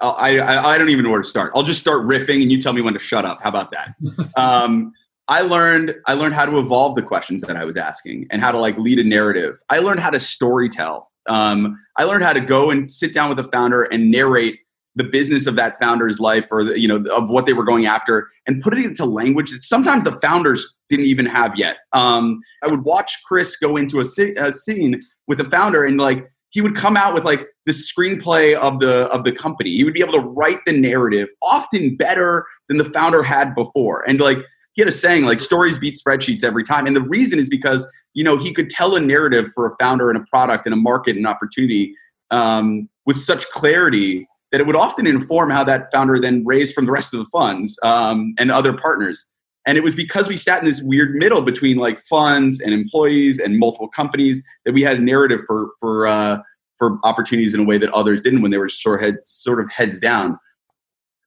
I, 0.01 0.39
I, 0.39 0.71
I 0.73 0.77
don't 0.77 0.89
even 0.89 1.05
know 1.05 1.11
where 1.11 1.21
to 1.21 1.27
start. 1.27 1.51
I'll 1.55 1.63
just 1.63 1.79
start 1.79 2.07
riffing, 2.07 2.41
and 2.41 2.51
you 2.51 2.59
tell 2.59 2.73
me 2.73 2.81
when 2.81 2.93
to 2.93 2.99
shut 2.99 3.25
up. 3.25 3.41
How 3.41 3.49
about 3.49 3.71
that? 3.71 3.95
um, 4.35 4.93
I 5.27 5.41
learned 5.41 5.95
I 6.07 6.13
learned 6.13 6.33
how 6.33 6.45
to 6.45 6.57
evolve 6.57 6.95
the 6.95 7.03
questions 7.03 7.41
that 7.43 7.55
I 7.55 7.63
was 7.63 7.77
asking 7.77 8.27
and 8.31 8.41
how 8.41 8.51
to 8.51 8.59
like 8.59 8.77
lead 8.77 8.99
a 8.99 9.03
narrative. 9.03 9.55
I 9.69 9.79
learned 9.79 9.99
how 9.99 10.09
to 10.09 10.19
story 10.19 10.67
tell. 10.67 11.11
Um, 11.27 11.79
I 11.97 12.03
learned 12.03 12.23
how 12.23 12.33
to 12.33 12.41
go 12.41 12.71
and 12.71 12.89
sit 12.89 13.13
down 13.13 13.29
with 13.29 13.39
a 13.39 13.49
founder 13.51 13.83
and 13.83 14.09
narrate 14.09 14.59
the 14.95 15.03
business 15.05 15.47
of 15.47 15.55
that 15.55 15.79
founder's 15.79 16.19
life 16.19 16.45
or 16.51 16.65
the, 16.65 16.79
you 16.79 16.87
know 16.87 16.97
of 17.15 17.29
what 17.29 17.45
they 17.45 17.53
were 17.53 17.63
going 17.63 17.85
after 17.85 18.27
and 18.45 18.61
put 18.61 18.77
it 18.77 18.83
into 18.83 19.05
language 19.05 19.51
that 19.51 19.63
sometimes 19.63 20.03
the 20.03 20.19
founders 20.21 20.75
didn't 20.89 21.05
even 21.05 21.25
have 21.25 21.55
yet. 21.55 21.77
Um, 21.93 22.41
I 22.61 22.67
would 22.67 22.83
watch 22.83 23.19
Chris 23.25 23.55
go 23.55 23.77
into 23.77 24.01
a, 24.01 24.45
a 24.45 24.51
scene 24.51 25.01
with 25.27 25.37
the 25.37 25.45
founder 25.45 25.85
and 25.85 25.97
like 25.97 26.29
he 26.51 26.61
would 26.61 26.75
come 26.75 26.95
out 26.95 27.13
with 27.13 27.25
like 27.25 27.47
the 27.65 27.71
screenplay 27.71 28.55
of 28.55 28.79
the 28.79 29.05
of 29.07 29.23
the 29.23 29.31
company. 29.31 29.75
He 29.75 29.83
would 29.83 29.93
be 29.93 30.01
able 30.01 30.13
to 30.13 30.19
write 30.19 30.59
the 30.65 30.77
narrative 30.77 31.29
often 31.41 31.95
better 31.95 32.45
than 32.67 32.77
the 32.77 32.85
founder 32.85 33.23
had 33.23 33.55
before. 33.55 34.07
And 34.07 34.19
like 34.19 34.37
he 34.73 34.81
had 34.81 34.87
a 34.87 34.91
saying 34.91 35.25
like 35.25 35.39
stories 35.39 35.77
beat 35.77 35.97
spreadsheets 35.97 36.43
every 36.43 36.63
time. 36.63 36.85
And 36.85 36.95
the 36.95 37.01
reason 37.01 37.39
is 37.39 37.49
because 37.49 37.89
you 38.13 38.23
know 38.23 38.37
he 38.37 38.53
could 38.53 38.69
tell 38.69 38.95
a 38.95 38.99
narrative 38.99 39.49
for 39.55 39.65
a 39.65 39.75
founder 39.79 40.09
and 40.09 40.17
a 40.17 40.25
product 40.29 40.65
and 40.65 40.73
a 40.73 40.77
market 40.77 41.15
and 41.15 41.25
opportunity 41.25 41.95
um, 42.29 42.89
with 43.05 43.17
such 43.17 43.49
clarity 43.49 44.27
that 44.51 44.59
it 44.59 44.67
would 44.67 44.75
often 44.75 45.07
inform 45.07 45.49
how 45.49 45.63
that 45.63 45.89
founder 45.93 46.19
then 46.19 46.45
raised 46.45 46.73
from 46.73 46.85
the 46.85 46.91
rest 46.91 47.13
of 47.13 47.19
the 47.19 47.25
funds 47.31 47.79
um, 47.83 48.33
and 48.37 48.51
other 48.51 48.73
partners. 48.73 49.27
And 49.65 49.77
it 49.77 49.83
was 49.83 49.93
because 49.93 50.27
we 50.27 50.37
sat 50.37 50.59
in 50.59 50.65
this 50.65 50.81
weird 50.81 51.13
middle 51.15 51.41
between 51.41 51.77
like 51.77 51.99
funds 51.99 52.59
and 52.61 52.73
employees 52.73 53.39
and 53.39 53.59
multiple 53.59 53.87
companies 53.87 54.43
that 54.65 54.73
we 54.73 54.81
had 54.81 54.97
a 54.97 55.01
narrative 55.01 55.41
for 55.45 55.71
for 55.79 56.07
uh, 56.07 56.39
for 56.77 56.97
opportunities 57.03 57.53
in 57.53 57.59
a 57.59 57.63
way 57.63 57.77
that 57.77 57.91
others 57.91 58.21
didn't 58.21 58.41
when 58.41 58.49
they 58.49 58.57
were 58.57 58.69
sort 58.69 58.99
of 58.99 59.05
head, 59.05 59.17
sort 59.23 59.59
of 59.59 59.69
heads 59.69 59.99
down. 59.99 60.39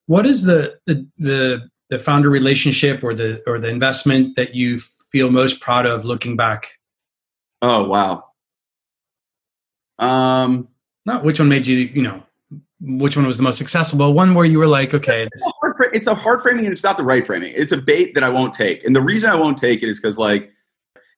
What 0.07 0.27
is 0.27 0.43
the, 0.43 0.77
the 0.87 1.07
the 1.17 1.69
the 1.91 1.99
founder 1.99 2.29
relationship 2.29 3.05
or 3.05 3.15
the 3.15 3.43
or 3.47 3.61
the 3.61 3.69
investment 3.69 4.35
that 4.35 4.55
you 4.55 4.81
feel 4.81 5.31
most 5.31 5.61
proud 5.61 5.87
of 5.87 6.05
looking 6.05 6.37
back? 6.37 6.79
Oh 7.63 7.85
wow. 7.85 8.25
Um, 10.01 10.69
not 11.07 11.23
which 11.23 11.39
one 11.39 11.49
made 11.49 11.69
you 11.69 11.77
you 11.77 12.03
know 12.03 12.23
which 12.81 13.17
one 13.17 13.27
was 13.27 13.37
the 13.37 13.43
most 13.43 13.59
successful, 13.59 13.99
but 13.99 14.11
one 14.11 14.35
where 14.35 14.45
you 14.45 14.59
were 14.59 14.67
like, 14.67 14.95
okay. 14.95 15.29
It's 15.33 15.47
a 15.47 15.51
hard, 15.61 15.77
fra- 15.77 15.91
it's 15.95 16.07
a 16.07 16.15
hard 16.15 16.43
framing 16.43 16.65
and 16.65 16.73
it's 16.73 16.85
not 16.85 16.97
the 16.97 17.05
right 17.05 17.25
framing. 17.25 17.53
It's 17.57 17.73
a 17.73 17.79
bait 17.79 18.15
that 18.15 18.23
I 18.23 18.29
won't 18.29 18.53
take. 18.53 18.85
And 18.85 18.95
the 18.95 19.03
reason 19.03 19.31
I 19.31 19.35
won't 19.35 19.57
take 19.57 19.83
it 19.83 19.89
is 19.89 20.01
because, 20.01 20.19
like, 20.19 20.51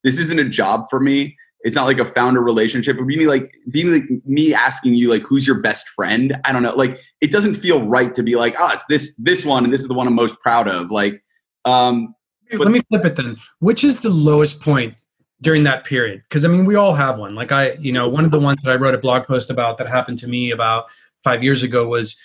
this 0.05 0.19
isn't 0.19 0.39
a 0.39 0.49
job 0.49 0.87
for 0.89 1.01
me. 1.01 1.37
It's 1.61 1.75
not 1.75 1.87
like 1.87 1.99
a 1.99 2.05
founder 2.05 2.41
relationship. 2.41 2.97
It 2.97 3.01
would 3.01 3.09
be 3.09 3.27
like 3.27 3.53
being 3.71 3.91
like 3.93 4.05
me 4.25 4.55
asking 4.55 4.95
you 4.95 5.11
like 5.11 5.23
who's 5.23 5.49
your 5.49 5.59
best 5.59 5.89
friend. 5.89 6.41
I 6.45 6.53
don't 6.53 6.63
know. 6.63 6.75
Like 6.75 7.01
it 7.21 7.33
doesn't 7.33 7.55
feel 7.55 7.85
right 7.85 8.15
to 8.15 8.23
be 8.23 8.37
like, 8.37 8.55
oh, 8.57 8.71
it's 8.73 8.85
this 8.89 9.17
this 9.17 9.45
one 9.45 9.65
and 9.65 9.73
this 9.73 9.81
is 9.81 9.89
the 9.89 9.95
one 9.95 10.07
I'm 10.07 10.15
most 10.15 10.39
proud 10.39 10.69
of. 10.69 10.93
Like, 10.93 11.25
um, 11.65 12.15
but, 12.53 12.61
let 12.61 12.71
me 12.71 12.83
flip 12.89 13.05
it 13.05 13.17
then. 13.17 13.37
Which 13.59 13.83
is 13.83 13.99
the 13.99 14.11
lowest 14.11 14.61
point 14.61 14.95
during 15.41 15.65
that 15.65 15.83
period? 15.83 16.23
Because 16.29 16.45
I 16.45 16.49
mean, 16.49 16.67
we 16.67 16.77
all 16.77 16.95
have 16.95 17.19
one. 17.19 17.35
Like 17.35 17.51
I, 17.51 17.73
you 17.81 17.91
know, 17.91 18.09
one 18.09 18.25
of 18.25 18.31
the 18.31 18.39
ones 18.39 18.61
that 18.63 18.71
I 18.71 18.77
wrote 18.77 18.95
a 18.95 18.99
blog 18.99 19.27
post 19.27 19.51
about 19.51 19.77
that 19.79 19.89
happened 19.89 20.21
to 20.21 20.29
me 20.29 20.53
about 20.53 20.85
five 21.27 21.43
years 21.43 21.63
ago 21.65 21.89
was 21.89 22.17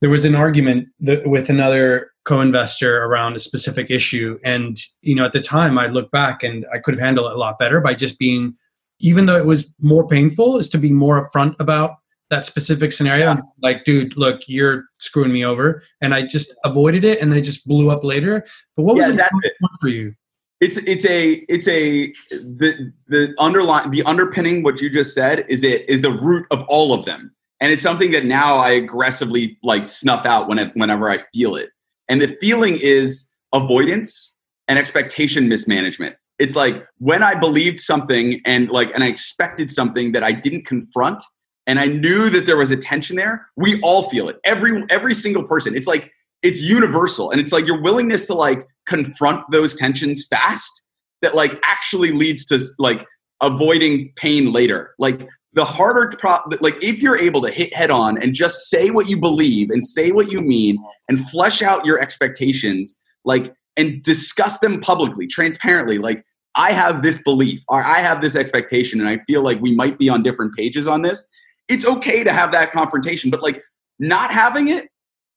there 0.00 0.10
was 0.10 0.24
an 0.24 0.34
argument 0.34 0.88
that, 1.00 1.28
with 1.28 1.50
another 1.50 2.12
co-investor 2.24 3.04
around 3.04 3.36
a 3.36 3.40
specific 3.40 3.90
issue. 3.90 4.38
And 4.42 4.76
you 5.02 5.14
know 5.14 5.26
at 5.26 5.32
the 5.32 5.40
time 5.40 5.78
i 5.78 5.86
look 5.86 6.10
back 6.10 6.42
and 6.42 6.66
i 6.74 6.78
could 6.78 6.94
have 6.94 7.04
handled 7.06 7.30
it 7.30 7.36
a 7.36 7.38
lot 7.38 7.58
better 7.58 7.80
by 7.80 7.94
just 7.94 8.18
being 8.18 8.54
even 9.00 9.26
though 9.26 9.36
it 9.36 9.46
was 9.46 9.72
more 9.80 10.06
painful 10.06 10.58
is 10.58 10.68
to 10.70 10.78
be 10.78 10.92
more 10.92 11.16
upfront 11.22 11.54
about 11.60 11.96
that 12.30 12.44
specific 12.44 12.92
scenario. 12.92 13.34
Yeah. 13.34 13.40
like 13.62 13.84
dude 13.84 14.16
look 14.16 14.40
you're 14.46 14.84
screwing 14.98 15.32
me 15.32 15.44
over. 15.44 15.82
And 16.00 16.14
i 16.14 16.20
just 16.22 16.54
avoided 16.64 17.04
it 17.04 17.20
and 17.20 17.32
they 17.32 17.40
just 17.40 17.66
blew 17.66 17.90
up 17.90 18.04
later. 18.04 18.46
But 18.76 18.82
what 18.84 18.96
was 18.96 19.08
yeah, 19.08 19.28
it. 19.42 19.52
for 19.80 19.88
you? 19.88 20.14
It's 20.60 20.76
it's 20.76 21.06
a 21.06 21.44
it's 21.54 21.68
a 21.68 22.12
the 22.30 22.92
the 23.06 23.34
underline 23.38 23.90
the 23.90 24.02
underpinning 24.02 24.62
what 24.64 24.80
you 24.80 24.90
just 24.90 25.14
said 25.14 25.46
is 25.48 25.62
it 25.62 25.88
is 25.88 26.02
the 26.02 26.10
root 26.10 26.46
of 26.50 26.64
all 26.68 26.92
of 26.92 27.04
them 27.04 27.32
and 27.60 27.72
it's 27.72 27.82
something 27.82 28.12
that 28.12 28.24
now 28.24 28.56
I 28.56 28.70
aggressively 28.70 29.58
like 29.62 29.86
snuff 29.86 30.24
out 30.26 30.48
when 30.48 30.58
whenever 30.74 31.10
I 31.10 31.18
feel 31.34 31.56
it. 31.56 31.70
And 32.08 32.22
the 32.22 32.28
feeling 32.40 32.78
is 32.80 33.30
avoidance 33.52 34.36
and 34.68 34.78
expectation 34.78 35.48
mismanagement. 35.48 36.16
It's 36.38 36.54
like 36.54 36.86
when 36.98 37.22
I 37.22 37.34
believed 37.34 37.80
something 37.80 38.40
and 38.44 38.70
like 38.70 38.94
and 38.94 39.02
I 39.02 39.08
expected 39.08 39.70
something 39.70 40.12
that 40.12 40.22
I 40.22 40.32
didn't 40.32 40.66
confront 40.66 41.22
and 41.66 41.78
I 41.78 41.86
knew 41.86 42.30
that 42.30 42.46
there 42.46 42.56
was 42.56 42.70
a 42.70 42.76
tension 42.76 43.16
there, 43.16 43.46
we 43.56 43.80
all 43.82 44.08
feel 44.08 44.28
it. 44.28 44.36
Every 44.44 44.84
every 44.88 45.14
single 45.14 45.44
person. 45.44 45.74
It's 45.74 45.88
like 45.88 46.12
it's 46.42 46.60
universal 46.60 47.30
and 47.32 47.40
it's 47.40 47.50
like 47.50 47.66
your 47.66 47.82
willingness 47.82 48.28
to 48.28 48.34
like 48.34 48.66
confront 48.86 49.44
those 49.50 49.74
tensions 49.74 50.26
fast 50.28 50.82
that 51.22 51.34
like 51.34 51.60
actually 51.64 52.12
leads 52.12 52.46
to 52.46 52.64
like 52.78 53.04
avoiding 53.42 54.12
pain 54.14 54.52
later. 54.52 54.94
Like 54.98 55.28
the 55.58 55.64
harder 55.64 56.16
pro- 56.16 56.38
like 56.60 56.80
if 56.80 57.02
you're 57.02 57.18
able 57.18 57.42
to 57.42 57.50
hit 57.50 57.74
head 57.74 57.90
on 57.90 58.16
and 58.22 58.32
just 58.32 58.70
say 58.70 58.90
what 58.90 59.08
you 59.08 59.18
believe 59.18 59.70
and 59.70 59.84
say 59.84 60.12
what 60.12 60.30
you 60.30 60.40
mean 60.40 60.78
and 61.08 61.28
flesh 61.30 61.62
out 61.62 61.84
your 61.84 61.98
expectations 61.98 63.00
like 63.24 63.52
and 63.76 64.00
discuss 64.04 64.60
them 64.60 64.80
publicly 64.80 65.26
transparently 65.26 65.98
like 65.98 66.24
i 66.54 66.70
have 66.70 67.02
this 67.02 67.20
belief 67.24 67.60
or 67.66 67.82
i 67.82 67.98
have 67.98 68.22
this 68.22 68.36
expectation 68.36 69.00
and 69.00 69.08
i 69.08 69.18
feel 69.26 69.42
like 69.42 69.60
we 69.60 69.74
might 69.74 69.98
be 69.98 70.08
on 70.08 70.22
different 70.22 70.54
pages 70.54 70.86
on 70.86 71.02
this 71.02 71.26
it's 71.68 71.84
okay 71.84 72.22
to 72.22 72.32
have 72.32 72.52
that 72.52 72.70
confrontation 72.70 73.28
but 73.28 73.42
like 73.42 73.60
not 73.98 74.30
having 74.30 74.68
it 74.68 74.86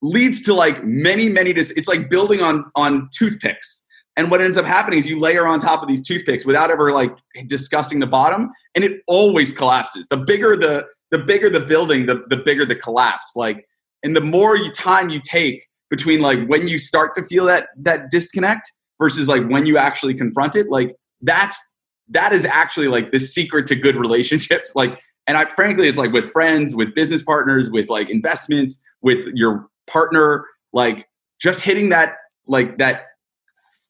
leads 0.04 0.44
to 0.44 0.54
like 0.54 0.84
many 0.84 1.30
many 1.30 1.52
dis- 1.52 1.72
it's 1.72 1.88
like 1.88 2.12
building 2.12 2.44
on 2.44 2.64
on 2.76 3.10
toothpicks 3.12 3.88
and 4.22 4.30
what 4.30 4.40
ends 4.40 4.56
up 4.56 4.66
happening 4.66 5.00
is 5.00 5.08
you 5.08 5.18
layer 5.18 5.48
on 5.48 5.60
top 5.60 5.82
of 5.82 5.88
these 5.88 6.04
toothpicks 6.04 6.46
without 6.46 6.70
ever 6.70 6.92
like 6.92 7.18
discussing 7.48 8.00
the 8.00 8.06
bottom, 8.06 8.52
and 8.76 8.84
it 8.84 9.02
always 9.08 9.52
collapses. 9.52 10.06
The 10.12 10.18
bigger 10.18 10.56
the 10.56 10.86
the 11.10 11.18
bigger 11.18 11.50
the 11.50 11.62
building, 11.62 12.06
the 12.06 12.24
the 12.28 12.38
bigger 12.38 12.64
the 12.64 12.76
collapse. 12.76 13.36
Like, 13.36 13.68
and 14.04 14.16
the 14.16 14.22
more 14.22 14.56
you 14.56 14.72
time 14.72 15.10
you 15.10 15.20
take 15.20 15.66
between 15.90 16.22
like 16.22 16.46
when 16.46 16.68
you 16.68 16.78
start 16.78 17.16
to 17.16 17.24
feel 17.24 17.46
that 17.46 17.70
that 17.78 18.12
disconnect 18.12 18.72
versus 19.02 19.28
like 19.28 19.48
when 19.48 19.66
you 19.66 19.80
actually 19.80 20.14
confront 20.14 20.56
it, 20.56 20.70
like 20.70 20.96
that's 21.22 21.76
that 22.10 22.32
is 22.32 22.46
actually 22.46 22.90
like 22.90 23.12
the 23.12 23.20
secret 23.20 23.66
to 23.68 23.76
good 23.76 23.96
relationships. 23.96 24.72
Like, 24.82 25.00
and 25.26 25.36
I 25.36 25.46
frankly, 25.56 25.88
it's 25.88 25.98
like 25.98 26.12
with 26.12 26.32
friends, 26.32 26.76
with 26.76 26.94
business 26.94 27.24
partners, 27.24 27.72
with 27.72 27.90
like 27.90 28.12
investments, 28.12 28.80
with 29.02 29.18
your 29.34 29.68
partner, 29.88 30.46
like 30.74 31.08
just 31.40 31.62
hitting 31.62 31.90
that 31.90 32.18
like 32.46 32.78
that 32.78 33.06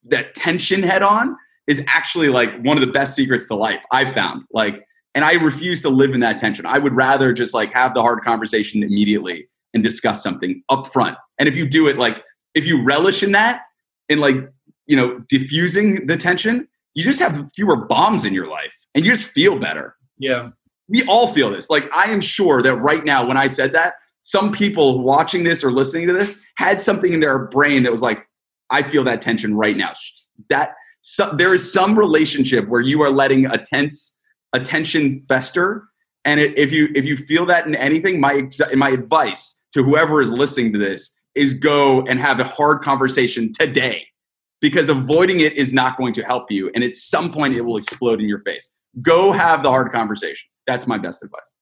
that 0.06 0.36
tension 0.36 0.84
head 0.84 1.02
on 1.02 1.36
is 1.68 1.84
actually 1.88 2.30
like 2.30 2.60
one 2.62 2.78
of 2.78 2.86
the 2.86 2.92
best 2.92 3.16
secrets 3.16 3.48
to 3.48 3.56
life 3.56 3.84
I've 3.92 4.14
found. 4.14 4.44
Like, 4.52 4.84
and 5.14 5.24
I 5.24 5.34
refuse 5.34 5.82
to 5.84 5.90
live 5.90 6.14
in 6.14 6.20
that 6.22 6.38
tension. 6.38 6.66
I 6.66 6.80
would 6.80 6.96
rather 6.96 7.34
just 7.34 7.54
like 7.54 7.74
have 7.74 7.94
the 7.94 8.02
hard 8.02 8.24
conversation 8.24 8.84
immediately 8.84 9.48
and 9.74 9.84
discuss 9.84 10.24
something 10.24 10.64
up 10.70 10.88
front. 10.88 11.18
And 11.38 11.48
if 11.48 11.56
you 11.56 11.68
do 11.68 11.88
it 11.88 11.98
like 11.98 12.24
if 12.56 12.66
you 12.66 12.84
relish 12.84 13.24
in 13.24 13.32
that 13.34 13.64
in 14.10 14.20
like, 14.20 14.36
you 14.88 14.96
know, 14.96 15.20
diffusing 15.30 16.08
the 16.08 16.18
tension, 16.18 16.68
you 16.94 17.04
just 17.04 17.20
have 17.20 17.50
fewer 17.56 17.86
bombs 17.86 18.26
in 18.26 18.34
your 18.34 18.48
life 18.48 18.74
and 18.96 19.06
you 19.06 19.12
just 19.12 19.30
feel 19.30 19.58
better. 19.58 19.96
Yeah. 20.18 20.50
We 20.90 21.04
all 21.04 21.28
feel 21.28 21.52
this. 21.52 21.70
Like 21.70 21.90
I 21.94 22.12
am 22.12 22.20
sure 22.20 22.62
that 22.62 22.76
right 22.78 23.06
now 23.06 23.26
when 23.26 23.38
I 23.38 23.48
said 23.48 23.74
that, 23.74 23.94
some 24.24 24.52
people 24.52 25.00
watching 25.00 25.44
this 25.44 25.64
or 25.64 25.72
listening 25.72 26.08
to 26.08 26.14
this 26.14 26.40
had 26.58 26.80
something 26.80 27.14
in 27.14 27.20
their 27.22 27.40
brain 27.48 27.84
that 27.84 27.92
was 27.92 28.02
like, 28.02 28.28
I 28.72 28.82
feel 28.82 29.04
that 29.04 29.22
tension 29.22 29.56
right 29.56 29.76
now. 29.76 29.94
That 30.50 30.74
so, 31.02 31.32
there 31.32 31.54
is 31.54 31.72
some 31.72 31.98
relationship 31.98 32.68
where 32.68 32.82
you 32.82 33.02
are 33.02 33.10
letting 33.10 33.46
a 33.46 33.58
tense 33.58 34.18
a 34.54 34.60
tension 34.60 35.24
fester, 35.28 35.88
and 36.26 36.40
it, 36.40 36.58
if 36.58 36.72
you 36.72 36.90
if 36.96 37.06
you 37.06 37.18
feel 37.18 37.46
that 37.48 37.68
in 37.68 37.76
anything, 37.76 38.20
my 38.20 38.50
my 38.76 38.90
advice 38.90 39.60
to 39.74 39.84
whoever 39.84 40.22
is 40.22 40.32
listening 40.32 40.74
to 40.74 40.80
this 40.80 41.16
is 41.36 41.54
go 41.54 42.02
and 42.08 42.20
have 42.20 42.40
a 42.40 42.44
hard 42.44 42.82
conversation 42.82 43.52
today, 43.54 44.06
because 44.60 44.90
avoiding 44.90 45.40
it 45.40 45.54
is 45.54 45.72
not 45.74 45.98
going 45.98 46.14
to 46.14 46.24
help 46.24 46.52
you, 46.52 46.72
and 46.74 46.84
at 46.84 46.96
some 46.96 47.32
point 47.32 47.56
it 47.56 47.62
will 47.62 47.78
explode 47.78 48.20
in 48.22 48.28
your 48.28 48.40
face. 48.40 48.72
Go 49.02 49.32
have 49.32 49.64
the 49.64 49.70
hard 49.70 49.92
conversation. 49.92 50.50
That's 50.68 50.88
my 50.88 50.98
best 50.98 51.24
advice, 51.24 51.56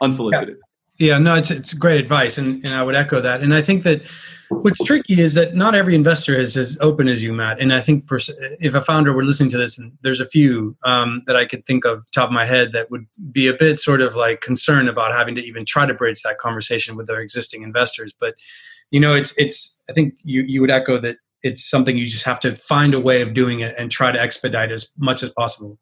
unsolicited. 0.00 0.56
Yeah 0.58 0.73
Yeah, 0.98 1.18
no, 1.18 1.34
it's 1.34 1.50
it's 1.50 1.74
great 1.74 2.00
advice, 2.00 2.38
and, 2.38 2.64
and 2.64 2.74
I 2.74 2.82
would 2.82 2.94
echo 2.94 3.20
that. 3.20 3.42
And 3.42 3.52
I 3.52 3.62
think 3.62 3.82
that 3.82 4.02
what's 4.48 4.78
tricky 4.84 5.20
is 5.20 5.34
that 5.34 5.54
not 5.54 5.74
every 5.74 5.94
investor 5.94 6.34
is 6.34 6.56
as 6.56 6.78
open 6.80 7.08
as 7.08 7.22
you, 7.22 7.32
Matt. 7.32 7.60
And 7.60 7.72
I 7.72 7.80
think 7.80 8.06
pers- 8.06 8.30
if 8.60 8.74
a 8.74 8.80
founder 8.80 9.12
were 9.12 9.24
listening 9.24 9.50
to 9.50 9.58
this, 9.58 9.76
and 9.76 9.92
there's 10.02 10.20
a 10.20 10.26
few 10.26 10.76
um, 10.84 11.22
that 11.26 11.34
I 11.34 11.46
could 11.46 11.66
think 11.66 11.84
of 11.84 12.04
top 12.12 12.28
of 12.28 12.32
my 12.32 12.44
head 12.44 12.72
that 12.72 12.90
would 12.90 13.06
be 13.32 13.48
a 13.48 13.54
bit 13.54 13.80
sort 13.80 14.00
of 14.00 14.14
like 14.14 14.40
concerned 14.40 14.88
about 14.88 15.12
having 15.12 15.34
to 15.34 15.42
even 15.42 15.64
try 15.64 15.84
to 15.84 15.94
bridge 15.94 16.22
that 16.22 16.38
conversation 16.38 16.96
with 16.96 17.08
their 17.08 17.20
existing 17.20 17.62
investors. 17.62 18.14
But 18.18 18.34
you 18.90 19.00
know, 19.00 19.14
it's 19.14 19.36
it's 19.36 19.80
I 19.90 19.92
think 19.92 20.14
you 20.22 20.42
you 20.42 20.60
would 20.60 20.70
echo 20.70 20.98
that 20.98 21.16
it's 21.42 21.68
something 21.68 21.96
you 21.96 22.06
just 22.06 22.24
have 22.24 22.40
to 22.40 22.54
find 22.54 22.94
a 22.94 23.00
way 23.00 23.20
of 23.20 23.34
doing 23.34 23.60
it 23.60 23.74
and 23.76 23.90
try 23.90 24.12
to 24.12 24.20
expedite 24.20 24.70
as 24.70 24.88
much 24.96 25.22
as 25.22 25.30
possible. 25.30 25.78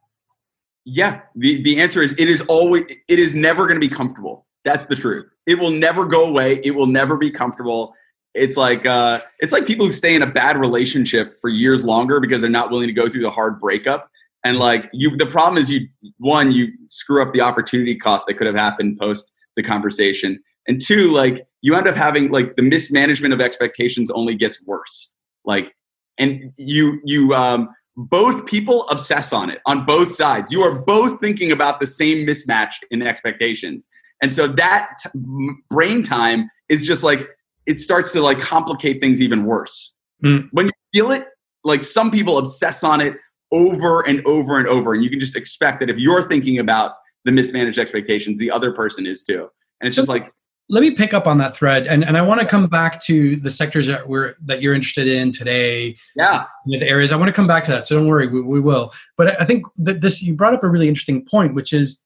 Yeah, 0.84 1.20
the 1.36 1.62
the 1.62 1.80
answer 1.80 2.02
is 2.02 2.12
it 2.12 2.28
is 2.28 2.40
always 2.42 2.84
it 3.08 3.18
is 3.18 3.34
never 3.34 3.66
going 3.66 3.80
to 3.80 3.86
be 3.86 3.94
comfortable. 3.94 4.46
That's 4.64 4.86
the 4.86 4.96
truth. 4.96 5.26
It 5.46 5.58
will 5.58 5.70
never 5.70 6.04
go 6.04 6.28
away. 6.28 6.60
It 6.62 6.72
will 6.72 6.86
never 6.86 7.16
be 7.16 7.30
comfortable. 7.30 7.94
It's 8.34 8.56
like 8.56 8.86
uh, 8.86 9.20
it's 9.40 9.52
like 9.52 9.66
people 9.66 9.86
who 9.86 9.92
stay 9.92 10.14
in 10.14 10.22
a 10.22 10.26
bad 10.26 10.56
relationship 10.56 11.34
for 11.40 11.50
years 11.50 11.84
longer 11.84 12.20
because 12.20 12.40
they're 12.40 12.50
not 12.50 12.70
willing 12.70 12.86
to 12.86 12.92
go 12.92 13.08
through 13.08 13.22
the 13.22 13.30
hard 13.30 13.60
breakup. 13.60 14.08
And 14.44 14.58
like 14.58 14.88
you, 14.92 15.16
the 15.16 15.26
problem 15.26 15.60
is 15.60 15.70
you 15.70 15.88
one 16.18 16.50
you 16.52 16.68
screw 16.88 17.22
up 17.22 17.32
the 17.32 17.40
opportunity 17.40 17.96
cost 17.96 18.26
that 18.26 18.34
could 18.34 18.46
have 18.46 18.56
happened 18.56 18.98
post 18.98 19.32
the 19.56 19.62
conversation, 19.62 20.40
and 20.66 20.80
two 20.80 21.08
like 21.08 21.46
you 21.60 21.74
end 21.74 21.86
up 21.86 21.96
having 21.96 22.30
like 22.30 22.56
the 22.56 22.62
mismanagement 22.62 23.34
of 23.34 23.40
expectations 23.40 24.10
only 24.10 24.34
gets 24.34 24.62
worse. 24.64 25.12
Like, 25.44 25.74
and 26.18 26.52
you 26.56 27.00
you 27.04 27.34
um, 27.34 27.68
both 27.96 28.46
people 28.46 28.88
obsess 28.88 29.32
on 29.32 29.50
it 29.50 29.60
on 29.66 29.84
both 29.84 30.14
sides. 30.14 30.50
You 30.50 30.62
are 30.62 30.80
both 30.80 31.20
thinking 31.20 31.52
about 31.52 31.80
the 31.80 31.86
same 31.86 32.26
mismatch 32.26 32.74
in 32.90 33.02
expectations. 33.02 33.88
And 34.22 34.32
so 34.32 34.46
that 34.46 34.94
t- 35.02 35.50
brain 35.68 36.02
time 36.02 36.50
is 36.68 36.86
just 36.86 37.04
like, 37.04 37.28
it 37.66 37.78
starts 37.78 38.12
to 38.12 38.22
like 38.22 38.40
complicate 38.40 39.00
things 39.02 39.20
even 39.20 39.44
worse. 39.44 39.92
Mm. 40.24 40.48
When 40.52 40.66
you 40.66 40.72
feel 40.94 41.10
it, 41.10 41.26
like 41.64 41.82
some 41.82 42.10
people 42.10 42.38
obsess 42.38 42.82
on 42.82 43.00
it 43.00 43.16
over 43.50 44.00
and 44.06 44.24
over 44.26 44.58
and 44.58 44.66
over. 44.66 44.94
And 44.94 45.04
you 45.04 45.10
can 45.10 45.20
just 45.20 45.36
expect 45.36 45.80
that 45.80 45.90
if 45.90 45.98
you're 45.98 46.26
thinking 46.28 46.58
about 46.58 46.92
the 47.24 47.32
mismanaged 47.32 47.78
expectations, 47.78 48.38
the 48.38 48.50
other 48.50 48.72
person 48.72 49.06
is 49.06 49.22
too. 49.22 49.48
And 49.80 49.86
it's 49.86 49.96
just 49.96 50.08
like, 50.08 50.30
let 50.68 50.80
me 50.80 50.92
pick 50.92 51.12
up 51.12 51.26
on 51.26 51.38
that 51.38 51.54
thread 51.56 51.86
and, 51.86 52.04
and 52.04 52.16
i 52.16 52.22
want 52.22 52.40
to 52.40 52.46
come 52.46 52.66
back 52.66 53.00
to 53.02 53.36
the 53.36 53.50
sectors 53.50 53.86
that 53.86 54.08
we're 54.08 54.34
that 54.40 54.62
you're 54.62 54.72
interested 54.72 55.06
in 55.08 55.32
today 55.32 55.94
yeah 56.14 56.44
the 56.66 56.88
areas 56.88 57.12
i 57.12 57.16
want 57.16 57.28
to 57.28 57.32
come 57.32 57.46
back 57.46 57.64
to 57.64 57.70
that 57.70 57.84
so 57.84 57.96
don't 57.96 58.06
worry 58.06 58.26
we, 58.26 58.40
we 58.40 58.60
will 58.60 58.92
but 59.16 59.40
i 59.40 59.44
think 59.44 59.66
that 59.76 60.00
this 60.00 60.22
you 60.22 60.34
brought 60.34 60.54
up 60.54 60.62
a 60.62 60.68
really 60.68 60.88
interesting 60.88 61.24
point 61.26 61.54
which 61.54 61.72
is 61.72 62.04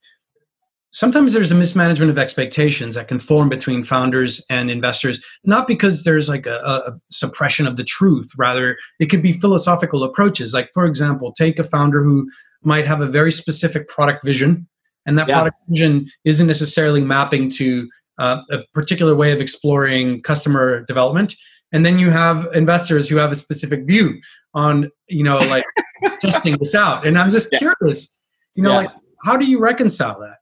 sometimes 0.97 1.35
there's 1.35 1.53
a 1.53 1.55
mismanagement 1.55 2.11
of 2.11 2.19
expectations 2.19 2.95
that 2.95 3.07
can 3.07 3.19
form 3.19 3.51
between 3.51 3.85
founders 3.85 4.45
and 4.49 4.71
investors 4.71 5.23
not 5.45 5.69
because 5.69 6.03
there's 6.03 6.29
like 6.29 6.47
a, 6.47 6.57
a, 6.65 6.93
suppression 7.11 7.67
of 7.67 7.77
the 7.77 7.85
truth 7.85 8.31
rather 8.39 8.77
it 8.99 9.07
could 9.07 9.23
be 9.23 9.33
philosophical 9.33 10.03
approaches 10.03 10.55
like 10.55 10.71
for 10.73 10.87
example 10.87 11.33
take 11.33 11.59
a 11.59 11.65
founder 11.65 12.03
who 12.03 12.29
might 12.63 12.87
have 12.87 13.01
a 13.01 13.07
very 13.07 13.31
specific 13.31 13.87
product 13.89 14.25
vision 14.25 14.67
and 15.05 15.19
that 15.19 15.29
yeah. 15.29 15.37
product 15.37 15.59
vision 15.69 16.11
isn't 16.25 16.47
necessarily 16.47 17.05
mapping 17.05 17.51
to 17.51 17.89
uh, 18.19 18.41
a 18.51 18.59
particular 18.73 19.15
way 19.15 19.31
of 19.33 19.41
exploring 19.41 20.23
customer 20.23 20.83
development 20.85 21.35
and 21.73 21.85
then 21.85 21.99
you 21.99 22.11
have 22.11 22.47
investors 22.55 23.07
who 23.07 23.17
have 23.17 23.31
a 23.31 23.37
specific 23.37 23.87
view 23.87 24.19
on 24.55 24.91
you 25.09 25.23
know 25.23 25.37
like 25.37 25.65
testing 26.21 26.57
this 26.59 26.75
out 26.75 27.07
and 27.07 27.19
i'm 27.19 27.31
just 27.31 27.53
yeah. 27.53 27.59
curious 27.59 28.19
you 28.55 28.63
know 28.63 28.71
yeah. 28.71 28.87
like 28.87 28.91
how 29.25 29.37
do 29.37 29.45
you 29.45 29.61
reconcile 29.61 30.19
that 30.19 30.37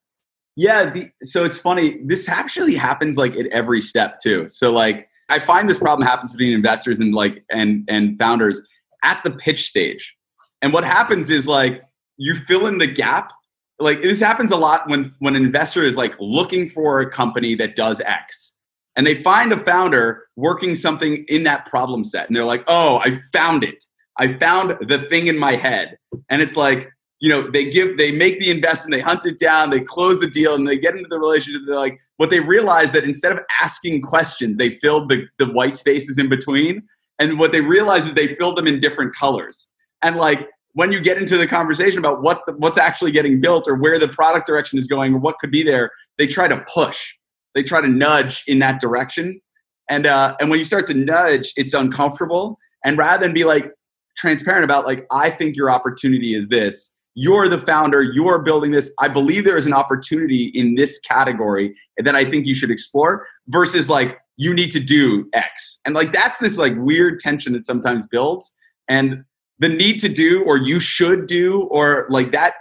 yeah 0.57 0.91
the, 0.91 1.11
so 1.23 1.45
it's 1.45 1.59
funny 1.59 1.99
this 2.05 2.29
actually 2.29 2.75
happens 2.75 3.17
like 3.17 3.35
at 3.37 3.47
every 3.47 3.81
step 3.81 4.19
too. 4.23 4.49
So 4.51 4.73
like 4.73 5.09
i 5.31 5.39
find 5.39 5.69
this 5.69 5.79
problem 5.79 6.07
happens 6.07 6.33
between 6.33 6.53
investors 6.53 7.01
and 7.01 7.15
like 7.15 7.45
and 7.51 7.85
and 7.89 8.19
founders 8.19 8.61
at 9.03 9.23
the 9.25 9.31
pitch 9.31 9.65
stage. 9.65 10.17
And 10.63 10.73
what 10.73 10.85
happens 10.85 11.31
is 11.31 11.47
like 11.47 11.83
you 12.17 12.35
fill 12.35 12.67
in 12.67 12.79
the 12.79 12.87
gap. 12.87 13.33
Like 13.79 14.03
this 14.03 14.21
happens 14.21 14.53
a 14.53 14.57
lot 14.57 14.89
when 14.89 15.15
when 15.19 15.37
an 15.37 15.45
investor 15.45 15.85
is 15.85 15.97
like 15.97 16.15
looking 16.21 16.69
for 16.69 17.01
a 17.01 17.11
company 17.11 17.55
that 17.57 17.77
does 17.77 18.01
x 18.01 18.55
and 18.97 19.05
they 19.07 19.23
find 19.23 19.53
a 19.53 19.65
founder 19.65 20.27
working 20.37 20.77
something 20.77 21.25
in 21.29 21.43
that 21.45 21.67
problem 21.67 22.05
set 22.05 22.29
and 22.29 22.37
they're 22.37 22.45
like 22.45 22.65
oh 22.69 22.99
i 23.05 23.19
found 23.33 23.65
it. 23.65 23.85
I 24.19 24.29
found 24.29 24.77
the 24.87 24.99
thing 24.99 25.27
in 25.27 25.39
my 25.39 25.53
head. 25.53 25.99
And 26.31 26.41
it's 26.41 26.57
like 26.57 26.89
you 27.21 27.29
know 27.29 27.51
they 27.51 27.71
give 27.71 27.97
they 27.97 28.13
make 28.13 28.39
the 28.41 28.51
investment 28.51 28.95
they 28.95 29.01
hunt 29.01 29.25
it 29.25 29.39
down 29.39 29.71
they 29.71 29.81
close 29.81 30.19
the 30.21 30.29
deal 30.29 30.55
and 30.55 30.67
they 30.67 30.79
get 30.79 30.95
into 30.95 31.09
the 31.09 31.19
relationship 31.19 31.63
they're 31.67 31.77
like 31.77 31.99
what 32.17 32.31
they 32.31 32.41
realize 32.41 32.93
that 32.93 33.05
instead 33.05 33.33
of 33.33 33.41
asking 33.61 34.01
questions 34.03 34.57
they 34.57 34.79
filled 34.81 35.09
the, 35.09 35.27
the 35.39 35.47
white 35.47 35.77
spaces 35.77 36.19
in 36.19 36.29
between 36.29 36.83
and 37.21 37.39
what 37.39 37.53
they 37.53 37.61
realize 37.61 38.07
is 38.07 38.15
they 38.15 38.35
filled 38.37 38.57
them 38.57 38.67
in 38.67 38.81
different 38.81 39.15
colors 39.15 39.69
and 40.03 40.17
like 40.17 40.49
when 40.75 40.91
you 40.91 41.01
get 41.01 41.19
into 41.19 41.39
the 41.39 41.47
conversation 41.47 41.99
about 41.99 42.23
what 42.23 42.43
the, 42.47 42.53
what's 42.55 42.79
actually 42.79 43.13
getting 43.13 43.41
built 43.41 43.67
or 43.67 43.77
where 43.77 43.99
the 43.99 44.09
product 44.09 44.47
direction 44.47 44.79
is 44.79 44.87
going 44.87 45.15
or 45.15 45.19
what 45.19 45.39
could 45.39 45.51
be 45.51 45.63
there, 45.63 45.91
they 46.19 46.27
try 46.27 46.47
to 46.47 46.65
push, 46.73 47.15
they 47.55 47.63
try 47.63 47.81
to 47.81 47.89
nudge 47.89 48.45
in 48.47 48.59
that 48.59 48.81
direction, 48.81 49.41
and 49.89 50.07
uh, 50.07 50.37
and 50.41 50.51
when 50.51 50.59
you 50.59 50.65
start 50.65 50.87
to 50.89 50.95
nudge, 50.95 51.53
it's 51.57 51.75
uncomfortable. 51.75 52.59
And 52.85 52.99
rather 52.99 53.25
than 53.25 53.33
be 53.33 53.45
like 53.45 53.73
transparent 54.17 54.65
about 54.65 54.85
like 54.85 55.07
I 55.11 55.31
think 55.31 55.57
your 55.57 55.71
opportunity 55.71 56.35
is 56.35 56.49
this. 56.49 56.94
You're 57.15 57.49
the 57.49 57.59
founder. 57.59 58.03
You're 58.03 58.41
building 58.43 58.73
this. 58.73 58.93
I 58.99 59.09
believe 59.09 59.45
there 59.45 59.57
is 59.57 59.67
an 59.67 59.73
opportunity 59.73 60.47
in 60.55 60.75
this 60.75 60.99
category 61.01 61.75
that 61.99 62.15
I 62.15 62.25
think 62.25 62.47
you 62.47 62.55
should 62.55 62.71
explore. 62.71 63.27
Versus 63.49 63.89
like 63.89 64.19
you 64.37 64.53
need 64.53 64.71
to 64.73 64.81
do 64.81 65.29
X, 65.33 65.81
and 65.85 65.95
like 65.95 66.13
that's 66.13 66.39
this 66.39 66.59
like 66.59 66.75
weird 66.77 67.21
tension 67.21 67.53
that 67.53 67.67
sometimes 67.67 68.07
builds. 68.07 68.55
And 68.89 69.25
the 69.59 69.69
need 69.69 69.99
to 70.01 70.09
do 70.09 70.43
or 70.45 70.57
you 70.57 70.81
should 70.81 71.27
do 71.27 71.63
or 71.71 72.07
like 72.09 72.33
that 72.33 72.55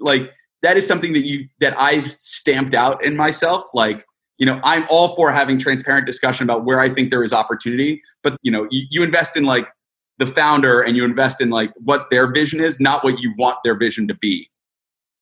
like 0.00 0.30
that 0.62 0.76
is 0.76 0.86
something 0.86 1.12
that 1.12 1.26
you 1.26 1.48
that 1.60 1.78
I've 1.80 2.10
stamped 2.10 2.74
out 2.74 3.04
in 3.04 3.16
myself 3.16 3.64
like 3.74 4.04
you 4.38 4.46
know 4.46 4.60
I'm 4.64 4.86
all 4.90 5.14
for 5.14 5.30
having 5.30 5.58
transparent 5.58 6.06
discussion 6.06 6.44
about 6.44 6.64
where 6.64 6.80
I 6.80 6.88
think 6.88 7.10
there 7.10 7.24
is 7.24 7.32
opportunity 7.32 8.02
but 8.22 8.36
you 8.42 8.50
know 8.50 8.66
you, 8.70 8.86
you 8.90 9.02
invest 9.02 9.36
in 9.36 9.44
like 9.44 9.68
the 10.18 10.26
founder 10.26 10.82
and 10.82 10.96
you 10.96 11.04
invest 11.04 11.40
in 11.40 11.50
like 11.50 11.72
what 11.76 12.08
their 12.10 12.30
vision 12.30 12.60
is 12.60 12.80
not 12.80 13.02
what 13.04 13.20
you 13.20 13.32
want 13.38 13.58
their 13.64 13.76
vision 13.76 14.06
to 14.08 14.14
be 14.14 14.48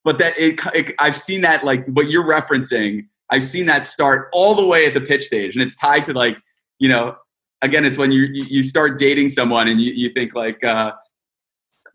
but 0.05 0.19
that 0.19 0.39
it, 0.39 0.61
it 0.75 0.95
I've 0.99 1.17
seen 1.17 1.43
that 1.43 1.65
like 1.65 1.87
what 1.87 2.11
you're 2.11 2.27
referencing 2.27 3.07
I've 3.31 3.45
seen 3.45 3.67
that 3.67 3.87
start 3.87 4.29
all 4.33 4.55
the 4.55 4.67
way 4.67 4.87
at 4.87 4.95
the 4.95 5.01
pitch 5.01 5.25
stage 5.25 5.55
and 5.55 5.63
it's 5.63 5.77
tied 5.77 6.05
to 6.07 6.13
like 6.13 6.37
you 6.79 6.89
know 6.89 7.17
again 7.63 7.85
it's 7.85 7.99
when 7.99 8.13
you 8.13 8.29
you 8.33 8.63
start 8.63 8.99
dating 8.99 9.29
someone 9.29 9.69
and 9.69 9.81
you, 9.81 9.93
you 9.93 10.11
think 10.11 10.35
like 10.35 10.63
uh, 10.65 10.93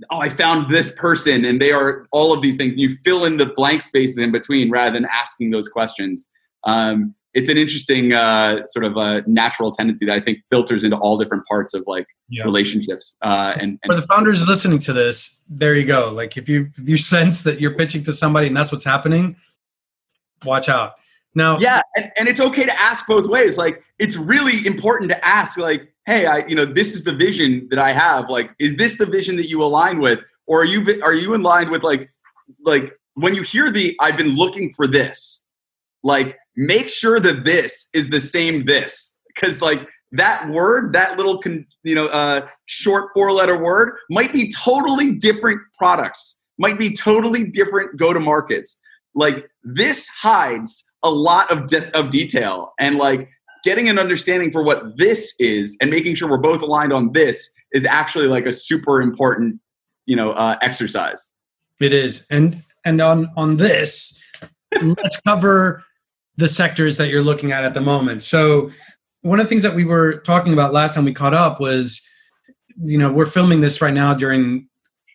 oh, 0.09 0.19
I 0.19 0.29
found 0.29 0.69
this 0.69 0.91
person 0.91 1.45
and 1.45 1.61
they 1.61 1.71
are 1.71 2.07
all 2.11 2.33
of 2.33 2.41
these 2.41 2.55
things. 2.55 2.73
You 2.75 2.97
fill 3.03 3.25
in 3.25 3.37
the 3.37 3.45
blank 3.45 3.81
spaces 3.81 4.17
in 4.17 4.31
between 4.31 4.69
rather 4.69 4.91
than 4.91 5.05
asking 5.05 5.51
those 5.51 5.67
questions. 5.67 6.29
Um, 6.63 7.15
it's 7.35 7.49
an 7.49 7.57
interesting 7.57 8.13
uh, 8.13 8.65
sort 8.65 8.85
of 8.85 8.95
a 8.95 9.21
natural 9.27 9.71
tendency 9.71 10.05
that 10.05 10.15
I 10.15 10.21
think 10.21 10.39
filters 10.49 10.85
into 10.85 10.95
all 10.95 11.17
different 11.17 11.45
parts 11.45 11.73
of 11.73 11.83
like 11.85 12.07
yeah. 12.29 12.43
relationships. 12.43 13.17
Uh, 13.21 13.53
and, 13.59 13.77
and 13.83 13.91
for 13.93 13.95
the 13.95 14.07
founders 14.07 14.47
listening 14.47 14.79
to 14.79 14.93
this, 14.93 15.43
there 15.49 15.75
you 15.75 15.85
go. 15.85 16.11
Like 16.13 16.37
if 16.37 16.47
you 16.47 16.69
if 16.77 16.87
you 16.87 16.97
sense 17.15 17.43
that 17.43 17.59
you're 17.59 17.75
pitching 17.75 18.03
to 18.03 18.13
somebody 18.13 18.47
and 18.47 18.55
that's 18.55 18.71
what's 18.71 18.85
happening, 18.85 19.35
watch 20.45 20.69
out. 20.69 20.93
Now, 21.37 21.59
yeah, 21.59 21.81
and, 21.97 22.11
and 22.17 22.27
it's 22.29 22.39
okay 22.39 22.63
to 22.63 22.79
ask 22.79 23.05
both 23.05 23.27
ways. 23.27 23.57
Like 23.57 23.83
it's 23.99 24.15
really 24.15 24.65
important 24.65 25.11
to 25.11 25.25
ask, 25.25 25.57
like, 25.57 25.93
hey, 26.05 26.25
I, 26.25 26.45
you 26.47 26.55
know, 26.55 26.63
this 26.63 26.95
is 26.95 27.03
the 27.03 27.11
vision 27.11 27.67
that 27.69 27.79
I 27.79 27.91
have. 27.91 28.29
Like, 28.29 28.51
is 28.59 28.77
this 28.77 28.97
the 28.97 29.05
vision 29.05 29.35
that 29.35 29.49
you 29.49 29.61
align 29.61 29.99
with, 29.99 30.23
or 30.47 30.61
are 30.61 30.65
you 30.65 31.01
are 31.03 31.13
you 31.13 31.33
in 31.33 31.43
line 31.43 31.69
with 31.69 31.83
like, 31.83 32.09
like 32.63 32.97
when 33.15 33.35
you 33.35 33.41
hear 33.41 33.69
the 33.69 33.93
I've 33.99 34.15
been 34.15 34.37
looking 34.37 34.71
for 34.71 34.87
this, 34.87 35.43
like 36.01 36.37
make 36.55 36.89
sure 36.89 37.19
that 37.19 37.45
this 37.45 37.89
is 37.93 38.09
the 38.09 38.21
same 38.21 38.65
this, 38.65 39.15
because 39.27 39.61
like 39.61 39.87
that 40.11 40.49
word, 40.49 40.93
that 40.93 41.17
little 41.17 41.39
con, 41.39 41.65
you 41.83 41.95
know, 41.95 42.07
uh, 42.07 42.47
short 42.65 43.09
four 43.13 43.31
letter 43.31 43.61
word 43.61 43.95
might 44.09 44.31
be 44.31 44.51
totally 44.51 45.13
different 45.13 45.61
products, 45.77 46.37
might 46.57 46.79
be 46.79 46.93
totally 46.93 47.45
different 47.45 47.97
go 47.97 48.13
to 48.13 48.19
markets. 48.19 48.79
Like 49.13 49.49
this 49.63 50.07
hides 50.07 50.83
a 51.03 51.09
lot 51.09 51.51
of 51.51 51.67
de- 51.67 51.97
of 51.97 52.09
detail 52.09 52.73
and 52.79 52.97
like 52.97 53.29
getting 53.63 53.87
an 53.87 53.97
understanding 53.97 54.51
for 54.51 54.63
what 54.63 54.97
this 54.97 55.33
is 55.39 55.77
and 55.79 55.89
making 55.89 56.15
sure 56.15 56.29
we're 56.29 56.37
both 56.37 56.61
aligned 56.61 56.91
on 56.91 57.11
this 57.13 57.51
is 57.73 57.85
actually 57.85 58.27
like 58.27 58.45
a 58.45 58.51
super 58.51 59.01
important 59.01 59.59
you 60.05 60.15
know 60.15 60.31
uh, 60.31 60.55
exercise 60.61 61.31
it 61.79 61.93
is 61.93 62.25
and 62.29 62.63
and 62.85 63.01
on 63.01 63.27
on 63.37 63.57
this 63.57 64.19
let's 64.81 65.21
cover 65.21 65.84
the 66.37 66.47
sectors 66.47 66.97
that 66.97 67.09
you're 67.09 67.23
looking 67.23 67.51
at 67.51 67.63
at 67.63 67.73
the 67.73 67.81
moment 67.81 68.21
so 68.23 68.69
one 69.21 69.39
of 69.39 69.45
the 69.45 69.49
things 69.49 69.63
that 69.63 69.73
we 69.75 69.83
were 69.85 70.17
talking 70.19 70.53
about 70.53 70.73
last 70.73 70.93
time 70.95 71.05
we 71.05 71.13
caught 71.13 71.33
up 71.33 71.59
was 71.59 72.01
you 72.83 72.97
know 72.97 73.11
we're 73.11 73.25
filming 73.25 73.61
this 73.61 73.81
right 73.81 73.93
now 73.93 74.13
during 74.13 74.67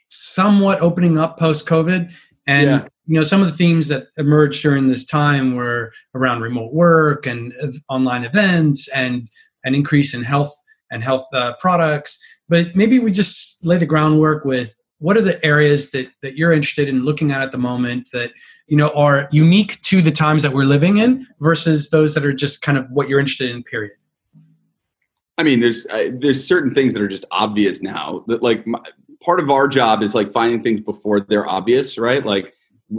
somewhat 0.08 0.80
opening 0.80 1.18
up 1.18 1.38
post 1.38 1.66
covid 1.66 2.10
And 2.46 2.66
Yeah. 2.68 2.88
you 3.06 3.14
know, 3.16 3.24
some 3.24 3.40
of 3.42 3.46
the 3.48 3.56
themes 3.56 3.88
that 3.88 4.06
emerged 4.16 4.62
during 4.62 4.88
this 4.88 5.04
time 5.04 5.54
were 5.54 5.92
around 6.14 6.40
remote 6.42 6.72
work 6.72 7.26
and 7.26 7.52
online 7.88 8.24
events 8.24 8.88
and 8.88 9.28
an 9.64 9.74
increase 9.74 10.14
in 10.14 10.22
health 10.22 10.52
and 10.90 11.02
health 11.02 11.26
uh, 11.34 11.52
products. 11.60 12.18
But 12.48 12.74
maybe 12.74 12.98
we 12.98 13.10
just 13.12 13.58
lay 13.62 13.76
the 13.78 13.86
groundwork 13.86 14.44
with 14.44 14.74
what 15.00 15.16
are 15.16 15.22
the 15.22 15.44
areas 15.44 15.90
that 15.90 16.08
that 16.22 16.36
you're 16.36 16.52
interested 16.52 16.88
in 16.88 17.04
looking 17.04 17.32
at 17.32 17.42
at 17.42 17.52
the 17.52 17.58
moment 17.58 18.08
that 18.12 18.32
you 18.68 18.76
know 18.76 18.90
are 18.94 19.28
unique 19.32 19.80
to 19.82 20.00
the 20.00 20.12
times 20.12 20.42
that 20.42 20.52
we're 20.52 20.64
living 20.64 20.98
in 20.98 21.26
versus 21.40 21.90
those 21.90 22.14
that 22.14 22.24
are 22.24 22.32
just 22.32 22.62
kind 22.62 22.78
of 22.78 22.86
what 22.90 23.08
you're 23.08 23.18
interested 23.18 23.50
in. 23.50 23.62
Period. 23.64 23.92
I 25.38 25.42
mean, 25.42 25.60
there's 25.60 25.86
uh, 25.86 26.10
there's 26.14 26.46
certain 26.46 26.72
things 26.74 26.94
that 26.94 27.02
are 27.02 27.08
just 27.08 27.24
obvious 27.30 27.82
now. 27.82 28.24
That 28.28 28.42
like 28.42 28.66
my, 28.66 28.78
part 29.24 29.40
of 29.40 29.50
our 29.50 29.68
job 29.68 30.02
is 30.02 30.14
like 30.14 30.32
finding 30.32 30.62
things 30.62 30.80
before 30.80 31.20
they're 31.20 31.48
obvious, 31.48 31.98
right? 31.98 32.24
Like 32.24 32.54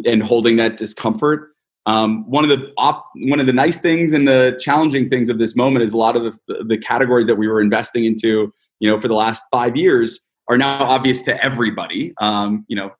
and 0.05 0.21
holding 0.23 0.57
that 0.57 0.77
discomfort. 0.77 1.49
Um, 1.85 2.29
one 2.29 2.43
of 2.43 2.49
the 2.49 2.71
op, 2.77 3.07
one 3.15 3.39
of 3.39 3.47
the 3.47 3.53
nice 3.53 3.77
things 3.79 4.13
and 4.13 4.27
the 4.27 4.57
challenging 4.61 5.09
things 5.09 5.29
of 5.29 5.39
this 5.39 5.55
moment 5.55 5.83
is 5.83 5.93
a 5.93 5.97
lot 5.97 6.15
of 6.15 6.37
the, 6.47 6.63
the 6.63 6.77
categories 6.77 7.25
that 7.25 7.35
we 7.35 7.47
were 7.47 7.59
investing 7.59 8.05
into, 8.05 8.53
you 8.79 8.87
know, 8.87 8.99
for 8.99 9.07
the 9.07 9.15
last 9.15 9.43
five 9.51 9.75
years 9.75 10.21
are 10.51 10.57
now 10.57 10.83
obvious 10.83 11.21
to 11.23 11.43
everybody. 11.43 12.13
Um, 12.19 12.65
you 12.67 12.75
know, 12.75 12.91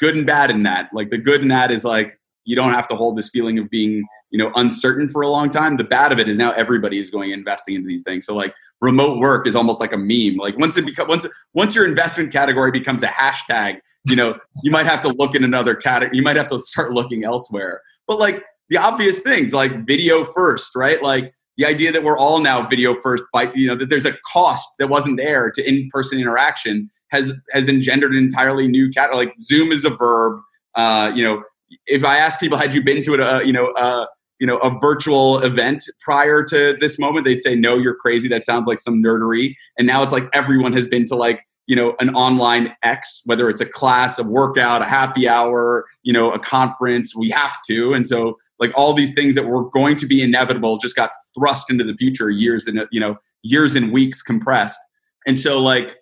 good 0.00 0.16
and 0.16 0.26
bad 0.26 0.50
in 0.50 0.62
that. 0.62 0.88
Like 0.94 1.10
the 1.10 1.18
good 1.18 1.42
in 1.42 1.48
that 1.48 1.70
is 1.70 1.84
like 1.84 2.18
you 2.44 2.56
don't 2.56 2.72
have 2.72 2.88
to 2.88 2.96
hold 2.96 3.18
this 3.18 3.28
feeling 3.28 3.58
of 3.58 3.68
being 3.68 4.02
you 4.30 4.38
know 4.38 4.50
uncertain 4.56 5.08
for 5.08 5.22
a 5.22 5.28
long 5.28 5.50
time 5.50 5.76
the 5.76 5.84
bad 5.84 6.10
of 6.10 6.18
it 6.18 6.28
is 6.28 6.36
now 6.36 6.50
everybody 6.52 6.98
is 6.98 7.10
going 7.10 7.30
investing 7.30 7.74
into 7.76 7.86
these 7.86 8.02
things 8.02 8.26
so 8.26 8.34
like 8.34 8.52
remote 8.80 9.18
work 9.18 9.46
is 9.46 9.54
almost 9.54 9.80
like 9.80 9.92
a 9.92 9.96
meme 9.96 10.36
like 10.36 10.58
once 10.58 10.76
it 10.76 10.84
becomes 10.84 11.08
once 11.08 11.26
once 11.54 11.74
your 11.76 11.86
investment 11.86 12.32
category 12.32 12.72
becomes 12.72 13.04
a 13.04 13.06
hashtag 13.06 13.78
you 14.04 14.16
know 14.16 14.36
you 14.64 14.70
might 14.72 14.84
have 14.84 15.00
to 15.00 15.08
look 15.08 15.36
in 15.36 15.44
another 15.44 15.76
category 15.76 16.16
you 16.16 16.24
might 16.24 16.36
have 16.36 16.48
to 16.48 16.60
start 16.60 16.92
looking 16.92 17.22
elsewhere 17.24 17.80
but 18.08 18.18
like 18.18 18.42
the 18.68 18.76
obvious 18.76 19.20
things 19.20 19.54
like 19.54 19.86
video 19.86 20.24
first 20.24 20.74
right 20.74 21.00
like 21.02 21.32
the 21.56 21.66
idea 21.66 21.90
that 21.92 22.02
we're 22.02 22.18
all 22.18 22.40
now 22.40 22.66
video 22.66 23.00
first 23.00 23.22
by 23.32 23.50
you 23.54 23.66
know 23.66 23.76
that 23.76 23.88
there's 23.88 24.06
a 24.06 24.14
cost 24.26 24.68
that 24.78 24.88
wasn't 24.88 25.16
there 25.16 25.50
to 25.50 25.68
in-person 25.68 26.18
interaction 26.18 26.90
has 27.08 27.32
has 27.52 27.68
engendered 27.68 28.12
an 28.12 28.18
entirely 28.18 28.68
new 28.68 28.90
cat 28.90 29.14
like 29.14 29.34
zoom 29.40 29.72
is 29.72 29.84
a 29.84 29.90
verb 29.90 30.40
uh, 30.76 31.10
you 31.14 31.22
know 31.22 31.42
if 31.86 32.04
I 32.04 32.18
ask 32.18 32.38
people, 32.40 32.58
had 32.58 32.74
you 32.74 32.82
been 32.82 33.02
to 33.02 33.14
a, 33.14 33.44
you 33.44 33.52
know, 33.52 33.72
uh, 33.72 34.06
you 34.38 34.46
know, 34.46 34.58
a 34.58 34.78
virtual 34.78 35.38
event 35.38 35.82
prior 36.00 36.42
to 36.44 36.76
this 36.80 36.98
moment, 36.98 37.24
they'd 37.24 37.40
say, 37.40 37.54
no, 37.54 37.78
you're 37.78 37.94
crazy. 37.94 38.28
That 38.28 38.44
sounds 38.44 38.66
like 38.66 38.80
some 38.80 39.02
nerdery. 39.02 39.54
And 39.78 39.86
now 39.86 40.02
it's 40.02 40.12
like 40.12 40.28
everyone 40.32 40.72
has 40.74 40.86
been 40.86 41.06
to 41.06 41.16
like, 41.16 41.40
you 41.66 41.74
know, 41.74 41.96
an 41.98 42.14
online 42.14 42.74
X, 42.82 43.22
whether 43.24 43.48
it's 43.48 43.60
a 43.60 43.66
class, 43.66 44.18
a 44.18 44.24
workout, 44.24 44.82
a 44.82 44.84
happy 44.84 45.26
hour, 45.26 45.86
you 46.02 46.12
know, 46.12 46.30
a 46.30 46.38
conference, 46.38 47.16
we 47.16 47.30
have 47.30 47.56
to. 47.68 47.94
And 47.94 48.06
so 48.06 48.36
like 48.58 48.72
all 48.74 48.94
these 48.94 49.12
things 49.12 49.34
that 49.34 49.46
were 49.46 49.68
going 49.70 49.96
to 49.96 50.06
be 50.06 50.22
inevitable 50.22 50.78
just 50.78 50.96
got 50.96 51.10
thrust 51.38 51.70
into 51.70 51.84
the 51.84 51.94
future 51.94 52.30
years 52.30 52.66
and, 52.66 52.80
you 52.90 53.00
know, 53.00 53.16
years 53.42 53.74
and 53.74 53.92
weeks 53.92 54.22
compressed. 54.22 54.80
And 55.26 55.38
so 55.38 55.60
like, 55.60 55.96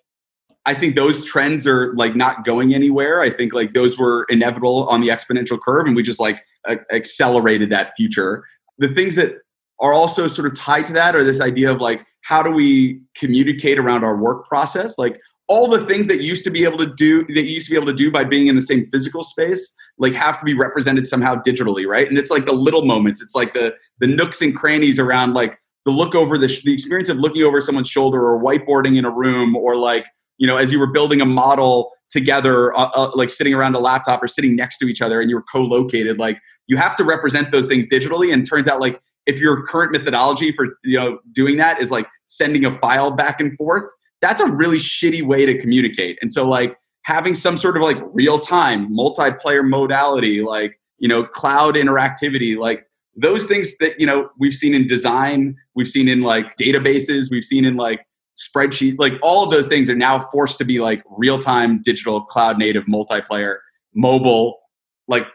I 0.65 0.73
think 0.73 0.95
those 0.95 1.23
trends 1.25 1.67
are 1.67 1.93
like 1.95 2.15
not 2.15 2.43
going 2.43 2.73
anywhere. 2.73 3.21
I 3.21 3.29
think 3.29 3.53
like 3.53 3.73
those 3.73 3.99
were 3.99 4.25
inevitable 4.29 4.87
on 4.87 4.99
the 5.01 5.09
exponential 5.09 5.59
curve, 5.61 5.85
and 5.85 5.95
we 5.95 6.01
just 6.01 6.19
like 6.19 6.43
a- 6.65 6.79
accelerated 6.91 7.69
that 7.69 7.93
future. 7.95 8.43
The 8.79 8.87
things 8.87 9.15
that 9.15 9.35
are 9.79 9.93
also 9.93 10.27
sort 10.27 10.47
of 10.47 10.57
tied 10.57 10.87
to 10.87 10.93
that 10.93 11.15
are 11.15 11.23
this 11.23 11.39
idea 11.39 11.71
of 11.71 11.81
like 11.81 12.03
how 12.21 12.41
do 12.41 12.49
we 12.49 13.01
communicate 13.15 13.77
around 13.77 14.03
our 14.03 14.17
work 14.17 14.47
process? 14.47 14.97
Like 14.97 15.19
all 15.47 15.67
the 15.67 15.79
things 15.79 16.07
that 16.07 16.23
used 16.23 16.43
to 16.43 16.49
be 16.49 16.63
able 16.63 16.77
to 16.77 16.91
do 16.95 17.23
that 17.27 17.43
you 17.43 17.51
used 17.51 17.67
to 17.67 17.71
be 17.71 17.77
able 17.77 17.87
to 17.87 17.93
do 17.93 18.11
by 18.11 18.23
being 18.23 18.47
in 18.47 18.55
the 18.55 18.61
same 18.61 18.89
physical 18.91 19.23
space 19.23 19.75
like 19.97 20.13
have 20.13 20.37
to 20.39 20.45
be 20.45 20.53
represented 20.53 21.07
somehow 21.07 21.35
digitally 21.47 21.85
right? 21.85 22.07
And 22.07 22.17
it's 22.17 22.31
like 22.31 22.45
the 22.45 22.53
little 22.53 22.85
moments. 22.85 23.21
It's 23.21 23.35
like 23.35 23.53
the 23.53 23.73
the 23.99 24.07
nooks 24.07 24.41
and 24.41 24.55
crannies 24.55 24.99
around 24.99 25.33
like 25.33 25.57
the 25.85 25.91
look 25.91 26.15
over 26.15 26.37
the, 26.37 26.49
sh- 26.49 26.63
the 26.63 26.73
experience 26.73 27.09
of 27.09 27.17
looking 27.17 27.43
over 27.43 27.61
someone's 27.61 27.89
shoulder 27.89 28.25
or 28.25 28.41
whiteboarding 28.41 28.97
in 28.97 29.05
a 29.05 29.11
room 29.11 29.55
or 29.55 29.75
like 29.75 30.05
you 30.37 30.47
know 30.47 30.57
as 30.57 30.71
you 30.71 30.79
were 30.79 30.91
building 30.91 31.21
a 31.21 31.25
model 31.25 31.91
together 32.09 32.75
uh, 32.77 32.89
uh, 32.95 33.11
like 33.15 33.29
sitting 33.29 33.53
around 33.53 33.75
a 33.75 33.79
laptop 33.79 34.21
or 34.23 34.27
sitting 34.27 34.55
next 34.55 34.77
to 34.77 34.87
each 34.87 35.01
other 35.01 35.21
and 35.21 35.29
you 35.29 35.35
were 35.35 35.43
co-located 35.51 36.19
like 36.19 36.37
you 36.67 36.77
have 36.77 36.95
to 36.95 37.03
represent 37.03 37.51
those 37.51 37.67
things 37.67 37.87
digitally. 37.87 38.33
And 38.33 38.47
turns 38.47 38.67
out 38.67 38.79
like 38.79 38.99
if 39.25 39.39
your 39.39 39.65
current 39.65 39.91
methodology 39.91 40.51
for 40.51 40.77
you 40.83 40.97
know 40.97 41.19
doing 41.31 41.57
that 41.57 41.81
is 41.81 41.91
like 41.91 42.07
sending 42.25 42.65
a 42.65 42.77
file 42.79 43.11
back 43.11 43.39
and 43.39 43.55
forth 43.57 43.83
that's 44.25 44.41
a 44.41 44.51
really 44.51 44.77
shitty 44.77 45.23
way 45.23 45.45
to 45.45 45.57
communicate. 45.57 46.17
And 46.21 46.31
so 46.31 46.47
like 46.47 46.77
having 47.03 47.35
some 47.35 47.57
sort 47.57 47.77
of 47.77 47.83
like 47.83 47.97
real 48.13 48.39
time 48.39 48.89
multiplayer 48.95 49.67
modality 49.67 50.41
like 50.41 50.79
you 50.97 51.07
know 51.07 51.23
cloud 51.23 51.75
interactivity 51.75 52.57
like 52.57 52.85
those 53.15 53.45
things 53.45 53.77
that 53.77 53.99
you 53.99 54.05
know 54.05 54.29
we've 54.39 54.53
seen 54.53 54.73
in 54.73 54.87
design 54.87 55.55
we've 55.75 55.87
seen 55.87 56.07
in 56.07 56.21
like 56.21 56.57
databases 56.57 57.29
we've 57.29 57.43
seen 57.43 57.63
in 57.63 57.75
like 57.75 58.05
spreadsheet 58.37 58.95
like 58.97 59.13
all 59.21 59.43
of 59.43 59.51
those 59.51 59.67
things 59.67 59.89
are 59.89 59.95
now 59.95 60.19
forced 60.31 60.57
to 60.57 60.65
be 60.65 60.79
like 60.79 61.03
real 61.17 61.37
time 61.37 61.81
digital 61.83 62.21
cloud 62.21 62.57
native 62.57 62.85
multiplayer 62.85 63.57
mobile 63.93 64.59
like 65.07 65.27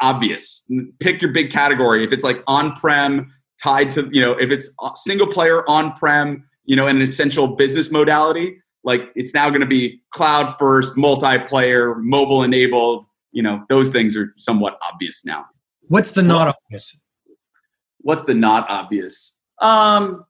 obvious. 0.00 0.64
Pick 1.00 1.22
your 1.22 1.32
big 1.32 1.50
category. 1.50 2.04
If 2.04 2.12
it's 2.12 2.24
like 2.24 2.42
on 2.46 2.72
prem 2.72 3.32
tied 3.62 3.90
to 3.92 4.08
you 4.12 4.20
know 4.20 4.32
if 4.32 4.50
it's 4.50 4.72
uh, 4.80 4.92
single 4.94 5.26
player 5.26 5.68
on 5.68 5.92
prem 5.92 6.44
you 6.64 6.76
know 6.76 6.86
an 6.86 7.00
essential 7.02 7.48
business 7.48 7.90
modality 7.90 8.56
like 8.84 9.10
it's 9.14 9.34
now 9.34 9.48
going 9.48 9.60
to 9.60 9.66
be 9.66 10.00
cloud 10.12 10.54
first 10.58 10.94
multiplayer 10.96 11.96
mobile 12.02 12.42
enabled 12.42 13.04
you 13.34 13.42
know 13.42 13.64
those 13.68 13.90
things 13.90 14.16
are 14.16 14.32
somewhat 14.38 14.78
obvious 14.82 15.24
now. 15.26 15.44
What's 15.88 16.12
the 16.12 16.22
not 16.22 16.48
obvious? 16.48 17.04
what's 17.98 18.24
the 18.24 18.34
not 18.34 18.70
obvious? 18.70 19.38
Um 19.60 20.24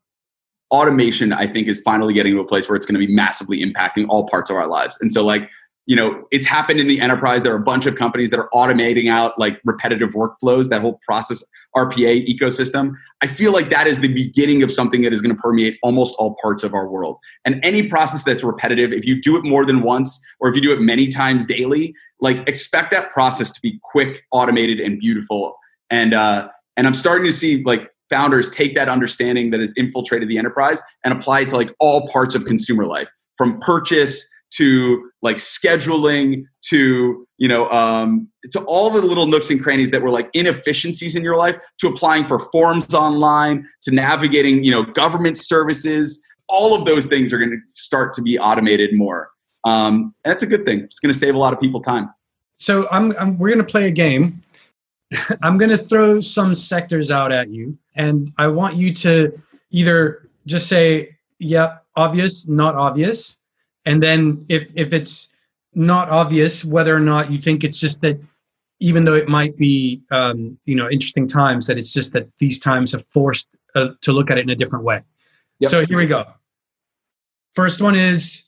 automation 0.71 1.33
i 1.33 1.47
think 1.47 1.69
is 1.69 1.81
finally 1.83 2.15
getting 2.15 2.35
to 2.35 2.41
a 2.41 2.45
place 2.45 2.69
where 2.69 2.75
it's 2.75 2.87
going 2.87 2.99
to 2.99 3.07
be 3.07 3.15
massively 3.15 3.63
impacting 3.63 4.07
all 4.09 4.27
parts 4.27 4.51
of 4.51 4.57
our 4.57 4.67
lives. 4.67 4.99
And 5.01 5.13
so 5.13 5.25
like 5.25 5.49
you 5.87 5.95
know 5.97 6.25
it's 6.31 6.47
happened 6.47 6.81
in 6.81 6.89
the 6.89 7.01
enterprise. 7.01 7.43
There 7.43 7.53
are 7.53 7.59
a 7.59 7.63
bunch 7.63 7.87
of 7.87 7.95
companies 7.95 8.31
that 8.31 8.39
are 8.39 8.49
automating 8.55 9.11
out 9.11 9.39
like 9.39 9.61
repetitive 9.65 10.11
workflows 10.11 10.69
that 10.69 10.81
whole 10.83 11.01
process 11.07 11.45
rpa 11.77 12.27
ecosystem. 12.27 12.95
I 13.21 13.27
feel 13.27 13.53
like 13.53 13.71
that 13.71 13.87
is 13.87 14.01
the 14.01 14.13
beginning 14.13 14.63
of 14.63 14.73
something 14.73 15.03
that 15.03 15.13
is 15.13 15.21
going 15.21 15.35
to 15.35 15.41
permeate 15.41 15.79
almost 15.83 16.15
all 16.19 16.37
parts 16.41 16.63
of 16.63 16.75
our 16.75 16.89
world. 16.89 17.19
And 17.45 17.61
any 17.63 17.89
process 17.89 18.25
that's 18.25 18.45
repetitive 18.45 18.93
if 18.93 19.05
you 19.05 19.21
do 19.21 19.37
it 19.37 19.45
more 19.45 19.65
than 19.65 19.83
once 19.83 20.25
or 20.41 20.49
if 20.49 20.55
you 20.55 20.63
do 20.63 20.73
it 20.73 20.81
many 20.81 21.09
times 21.09 21.47
daily 21.47 21.95
like 22.21 22.47
expect 22.49 22.91
that 22.93 23.11
process 23.11 23.53
to 23.53 23.61
be 23.61 23.79
quick 23.83 24.25
automated 24.33 24.81
and 24.81 24.99
beautiful. 24.99 25.57
And 25.91 26.15
uh 26.15 26.49
and 26.77 26.87
i'm 26.87 26.95
starting 26.95 27.27
to 27.27 27.33
see 27.33 27.63
like 27.65 27.91
founders 28.11 28.51
take 28.51 28.75
that 28.77 28.89
understanding 28.89 29.51
that 29.51 29.61
has 29.61 29.73
infiltrated 29.77 30.29
the 30.29 30.39
enterprise 30.39 30.83
and 31.05 31.13
apply 31.13 31.41
it 31.41 31.49
to 31.49 31.57
like 31.57 31.75
all 31.81 32.09
parts 32.09 32.35
of 32.35 32.45
consumer 32.45 32.85
life 32.85 33.09
from 33.37 33.59
purchase 33.61 34.29
to 34.57 35.11
like 35.23 35.37
scheduling 35.37 36.45
to 36.63 37.27
you 37.39 37.49
know 37.49 37.69
um, 37.71 38.29
to 38.53 38.61
all 38.65 38.91
the 38.91 39.03
little 39.03 39.27
nooks 39.27 39.51
and 39.51 39.63
crannies 39.63 39.91
that 39.91 40.03
were 40.03 40.11
like 40.11 40.31
inefficiencies 40.35 41.17
in 41.17 41.23
your 41.23 41.37
life 41.37 41.57
to 41.79 41.89
applying 41.89 42.27
for 42.27 42.39
forms 42.51 42.95
online 42.95 43.69
to 43.83 43.91
navigating 43.91 44.65
you 44.65 44.71
know 44.71 44.83
government 44.83 45.39
services. 45.39 46.23
All 46.49 46.75
of 46.75 46.85
those 46.85 47.07
things 47.07 47.33
are 47.33 47.39
going 47.39 47.51
to 47.51 47.61
start 47.69 48.13
to 48.15 48.23
be 48.23 48.39
automated 48.39 48.95
more. 48.95 49.31
Um, 49.65 50.15
and 50.25 50.31
that's 50.31 50.43
a 50.43 50.47
good 50.47 50.67
thing. 50.67 50.81
It's 50.81 50.99
going 50.99 51.13
to 51.13 51.19
save 51.19 51.35
a 51.35 51.39
lot 51.39 51.55
of 51.55 51.61
people 51.61 51.81
time. 51.81 52.11
So 52.53 52.87
I'm, 52.91 53.13
I'm 53.19 53.39
we're 53.39 53.49
going 53.49 53.65
to 53.65 53.71
play 53.71 53.89
a 53.89 53.91
game. 53.91 54.43
I'm 55.43 55.59
going 55.59 55.71
to 55.71 55.79
throw 55.79 56.21
some 56.21 56.55
sectors 56.55 57.11
out 57.11 57.33
at 57.33 57.51
you, 57.51 57.77
and 57.97 58.33
I 58.39 58.49
want 58.49 58.77
you 58.77 58.93
to 58.95 59.41
either 59.71 60.29
just 60.47 60.69
say, 60.69 61.17
"Yep, 61.39 61.85
obvious," 61.97 62.49
"Not 62.49 62.75
obvious," 62.75 63.39
and 63.87 64.03
then 64.03 64.45
if 64.49 64.71
if 64.75 64.93
it's 64.93 65.29
not 65.75 66.09
obvious, 66.11 66.65
whether 66.65 66.95
or 66.95 67.01
not 67.01 67.31
you 67.31 67.41
think 67.41 67.65
it's 67.65 67.79
just 67.79 68.01
that, 68.03 68.21
even 68.81 69.05
though 69.05 69.15
it 69.15 69.29
might 69.29 69.57
be 69.57 70.03
um, 70.11 70.59
you 70.65 70.75
know 70.75 70.89
interesting 70.91 71.27
times, 71.27 71.67
that 71.67 71.79
it's 71.79 71.93
just 71.93 72.13
that 72.13 72.29
these 72.39 72.59
times 72.59 72.93
have 72.93 73.05
forced 73.09 73.49
uh, 73.75 73.89
to 74.03 74.13
look 74.13 74.31
at 74.31 74.39
it 74.39 74.43
in 74.43 74.51
a 74.51 74.57
different 74.57 74.85
way. 74.85 75.03
Yep. 75.61 75.71
So 75.71 75.85
here 75.85 75.99
we 75.99 76.07
go. 76.07 76.25
First 77.55 77.81
one 77.81 77.95
is 77.95 78.45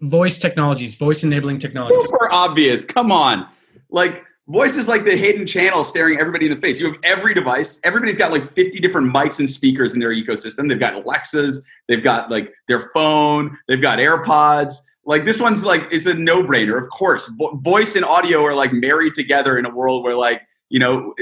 voice 0.00 0.38
technologies, 0.38 0.96
voice 0.96 1.22
enabling 1.24 1.58
technologies. 1.58 2.04
super 2.06 2.30
obvious. 2.32 2.84
Come 2.84 3.12
on. 3.12 3.46
Like 3.90 4.24
voice 4.50 4.76
is 4.76 4.88
like 4.88 5.04
the 5.04 5.16
hidden 5.16 5.46
channel 5.46 5.84
staring 5.84 6.18
everybody 6.18 6.46
in 6.46 6.54
the 6.54 6.60
face. 6.60 6.80
You 6.80 6.86
have 6.86 7.00
every 7.04 7.34
device. 7.34 7.80
Everybody's 7.84 8.16
got 8.16 8.32
like 8.32 8.52
50 8.54 8.80
different 8.80 9.12
mics 9.12 9.38
and 9.38 9.48
speakers 9.48 9.94
in 9.94 10.00
their 10.00 10.10
ecosystem. 10.10 10.68
They've 10.68 10.80
got 10.80 10.94
Alexas, 10.94 11.62
they've 11.88 12.02
got 12.02 12.30
like 12.30 12.52
their 12.68 12.90
phone, 12.92 13.56
they've 13.68 13.80
got 13.80 13.98
AirPods. 13.98 14.74
Like 15.04 15.24
this 15.24 15.40
one's 15.40 15.64
like 15.64 15.86
it's 15.90 16.06
a 16.06 16.14
no-brainer. 16.14 16.80
Of 16.80 16.90
course, 16.90 17.32
Vo- 17.38 17.56
voice 17.62 17.96
and 17.96 18.04
audio 18.04 18.44
are 18.44 18.54
like 18.54 18.72
married 18.72 19.14
together 19.14 19.56
in 19.56 19.66
a 19.66 19.70
world 19.70 20.04
where 20.04 20.14
like 20.14 20.42
you 20.68 20.78
know, 20.78 21.14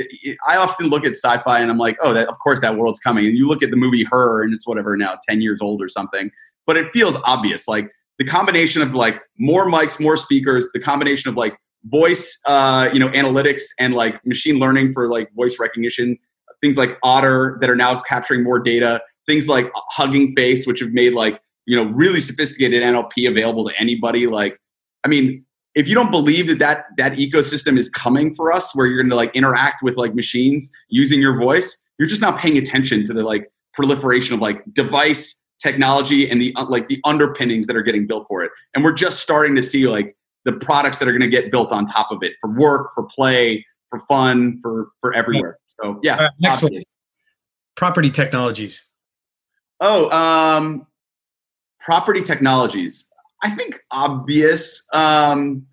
I 0.47 0.57
often 0.57 0.89
look 0.89 1.07
at 1.07 1.13
sci-fi 1.13 1.61
and 1.61 1.71
I'm 1.71 1.79
like, 1.79 1.97
oh, 2.03 2.13
that 2.13 2.29
of 2.29 2.39
course 2.39 2.61
that 2.61 2.77
world's 2.77 3.01
coming. 3.01 3.25
And 3.27 3.37
you 3.37 3.49
look 3.49 3.63
at 3.63 3.71
the 3.71 3.77
movie 3.77 4.05
Her, 4.05 4.43
and 4.43 4.53
it's 4.53 4.67
whatever 4.67 4.95
now, 4.95 5.17
10 5.27 5.41
years 5.41 5.63
old 5.63 5.83
or 5.83 5.89
something. 5.89 6.31
But 6.67 6.77
it 6.77 6.93
feels 6.93 7.17
obvious. 7.25 7.67
Like 7.67 7.91
the 8.19 8.27
combination 8.27 8.83
of 8.83 8.95
like 8.95 9.23
more 9.39 9.67
mics, 9.67 9.99
more 9.99 10.19
speakers, 10.19 10.69
the 10.75 10.81
combination 10.81 11.31
of 11.31 11.37
like 11.37 11.57
voice, 11.85 12.41
uh, 12.47 12.89
you 12.93 12.99
know, 12.99 13.09
analytics 13.11 13.63
and 13.79 13.95
like 13.95 14.25
machine 14.27 14.59
learning 14.59 14.93
for 14.93 15.09
like 15.09 15.33
voice 15.35 15.59
recognition. 15.59 16.19
Things 16.61 16.77
like 16.77 16.99
Otter 17.03 17.59
that 17.61 17.71
are 17.71 17.77
now 17.77 18.03
capturing 18.03 18.43
more 18.43 18.59
data. 18.59 19.01
Things 19.27 19.49
like 19.49 19.71
Hugging 19.91 20.35
Face, 20.35 20.67
which 20.67 20.81
have 20.81 20.91
made 20.91 21.15
like 21.15 21.41
you 21.67 21.77
know 21.77 21.91
really 21.93 22.21
sophisticated 22.21 22.83
NLP 22.83 23.29
available 23.29 23.69
to 23.69 23.81
anybody. 23.81 24.27
Like, 24.27 24.59
I 25.05 25.09
mean, 25.09 25.45
if 25.75 25.89
you 25.89 25.95
don't 25.95 26.11
believe 26.11 26.49
that 26.49 26.59
that 26.59 26.85
that 26.97 27.13
ecosystem 27.13 27.79
is 27.79 27.89
coming 27.89 28.35
for 28.35 28.53
us, 28.53 28.75
where 28.75 28.87
you're 28.87 29.01
going 29.01 29.11
to 29.11 29.17
like 29.17 29.35
interact 29.37 29.83
with 29.83 29.97
like 29.97 30.15
machines 30.15 30.73
using 30.89 31.21
your 31.21 31.39
voice, 31.39 31.81
you're 31.99 32.09
just 32.09 32.23
not 32.23 32.39
paying 32.39 32.59
attention 32.59 33.05
to 33.05 33.13
the 33.13 33.23
like 33.23 33.53
proliferation 33.73 34.35
of 34.35 34.41
like 34.41 34.63
device 34.73 35.41
technology 35.63 36.29
and 36.29 36.41
the 36.41 36.53
uh, 36.57 36.65
like 36.65 36.89
the 36.89 37.01
underpinnings 37.05 37.67
that 37.67 37.77
are 37.77 37.83
getting 37.83 38.07
built 38.07 38.27
for 38.29 38.43
it. 38.43 38.51
And 38.75 38.83
we're 38.83 38.93
just 38.93 39.21
starting 39.21 39.55
to 39.55 39.63
see 39.63 39.87
like 39.87 40.17
the 40.45 40.53
products 40.53 40.99
that 40.99 41.09
are 41.09 41.13
going 41.13 41.21
to 41.23 41.29
get 41.29 41.51
built 41.51 41.73
on 41.73 41.85
top 41.85 42.11
of 42.11 42.19
it 42.23 42.35
for 42.41 42.51
work, 42.51 42.91
for 42.95 43.05
play, 43.05 43.65
for 43.91 44.01
fun, 44.09 44.59
for 44.63 44.89
for 45.01 45.15
everywhere. 45.15 45.59
So 45.67 46.01
yeah. 46.03 46.17
Right, 46.17 46.31
next 46.39 46.63
obvious. 46.63 46.85
one. 46.85 47.77
Property 47.77 48.11
technologies. 48.11 48.91
Oh, 49.81 50.11
um, 50.11 50.87
property 51.81 52.23
technologies. 52.23 53.09
I 53.43 53.51
think 53.51 53.79
obvious. 53.91 54.85
Um, 54.93 55.67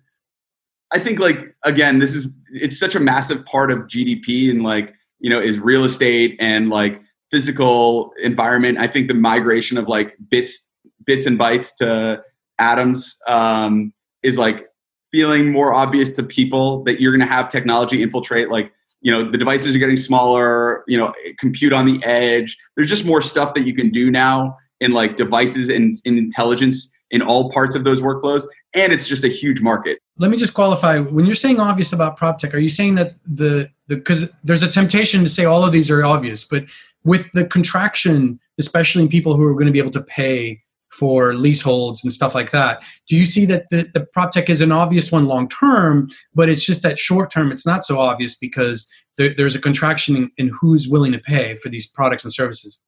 I 0.92 0.98
think 0.98 1.18
like 1.18 1.54
again, 1.64 1.98
this 1.98 2.14
is 2.14 2.28
it's 2.52 2.78
such 2.78 2.94
a 2.94 3.00
massive 3.00 3.44
part 3.44 3.70
of 3.72 3.80
GDP 3.80 4.50
and 4.50 4.62
like 4.62 4.94
you 5.18 5.30
know 5.30 5.40
is 5.40 5.58
real 5.58 5.84
estate 5.84 6.36
and 6.38 6.70
like 6.70 7.00
physical 7.30 8.12
environment. 8.22 8.78
I 8.78 8.86
think 8.86 9.08
the 9.08 9.14
migration 9.14 9.78
of 9.78 9.88
like 9.88 10.16
bits, 10.30 10.66
bits 11.04 11.26
and 11.26 11.38
bytes 11.38 11.74
to 11.78 12.22
atoms 12.58 13.18
um, 13.26 13.92
is 14.26 14.38
like 14.38 14.66
feeling 15.12 15.52
more 15.52 15.72
obvious 15.72 16.12
to 16.14 16.22
people 16.22 16.82
that 16.84 17.00
you're 17.00 17.12
going 17.12 17.26
to 17.26 17.32
have 17.32 17.48
technology 17.48 18.02
infiltrate. 18.02 18.50
Like 18.50 18.72
you 19.02 19.12
know, 19.12 19.30
the 19.30 19.38
devices 19.38 19.76
are 19.76 19.78
getting 19.78 19.96
smaller. 19.96 20.84
You 20.86 20.98
know, 20.98 21.14
compute 21.38 21.72
on 21.72 21.86
the 21.86 22.02
edge. 22.04 22.58
There's 22.76 22.88
just 22.88 23.06
more 23.06 23.22
stuff 23.22 23.54
that 23.54 23.66
you 23.66 23.74
can 23.74 23.90
do 23.90 24.10
now 24.10 24.56
in 24.80 24.92
like 24.92 25.16
devices 25.16 25.68
and 25.68 25.92
in 26.04 26.18
intelligence 26.18 26.92
in 27.10 27.22
all 27.22 27.50
parts 27.50 27.74
of 27.74 27.84
those 27.84 28.00
workflows 28.00 28.44
and 28.74 28.92
it's 28.92 29.06
just 29.06 29.24
a 29.24 29.28
huge 29.28 29.60
market 29.60 29.98
let 30.18 30.30
me 30.30 30.36
just 30.36 30.54
qualify 30.54 30.98
when 30.98 31.24
you're 31.24 31.34
saying 31.34 31.60
obvious 31.60 31.92
about 31.92 32.16
prop 32.16 32.38
tech 32.38 32.52
are 32.52 32.58
you 32.58 32.68
saying 32.68 32.96
that 32.96 33.16
the 33.22 33.68
because 33.88 34.22
the, 34.22 34.32
there's 34.44 34.62
a 34.62 34.68
temptation 34.68 35.22
to 35.22 35.30
say 35.30 35.44
all 35.44 35.64
of 35.64 35.72
these 35.72 35.90
are 35.90 36.04
obvious 36.04 36.44
but 36.44 36.64
with 37.04 37.30
the 37.32 37.44
contraction 37.44 38.38
especially 38.58 39.02
in 39.02 39.08
people 39.08 39.36
who 39.36 39.44
are 39.44 39.54
going 39.54 39.66
to 39.66 39.72
be 39.72 39.78
able 39.78 39.90
to 39.90 40.02
pay 40.02 40.60
for 40.98 41.34
leaseholds 41.34 42.02
and 42.02 42.12
stuff 42.12 42.34
like 42.34 42.50
that. 42.50 42.82
Do 43.08 43.16
you 43.16 43.26
see 43.26 43.44
that 43.46 43.66
the, 43.70 43.88
the 43.92 44.06
prop 44.12 44.30
tech 44.30 44.48
is 44.48 44.60
an 44.60 44.72
obvious 44.72 45.12
one 45.12 45.26
long 45.26 45.48
term 45.48 46.08
but 46.34 46.48
it's 46.48 46.64
just 46.64 46.82
that 46.82 46.98
short 46.98 47.30
term 47.30 47.52
it's 47.52 47.66
not 47.66 47.84
so 47.84 47.98
obvious 47.98 48.36
because 48.36 48.88
there, 49.16 49.34
there's 49.36 49.54
a 49.54 49.60
contraction 49.60 50.16
in, 50.16 50.30
in 50.36 50.48
who's 50.48 50.88
willing 50.88 51.12
to 51.12 51.18
pay 51.18 51.56
for 51.56 51.68
these 51.68 51.86
products 51.86 52.24
and 52.24 52.32
services? 52.32 52.80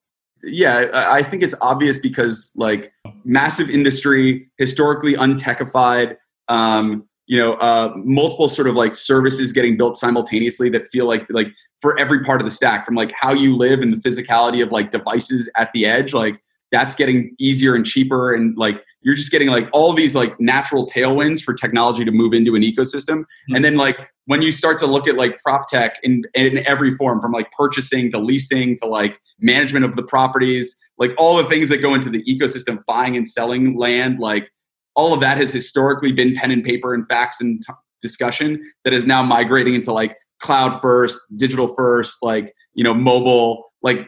Yeah 0.42 0.90
i 0.94 1.22
think 1.22 1.42
it's 1.42 1.54
obvious 1.60 1.98
because 1.98 2.52
like 2.54 2.92
massive 3.24 3.68
industry 3.68 4.48
historically 4.56 5.14
untechified 5.14 6.16
um, 6.48 7.08
you 7.26 7.38
know 7.38 7.54
uh, 7.54 7.92
multiple 7.96 8.48
sort 8.48 8.68
of 8.68 8.74
like 8.74 8.94
services 8.94 9.52
getting 9.52 9.76
built 9.76 9.96
simultaneously 9.96 10.70
that 10.70 10.86
feel 10.88 11.06
like 11.06 11.26
like 11.30 11.48
for 11.80 11.98
every 11.98 12.24
part 12.24 12.40
of 12.40 12.44
the 12.44 12.50
stack 12.50 12.86
from 12.86 12.94
like 12.94 13.12
how 13.18 13.32
you 13.32 13.56
live 13.56 13.80
and 13.80 13.92
the 13.92 14.08
physicality 14.08 14.62
of 14.62 14.70
like 14.70 14.90
devices 14.90 15.50
at 15.56 15.72
the 15.72 15.84
edge 15.84 16.14
like 16.14 16.40
that's 16.70 16.94
getting 16.94 17.34
easier 17.38 17.74
and 17.74 17.86
cheaper 17.86 18.34
and 18.34 18.56
like 18.56 18.84
you're 19.00 19.14
just 19.14 19.30
getting 19.30 19.48
like 19.48 19.68
all 19.72 19.92
these 19.92 20.14
like 20.14 20.38
natural 20.40 20.86
tailwinds 20.86 21.40
for 21.40 21.54
technology 21.54 22.04
to 22.04 22.10
move 22.10 22.32
into 22.32 22.54
an 22.54 22.62
ecosystem 22.62 23.20
mm-hmm. 23.20 23.56
and 23.56 23.64
then 23.64 23.76
like 23.76 23.98
when 24.26 24.42
you 24.42 24.52
start 24.52 24.78
to 24.78 24.86
look 24.86 25.08
at 25.08 25.16
like 25.16 25.38
prop 25.38 25.66
tech 25.68 25.96
in, 26.02 26.22
in 26.34 26.58
every 26.66 26.92
form 26.92 27.20
from 27.20 27.32
like 27.32 27.50
purchasing 27.52 28.10
to 28.10 28.18
leasing 28.18 28.76
to 28.76 28.86
like 28.86 29.18
management 29.40 29.84
of 29.84 29.96
the 29.96 30.02
properties 30.02 30.78
like 30.98 31.12
all 31.16 31.36
the 31.36 31.44
things 31.44 31.68
that 31.68 31.78
go 31.78 31.94
into 31.94 32.10
the 32.10 32.22
ecosystem 32.24 32.84
buying 32.86 33.16
and 33.16 33.26
selling 33.26 33.76
land 33.76 34.18
like 34.18 34.50
all 34.94 35.14
of 35.14 35.20
that 35.20 35.36
has 35.38 35.52
historically 35.52 36.12
been 36.12 36.34
pen 36.34 36.50
and 36.50 36.64
paper 36.64 36.92
and 36.92 37.06
fax 37.08 37.40
and 37.40 37.62
t- 37.66 37.72
discussion 38.00 38.62
that 38.84 38.92
is 38.92 39.06
now 39.06 39.22
migrating 39.22 39.74
into 39.74 39.92
like 39.92 40.16
cloud 40.40 40.80
first 40.80 41.18
digital 41.36 41.74
first 41.74 42.18
like 42.22 42.54
you 42.74 42.84
know 42.84 42.94
mobile 42.94 43.72
like 43.82 44.06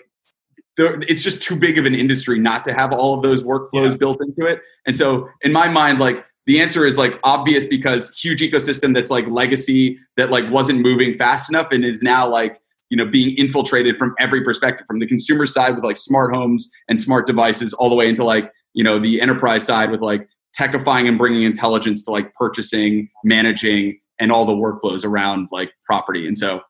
it's 0.87 1.23
just 1.23 1.43
too 1.43 1.57
big 1.57 1.79
of 1.79 1.85
an 1.85 1.95
industry 1.95 2.39
not 2.39 2.65
to 2.65 2.73
have 2.73 2.93
all 2.93 3.15
of 3.15 3.23
those 3.23 3.43
workflows 3.43 3.91
yeah. 3.91 3.97
built 3.97 4.21
into 4.23 4.47
it. 4.47 4.61
And 4.87 4.97
so 4.97 5.29
in 5.43 5.53
my 5.53 5.69
mind, 5.69 5.99
like 5.99 6.25
the 6.47 6.61
answer 6.61 6.87
is 6.87 6.99
like 6.99 7.15
obvious 7.25 7.65
because 7.65 8.13
huge 8.15 8.41
ecosystem 8.41 8.95
that's 8.95 9.11
like 9.11 9.27
legacy 9.29 9.99
that 10.17 10.31
like 10.31 10.51
wasn't 10.51 10.81
moving 10.81 11.17
fast 11.17 11.51
enough 11.51 11.69
and 11.71 11.85
is 11.85 12.03
now 12.03 12.29
like 12.29 12.61
you 12.89 12.97
know 12.97 13.07
being 13.07 13.37
infiltrated 13.37 13.99
from 13.99 14.15
every 14.19 14.43
perspective 14.43 14.87
from 14.87 14.99
the 14.99 15.07
consumer 15.07 15.47
side 15.47 15.75
with 15.75 15.85
like 15.85 15.97
smart 15.97 16.35
homes 16.35 16.71
and 16.89 17.01
smart 17.01 17.27
devices 17.27 17.73
all 17.75 17.89
the 17.89 17.95
way 17.95 18.09
into 18.09 18.25
like 18.25 18.51
you 18.75 18.83
know 18.83 18.99
the 18.99 19.21
enterprise 19.21 19.65
side 19.65 19.91
with 19.91 20.01
like 20.01 20.29
techifying 20.59 21.07
and 21.07 21.19
bringing 21.19 21.45
intelligence 21.45 22.05
to 22.05 22.11
like 22.11 22.35
purchasing 22.35 23.09
managing 23.23 23.99
and 24.19 24.33
all 24.33 24.45
the 24.45 24.53
workflows 24.53 25.05
around 25.05 25.49
like 25.53 25.71
property 25.85 26.27
and 26.27 26.37
so 26.37 26.61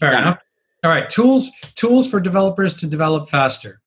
fair 0.00 0.18
enough 0.18 0.38
all 0.82 0.90
right, 0.90 1.08
tools 1.08 1.50
tools 1.74 2.08
for 2.08 2.20
developers 2.20 2.74
to 2.76 2.86
develop 2.86 3.28
faster. 3.28 3.80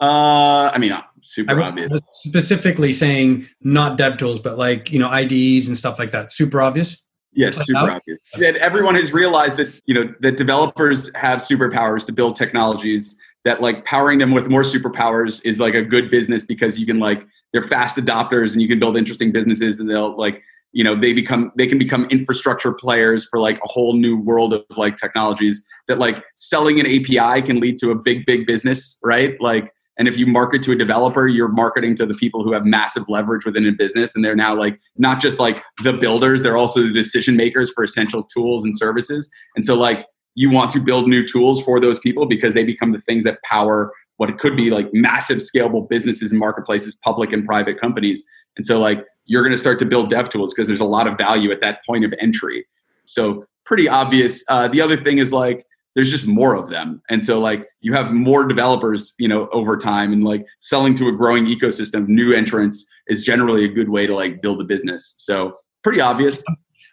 Uh, 0.00 0.70
I 0.72 0.78
mean, 0.78 0.92
uh, 0.92 1.02
super 1.22 1.60
I 1.60 1.66
obvious. 1.66 2.00
Specifically 2.12 2.92
saying 2.92 3.48
not 3.60 3.98
dev 3.98 4.18
tools, 4.18 4.40
but 4.40 4.58
like 4.58 4.92
you 4.92 4.98
know 4.98 5.08
IDEs 5.08 5.68
and 5.68 5.76
stuff 5.76 5.98
like 5.98 6.12
that. 6.12 6.30
Super 6.30 6.60
obvious. 6.60 7.02
Yes, 7.32 7.66
super 7.66 7.80
out? 7.80 7.96
obvious. 7.96 8.18
That 8.38 8.56
everyone 8.56 8.94
has 8.94 9.12
realized 9.12 9.56
that 9.56 9.80
you 9.86 9.94
know 9.94 10.14
that 10.20 10.36
developers 10.36 11.10
have 11.14 11.38
superpowers 11.38 12.06
to 12.06 12.12
build 12.12 12.36
technologies. 12.36 13.16
That 13.44 13.62
like 13.62 13.84
powering 13.84 14.18
them 14.18 14.32
with 14.32 14.48
more 14.48 14.62
superpowers 14.62 15.44
is 15.46 15.60
like 15.60 15.74
a 15.74 15.82
good 15.82 16.10
business 16.10 16.44
because 16.44 16.78
you 16.78 16.86
can 16.86 16.98
like 16.98 17.26
they're 17.52 17.62
fast 17.62 17.96
adopters 17.96 18.52
and 18.52 18.60
you 18.60 18.68
can 18.68 18.78
build 18.78 18.96
interesting 18.96 19.32
businesses 19.32 19.78
and 19.78 19.88
they'll 19.88 20.16
like 20.16 20.42
you 20.76 20.84
know 20.84 20.94
they 20.94 21.14
become 21.14 21.50
they 21.56 21.66
can 21.66 21.78
become 21.78 22.04
infrastructure 22.10 22.70
players 22.70 23.26
for 23.26 23.40
like 23.40 23.56
a 23.64 23.66
whole 23.66 23.94
new 23.94 24.14
world 24.14 24.52
of 24.52 24.62
like 24.76 24.96
technologies 24.96 25.64
that 25.88 25.98
like 25.98 26.22
selling 26.34 26.78
an 26.78 26.84
api 26.84 27.40
can 27.40 27.58
lead 27.60 27.78
to 27.78 27.90
a 27.90 27.94
big 27.94 28.26
big 28.26 28.46
business 28.46 28.98
right? 29.02 29.40
Like 29.40 29.72
and 29.98 30.06
if 30.06 30.18
you 30.18 30.26
market 30.26 30.62
to 30.64 30.72
a 30.72 30.76
developer 30.76 31.28
you're 31.28 31.48
marketing 31.48 31.94
to 31.94 32.04
the 32.04 32.12
people 32.12 32.44
who 32.44 32.52
have 32.52 32.66
massive 32.66 33.04
leverage 33.08 33.46
within 33.46 33.66
a 33.66 33.72
business 33.72 34.14
and 34.14 34.22
they're 34.22 34.36
now 34.36 34.54
like 34.54 34.78
not 34.98 35.18
just 35.18 35.38
like 35.38 35.62
the 35.82 35.94
builders 35.94 36.42
they're 36.42 36.58
also 36.58 36.82
the 36.82 36.92
decision 36.92 37.38
makers 37.38 37.72
for 37.72 37.82
essential 37.82 38.22
tools 38.22 38.62
and 38.62 38.76
services. 38.76 39.30
And 39.56 39.64
so 39.64 39.76
like 39.76 40.04
you 40.34 40.50
want 40.50 40.70
to 40.72 40.80
build 40.80 41.08
new 41.08 41.26
tools 41.26 41.62
for 41.62 41.80
those 41.80 41.98
people 42.00 42.26
because 42.26 42.52
they 42.52 42.64
become 42.64 42.92
the 42.92 43.00
things 43.00 43.24
that 43.24 43.38
power 43.44 43.90
what 44.18 44.28
it 44.28 44.38
could 44.38 44.58
be 44.58 44.70
like 44.70 44.92
massive 44.92 45.38
scalable 45.38 45.88
businesses 45.88 46.32
and 46.32 46.38
marketplaces 46.38 46.94
public 46.96 47.32
and 47.32 47.46
private 47.46 47.80
companies. 47.80 48.22
And 48.58 48.66
so 48.66 48.78
like 48.78 49.06
you're 49.26 49.42
going 49.42 49.54
to 49.54 49.58
start 49.58 49.78
to 49.80 49.84
build 49.84 50.10
dev 50.10 50.28
tools 50.28 50.54
because 50.54 50.68
there's 50.68 50.80
a 50.80 50.84
lot 50.86 51.06
of 51.06 51.18
value 51.18 51.50
at 51.50 51.60
that 51.60 51.84
point 51.84 52.04
of 52.04 52.14
entry. 52.18 52.66
So 53.04 53.44
pretty 53.64 53.88
obvious. 53.88 54.44
Uh, 54.48 54.68
the 54.68 54.80
other 54.80 54.96
thing 54.96 55.18
is 55.18 55.32
like 55.32 55.66
there's 55.94 56.10
just 56.10 56.26
more 56.26 56.54
of 56.54 56.68
them, 56.68 57.02
and 57.08 57.22
so 57.22 57.40
like 57.40 57.66
you 57.80 57.92
have 57.94 58.12
more 58.12 58.46
developers, 58.46 59.14
you 59.18 59.28
know, 59.28 59.48
over 59.52 59.76
time, 59.76 60.12
and 60.12 60.24
like 60.24 60.44
selling 60.60 60.94
to 60.94 61.08
a 61.08 61.12
growing 61.12 61.46
ecosystem, 61.46 62.06
new 62.06 62.34
entrants 62.34 62.86
is 63.08 63.24
generally 63.24 63.64
a 63.64 63.68
good 63.68 63.88
way 63.88 64.06
to 64.06 64.14
like 64.14 64.42
build 64.42 64.60
a 64.60 64.64
business. 64.64 65.16
So 65.18 65.56
pretty 65.82 66.00
obvious. 66.00 66.44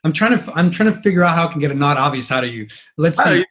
I'm 0.04 0.14
trying 0.14 0.38
to 0.38 0.54
I'm 0.54 0.72
trying 0.72 0.94
to 0.94 1.00
figure 1.02 1.24
out 1.24 1.36
how 1.36 1.48
I 1.48 1.52
can 1.52 1.60
get 1.60 1.72
a 1.72 1.76
not 1.76 1.98
obvious 1.98 2.32
out 2.32 2.44
of 2.44 2.54
you. 2.54 2.68
Let's 2.98 3.22
see. 3.24 3.46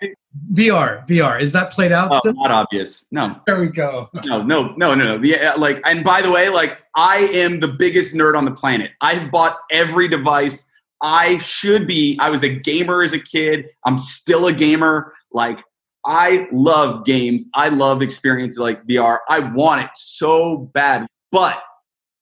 VR, 0.54 1.06
VR. 1.06 1.40
Is 1.40 1.52
that 1.52 1.72
played 1.72 1.92
out 1.92 2.10
oh, 2.12 2.18
still? 2.18 2.34
Not 2.34 2.50
obvious. 2.50 3.06
No. 3.10 3.40
There 3.46 3.60
we 3.60 3.68
go. 3.68 4.08
No, 4.24 4.42
no, 4.42 4.74
no, 4.76 4.94
no, 4.94 5.04
no. 5.04 5.18
The, 5.18 5.36
uh, 5.36 5.58
like, 5.58 5.80
and 5.84 6.04
by 6.04 6.22
the 6.22 6.30
way, 6.30 6.48
like, 6.48 6.78
I 6.96 7.18
am 7.32 7.60
the 7.60 7.68
biggest 7.68 8.14
nerd 8.14 8.36
on 8.36 8.44
the 8.44 8.50
planet. 8.50 8.92
I've 9.00 9.30
bought 9.30 9.58
every 9.70 10.08
device. 10.08 10.70
I 11.02 11.38
should 11.38 11.86
be. 11.86 12.16
I 12.20 12.30
was 12.30 12.42
a 12.44 12.48
gamer 12.48 13.02
as 13.02 13.12
a 13.12 13.18
kid. 13.18 13.68
I'm 13.84 13.98
still 13.98 14.46
a 14.46 14.52
gamer. 14.52 15.12
Like, 15.32 15.62
I 16.04 16.48
love 16.52 17.04
games. 17.04 17.44
I 17.54 17.68
love 17.68 18.00
experiences 18.00 18.58
like 18.58 18.84
VR. 18.86 19.18
I 19.28 19.40
want 19.40 19.84
it 19.84 19.90
so 19.94 20.70
bad. 20.72 21.06
But 21.30 21.62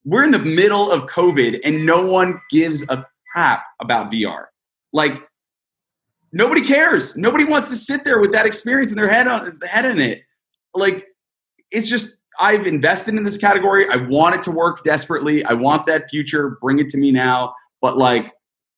we're 0.04 0.24
in 0.24 0.30
the 0.30 0.38
middle 0.38 0.90
of 0.90 1.02
COVID 1.02 1.60
and 1.64 1.84
no 1.84 2.04
one 2.04 2.40
gives 2.50 2.82
a 2.88 3.06
crap 3.32 3.64
about 3.80 4.10
VR. 4.10 4.46
Like, 4.92 5.22
nobody 6.32 6.60
cares. 6.60 7.16
Nobody 7.16 7.44
wants 7.44 7.68
to 7.70 7.76
sit 7.76 8.04
there 8.04 8.20
with 8.20 8.32
that 8.32 8.46
experience 8.46 8.92
in 8.92 8.96
their 8.96 9.08
head 9.08 9.26
on 9.26 9.58
head 9.68 9.84
in 9.84 9.98
it. 9.98 10.22
Like 10.74 11.06
it's 11.70 11.88
just 11.88 12.18
I've 12.40 12.66
invested 12.66 13.14
in 13.14 13.24
this 13.24 13.36
category. 13.36 13.86
I 13.88 13.96
want 13.96 14.36
it 14.36 14.42
to 14.42 14.50
work 14.50 14.84
desperately. 14.84 15.44
I 15.44 15.54
want 15.54 15.86
that 15.86 16.08
future. 16.08 16.58
Bring 16.60 16.78
it 16.78 16.88
to 16.90 16.98
me 16.98 17.12
now. 17.12 17.54
But 17.80 17.98
like 17.98 18.32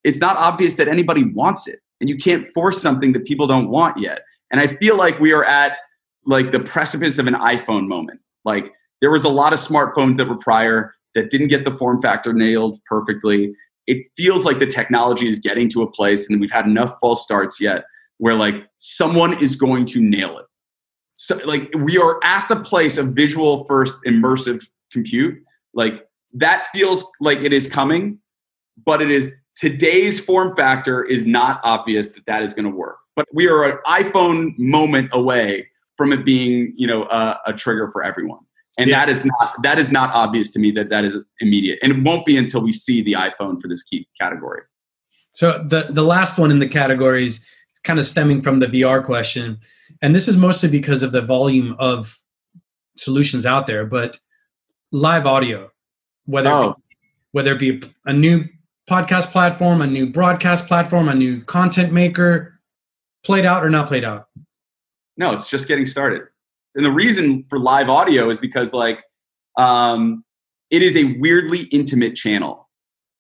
it's 0.05 0.21
not 0.21 0.37
obvious 0.37 0.77
that 0.77 0.89
anybody 0.89 1.25
wants 1.25 1.69
it. 1.69 1.81
And 2.01 2.09
you 2.09 2.17
can't 2.17 2.45
force 2.53 2.83
something 2.83 3.13
that 3.13 3.25
people 3.25 3.47
don't 3.47 3.69
want 3.69 3.99
yet. 3.99 4.23
And 4.51 4.61
I 4.61 4.67
feel 4.77 4.97
like 4.97 5.21
we 5.21 5.33
are 5.33 5.45
at 5.45 5.79
like 6.27 6.53
the 6.53 6.61
precipice 6.61 7.19
of 7.19 7.27
an 7.27 7.35
iPhone 7.35 7.87
moment. 7.87 8.21
Like 8.45 8.73
there 9.01 9.11
was 9.11 9.25
a 9.25 9.29
lot 9.29 9.53
of 9.53 9.61
smartphones 9.61 10.17
that 10.17 10.29
were 10.29 10.37
prior 10.37 10.95
that 11.15 11.31
didn't 11.31 11.49
get 11.49 11.65
the 11.65 11.71
form 11.71 12.01
factor 12.03 12.33
nailed 12.33 12.81
perfectly 12.87 13.55
it 13.87 14.07
feels 14.17 14.45
like 14.45 14.59
the 14.59 14.67
technology 14.67 15.29
is 15.29 15.39
getting 15.39 15.69
to 15.71 15.83
a 15.83 15.91
place, 15.91 16.29
and 16.29 16.41
we've 16.41 16.51
had 16.51 16.67
enough 16.67 16.95
false 17.01 17.23
starts 17.23 17.61
yet 17.61 17.85
where 18.19 18.35
like 18.35 18.55
someone 18.77 19.43
is 19.43 19.57
going 19.57 19.85
to 19.85 20.01
nail 20.01 20.39
it. 20.39 20.47
So 21.15 21.39
like 21.45 21.73
we 21.77 21.99
are 21.99 22.21
at 22.23 22.49
the 22.49 22.57
place 22.57 22.97
of 22.97 23.09
visual 23.09 23.65
first 23.65 23.95
immersive 24.07 24.63
compute. 24.93 25.43
Like 25.75 26.07
that 26.35 26.67
feels 26.73 27.05
like 27.21 27.39
it 27.39 27.53
is 27.53 27.67
coming, 27.69 28.19
but 28.85 29.03
it 29.03 29.11
is 29.11 29.35
today's 29.55 30.21
form 30.21 30.55
factor 30.55 31.05
is 31.05 31.27
not 31.27 31.61
obvious 31.65 32.13
that 32.13 32.25
that 32.27 32.43
is 32.45 32.55
going 32.55 32.71
to 32.71 32.77
work. 32.77 32.99
But 33.17 33.27
we 33.33 33.49
are 33.49 33.65
an 33.65 33.79
iPhone 33.87 34.57
moment 34.57 35.11
away 35.13 35.69
from 35.97 36.13
it 36.13 36.25
being, 36.25 36.73
you 36.77 36.87
know, 36.87 37.05
a, 37.05 37.39
a 37.47 37.53
trigger 37.53 37.91
for 37.91 38.03
everyone. 38.03 38.41
And 38.79 38.89
yeah. 38.89 39.01
that 39.01 39.09
is 39.11 39.25
not 39.25 39.63
that 39.63 39.79
is 39.79 39.93
not 39.93 40.11
obvious 40.15 40.51
to 40.53 40.59
me 40.59 40.71
that 40.73 40.89
that 40.89 41.05
is 41.05 41.19
immediate, 41.41 41.79
and 41.83 41.93
it 41.93 42.03
won't 42.03 42.25
be 42.25 42.37
until 42.37 42.63
we 42.63 42.73
see 42.73 43.03
the 43.03 43.13
iPhone 43.13 43.61
for 43.61 43.69
this 43.69 43.83
key 43.83 44.09
category. 44.19 44.63
So 45.35 45.63
the 45.69 45.89
the 45.91 46.03
last 46.03 46.39
one 46.39 46.51
in 46.51 46.59
the 46.59 46.69
categories 46.69 47.47
kind 47.85 47.99
of 47.99 48.07
stemming 48.07 48.41
from 48.41 48.61
the 48.61 48.67
VR 48.67 49.05
question, 49.05 49.59
and 50.01 50.15
this 50.15 50.27
is 50.27 50.37
mostly 50.37 50.71
because 50.71 51.03
of 51.03 51.13
the 51.13 51.21
volume 51.21 51.77
of 51.79 52.19
solutions 52.97 53.45
out 53.45 53.67
there. 53.67 53.85
But 53.85 54.19
live 54.91 55.27
audio, 55.27 55.71
whether 56.25 56.51
oh. 56.51 56.63
it 56.63 56.65
be, 56.65 56.69
oh. 56.69 56.83
whether 57.33 57.53
it 57.53 57.59
be 57.59 57.83
a 58.07 58.13
new 58.13 58.45
podcast 58.89 59.33
platform, 59.33 59.83
a 59.83 59.87
new 59.87 60.07
broadcast 60.07 60.67
platform, 60.67 61.09
a 61.09 61.15
new 61.15 61.43
content 61.45 61.93
maker, 61.93 62.59
played 63.23 63.45
out 63.45 63.65
or 63.65 63.71
not 63.71 63.87
played 63.87 64.05
out? 64.05 64.29
No, 65.17 65.33
it's 65.33 65.51
just 65.51 65.69
getting 65.69 65.87
started. 65.87 66.23
And 66.75 66.85
the 66.85 66.91
reason 66.91 67.45
for 67.49 67.59
live 67.59 67.89
audio 67.89 68.31
is 68.31 68.39
because 68.39 68.73
like 68.73 69.01
um, 69.59 70.25
it 70.71 70.83
is 70.83 70.97
a 70.97 71.17
weirdly 71.19 71.65
intimate 71.65 72.15
channel, 72.15 72.69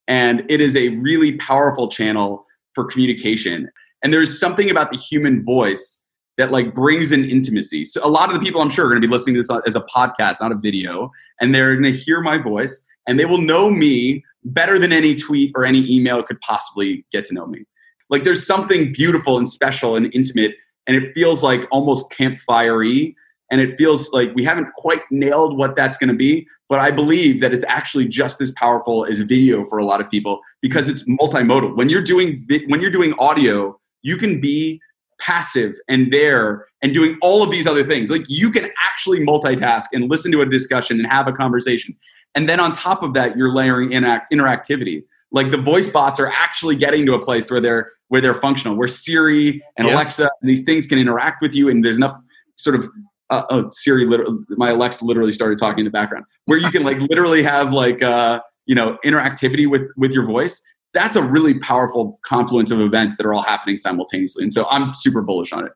and 0.08 0.42
it 0.48 0.60
is 0.60 0.76
a 0.76 0.88
really 0.88 1.32
powerful 1.36 1.88
channel 1.88 2.46
for 2.74 2.84
communication. 2.84 3.68
And 4.02 4.12
there's 4.12 4.38
something 4.38 4.70
about 4.70 4.90
the 4.90 4.96
human 4.96 5.44
voice 5.44 6.02
that 6.38 6.50
like 6.50 6.74
brings 6.74 7.12
an 7.12 7.28
intimacy. 7.28 7.84
So 7.84 8.00
a 8.04 8.08
lot 8.08 8.30
of 8.30 8.34
the 8.34 8.40
people 8.40 8.62
I'm 8.62 8.70
sure 8.70 8.86
are 8.86 8.88
going 8.88 9.00
to 9.00 9.06
be 9.06 9.12
listening 9.12 9.34
to 9.34 9.42
this 9.42 9.50
as 9.66 9.76
a 9.76 9.82
podcast, 9.82 10.40
not 10.40 10.50
a 10.50 10.56
video, 10.56 11.10
and 11.40 11.54
they're 11.54 11.74
going 11.74 11.92
to 11.92 11.98
hear 11.98 12.20
my 12.22 12.38
voice 12.38 12.86
and 13.06 13.18
they 13.18 13.24
will 13.24 13.40
know 13.40 13.70
me 13.70 14.24
better 14.44 14.78
than 14.78 14.92
any 14.92 15.14
tweet 15.14 15.52
or 15.54 15.64
any 15.64 15.90
email 15.90 16.22
could 16.22 16.40
possibly 16.40 17.04
get 17.12 17.24
to 17.26 17.34
know 17.34 17.46
me. 17.46 17.64
Like 18.10 18.24
there's 18.24 18.46
something 18.46 18.92
beautiful 18.92 19.38
and 19.38 19.48
special 19.48 19.96
and 19.96 20.12
intimate, 20.14 20.52
and 20.86 20.96
it 20.96 21.14
feels 21.14 21.42
like 21.42 21.66
almost 21.70 22.12
campfirey, 22.12 23.14
and 23.52 23.60
it 23.60 23.76
feels 23.76 24.12
like 24.12 24.34
we 24.34 24.42
haven't 24.42 24.72
quite 24.76 25.02
nailed 25.10 25.56
what 25.56 25.76
that's 25.76 25.98
going 25.98 26.08
to 26.08 26.16
be. 26.16 26.46
But 26.70 26.80
I 26.80 26.90
believe 26.90 27.42
that 27.42 27.52
it's 27.52 27.66
actually 27.68 28.08
just 28.08 28.40
as 28.40 28.50
powerful 28.52 29.04
as 29.04 29.20
video 29.20 29.66
for 29.66 29.78
a 29.78 29.84
lot 29.84 30.00
of 30.00 30.10
people 30.10 30.40
because 30.62 30.88
it's 30.88 31.04
multimodal. 31.04 31.76
When 31.76 31.90
you're 31.90 32.02
doing 32.02 32.44
when 32.66 32.80
you're 32.80 32.90
doing 32.90 33.14
audio, 33.18 33.78
you 34.00 34.16
can 34.16 34.40
be 34.40 34.80
passive 35.20 35.74
and 35.86 36.10
there 36.10 36.66
and 36.80 36.94
doing 36.94 37.18
all 37.20 37.42
of 37.42 37.50
these 37.50 37.66
other 37.66 37.84
things. 37.84 38.10
Like 38.10 38.24
you 38.26 38.50
can 38.50 38.70
actually 38.82 39.20
multitask 39.20 39.84
and 39.92 40.10
listen 40.10 40.32
to 40.32 40.40
a 40.40 40.46
discussion 40.46 40.98
and 40.98 41.06
have 41.06 41.28
a 41.28 41.32
conversation. 41.32 41.94
And 42.34 42.48
then 42.48 42.58
on 42.58 42.72
top 42.72 43.02
of 43.02 43.12
that, 43.14 43.36
you're 43.36 43.52
layering 43.52 43.92
interact- 43.92 44.32
interactivity. 44.32 45.04
Like 45.30 45.50
the 45.50 45.58
voice 45.58 45.90
bots 45.90 46.18
are 46.18 46.28
actually 46.28 46.76
getting 46.76 47.04
to 47.04 47.12
a 47.12 47.20
place 47.20 47.50
where 47.50 47.60
they're 47.60 47.92
where 48.08 48.22
they're 48.22 48.34
functional, 48.34 48.76
where 48.76 48.88
Siri 48.88 49.62
and 49.76 49.86
yeah. 49.86 49.94
Alexa 49.94 50.30
and 50.40 50.48
these 50.48 50.64
things 50.64 50.86
can 50.86 50.98
interact 50.98 51.42
with 51.42 51.54
you, 51.54 51.68
and 51.68 51.84
there's 51.84 51.98
enough 51.98 52.16
sort 52.56 52.76
of 52.76 52.88
uh, 53.32 53.46
oh 53.50 53.68
Siri, 53.72 54.04
literally, 54.04 54.38
my 54.50 54.70
Alexa 54.70 55.04
literally 55.04 55.32
started 55.32 55.58
talking 55.58 55.80
in 55.80 55.84
the 55.84 55.90
background, 55.90 56.24
where 56.46 56.58
you 56.58 56.70
can 56.70 56.82
like 56.82 56.98
literally 57.10 57.42
have 57.42 57.72
like 57.72 58.02
uh, 58.02 58.40
you 58.66 58.74
know 58.74 58.98
interactivity 59.04 59.68
with 59.68 59.82
with 59.96 60.12
your 60.12 60.24
voice. 60.24 60.62
That's 60.94 61.16
a 61.16 61.22
really 61.22 61.58
powerful 61.58 62.20
confluence 62.24 62.70
of 62.70 62.80
events 62.80 63.16
that 63.16 63.24
are 63.24 63.32
all 63.32 63.42
happening 63.42 63.78
simultaneously, 63.78 64.42
and 64.42 64.52
so 64.52 64.66
I'm 64.70 64.92
super 64.94 65.22
bullish 65.22 65.52
on 65.52 65.64
it. 65.64 65.72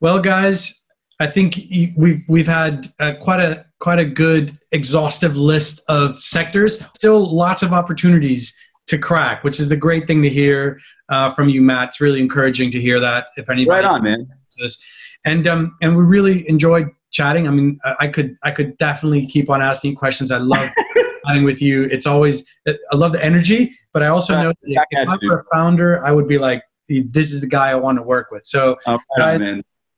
Well, 0.00 0.20
guys, 0.20 0.86
I 1.18 1.26
think 1.26 1.56
we've 1.96 2.22
we've 2.28 2.46
had 2.46 2.86
uh, 3.00 3.12
quite 3.20 3.40
a 3.40 3.64
quite 3.80 3.98
a 3.98 4.04
good 4.04 4.52
exhaustive 4.72 5.36
list 5.36 5.82
of 5.88 6.20
sectors. 6.20 6.80
Still, 6.94 7.34
lots 7.34 7.62
of 7.62 7.72
opportunities 7.72 8.56
to 8.86 8.98
crack, 8.98 9.42
which 9.42 9.58
is 9.58 9.72
a 9.72 9.76
great 9.76 10.06
thing 10.06 10.22
to 10.22 10.28
hear 10.28 10.78
uh, 11.08 11.32
from 11.32 11.48
you, 11.48 11.60
Matt. 11.60 11.88
It's 11.88 12.00
really 12.00 12.20
encouraging 12.20 12.70
to 12.70 12.80
hear 12.80 13.00
that. 13.00 13.26
If 13.36 13.50
anybody, 13.50 13.82
right 13.82 13.84
on, 13.84 14.04
man. 14.04 14.28
This. 14.58 14.80
And 15.24 15.46
um, 15.46 15.76
and 15.80 15.96
we 15.96 16.02
really 16.02 16.48
enjoyed 16.48 16.88
chatting. 17.10 17.48
I 17.48 17.50
mean, 17.50 17.78
I 18.00 18.08
could 18.08 18.36
I 18.42 18.50
could 18.50 18.76
definitely 18.76 19.26
keep 19.26 19.50
on 19.50 19.62
asking 19.62 19.96
questions. 19.96 20.30
I 20.30 20.38
love 20.38 20.68
chatting 21.26 21.44
with 21.44 21.60
you. 21.62 21.84
It's 21.84 22.06
always 22.06 22.46
I 22.66 22.74
love 22.94 23.12
the 23.12 23.24
energy, 23.24 23.72
but 23.92 24.02
I 24.02 24.08
also 24.08 24.34
know 24.34 24.48
that 24.48 24.56
if, 24.62 24.82
if 24.90 25.08
I 25.08 25.18
were 25.22 25.40
a 25.40 25.44
founder, 25.56 26.04
I 26.04 26.12
would 26.12 26.28
be 26.28 26.38
like, 26.38 26.62
this 26.88 27.32
is 27.32 27.40
the 27.40 27.48
guy 27.48 27.70
I 27.70 27.74
want 27.74 27.98
to 27.98 28.02
work 28.02 28.30
with. 28.30 28.46
So, 28.46 28.76
oh, 28.86 28.98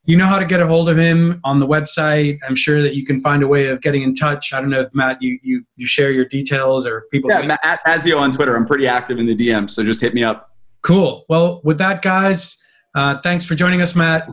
you 0.05 0.17
know 0.17 0.27
how 0.27 0.39
to 0.39 0.47
get 0.47 0.61
a 0.61 0.67
hold 0.67 0.89
of 0.89 0.97
him 0.97 1.39
on 1.45 1.61
the 1.61 1.67
website. 1.67 2.39
I'm 2.49 2.57
sure 2.57 2.83
that 2.83 2.95
you 2.95 3.05
can 3.05 3.21
find 3.21 3.43
a 3.43 3.47
way 3.47 3.67
of 3.67 3.83
getting 3.83 4.03
in 4.03 4.15
touch. 4.15 4.55
I 4.55 4.61
don't 4.61 4.71
know 4.71 4.81
if 4.81 4.89
Matt, 4.95 5.21
you 5.21 5.39
you, 5.43 5.65
you 5.77 5.87
share 5.87 6.11
your 6.11 6.25
details 6.25 6.87
or 6.87 7.05
people. 7.13 7.31
Yeah, 7.31 7.43
Matt, 7.43 7.61
at 7.63 7.85
Mazzeo 7.85 8.19
on 8.19 8.33
Twitter. 8.33 8.57
I'm 8.57 8.65
pretty 8.65 8.87
active 8.87 9.19
in 9.19 9.27
the 9.27 9.37
DM, 9.37 9.69
so 9.69 9.85
just 9.85 10.01
hit 10.01 10.15
me 10.15 10.25
up. 10.25 10.57
Cool. 10.81 11.27
Well, 11.29 11.61
with 11.63 11.77
that, 11.79 12.01
guys, 12.01 12.59
uh, 12.95 13.19
thanks 13.21 13.45
for 13.45 13.55
joining 13.55 13.83
us, 13.83 13.95
Matt. 13.95 14.31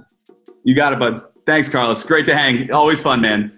You 0.65 0.75
got 0.75 0.93
it, 0.93 0.99
bud. 0.99 1.21
Thanks, 1.45 1.69
Carlos. 1.69 2.03
Great 2.03 2.25
to 2.25 2.35
hang. 2.35 2.71
Always 2.71 2.99
fun, 2.99 3.21
man. 3.21 3.57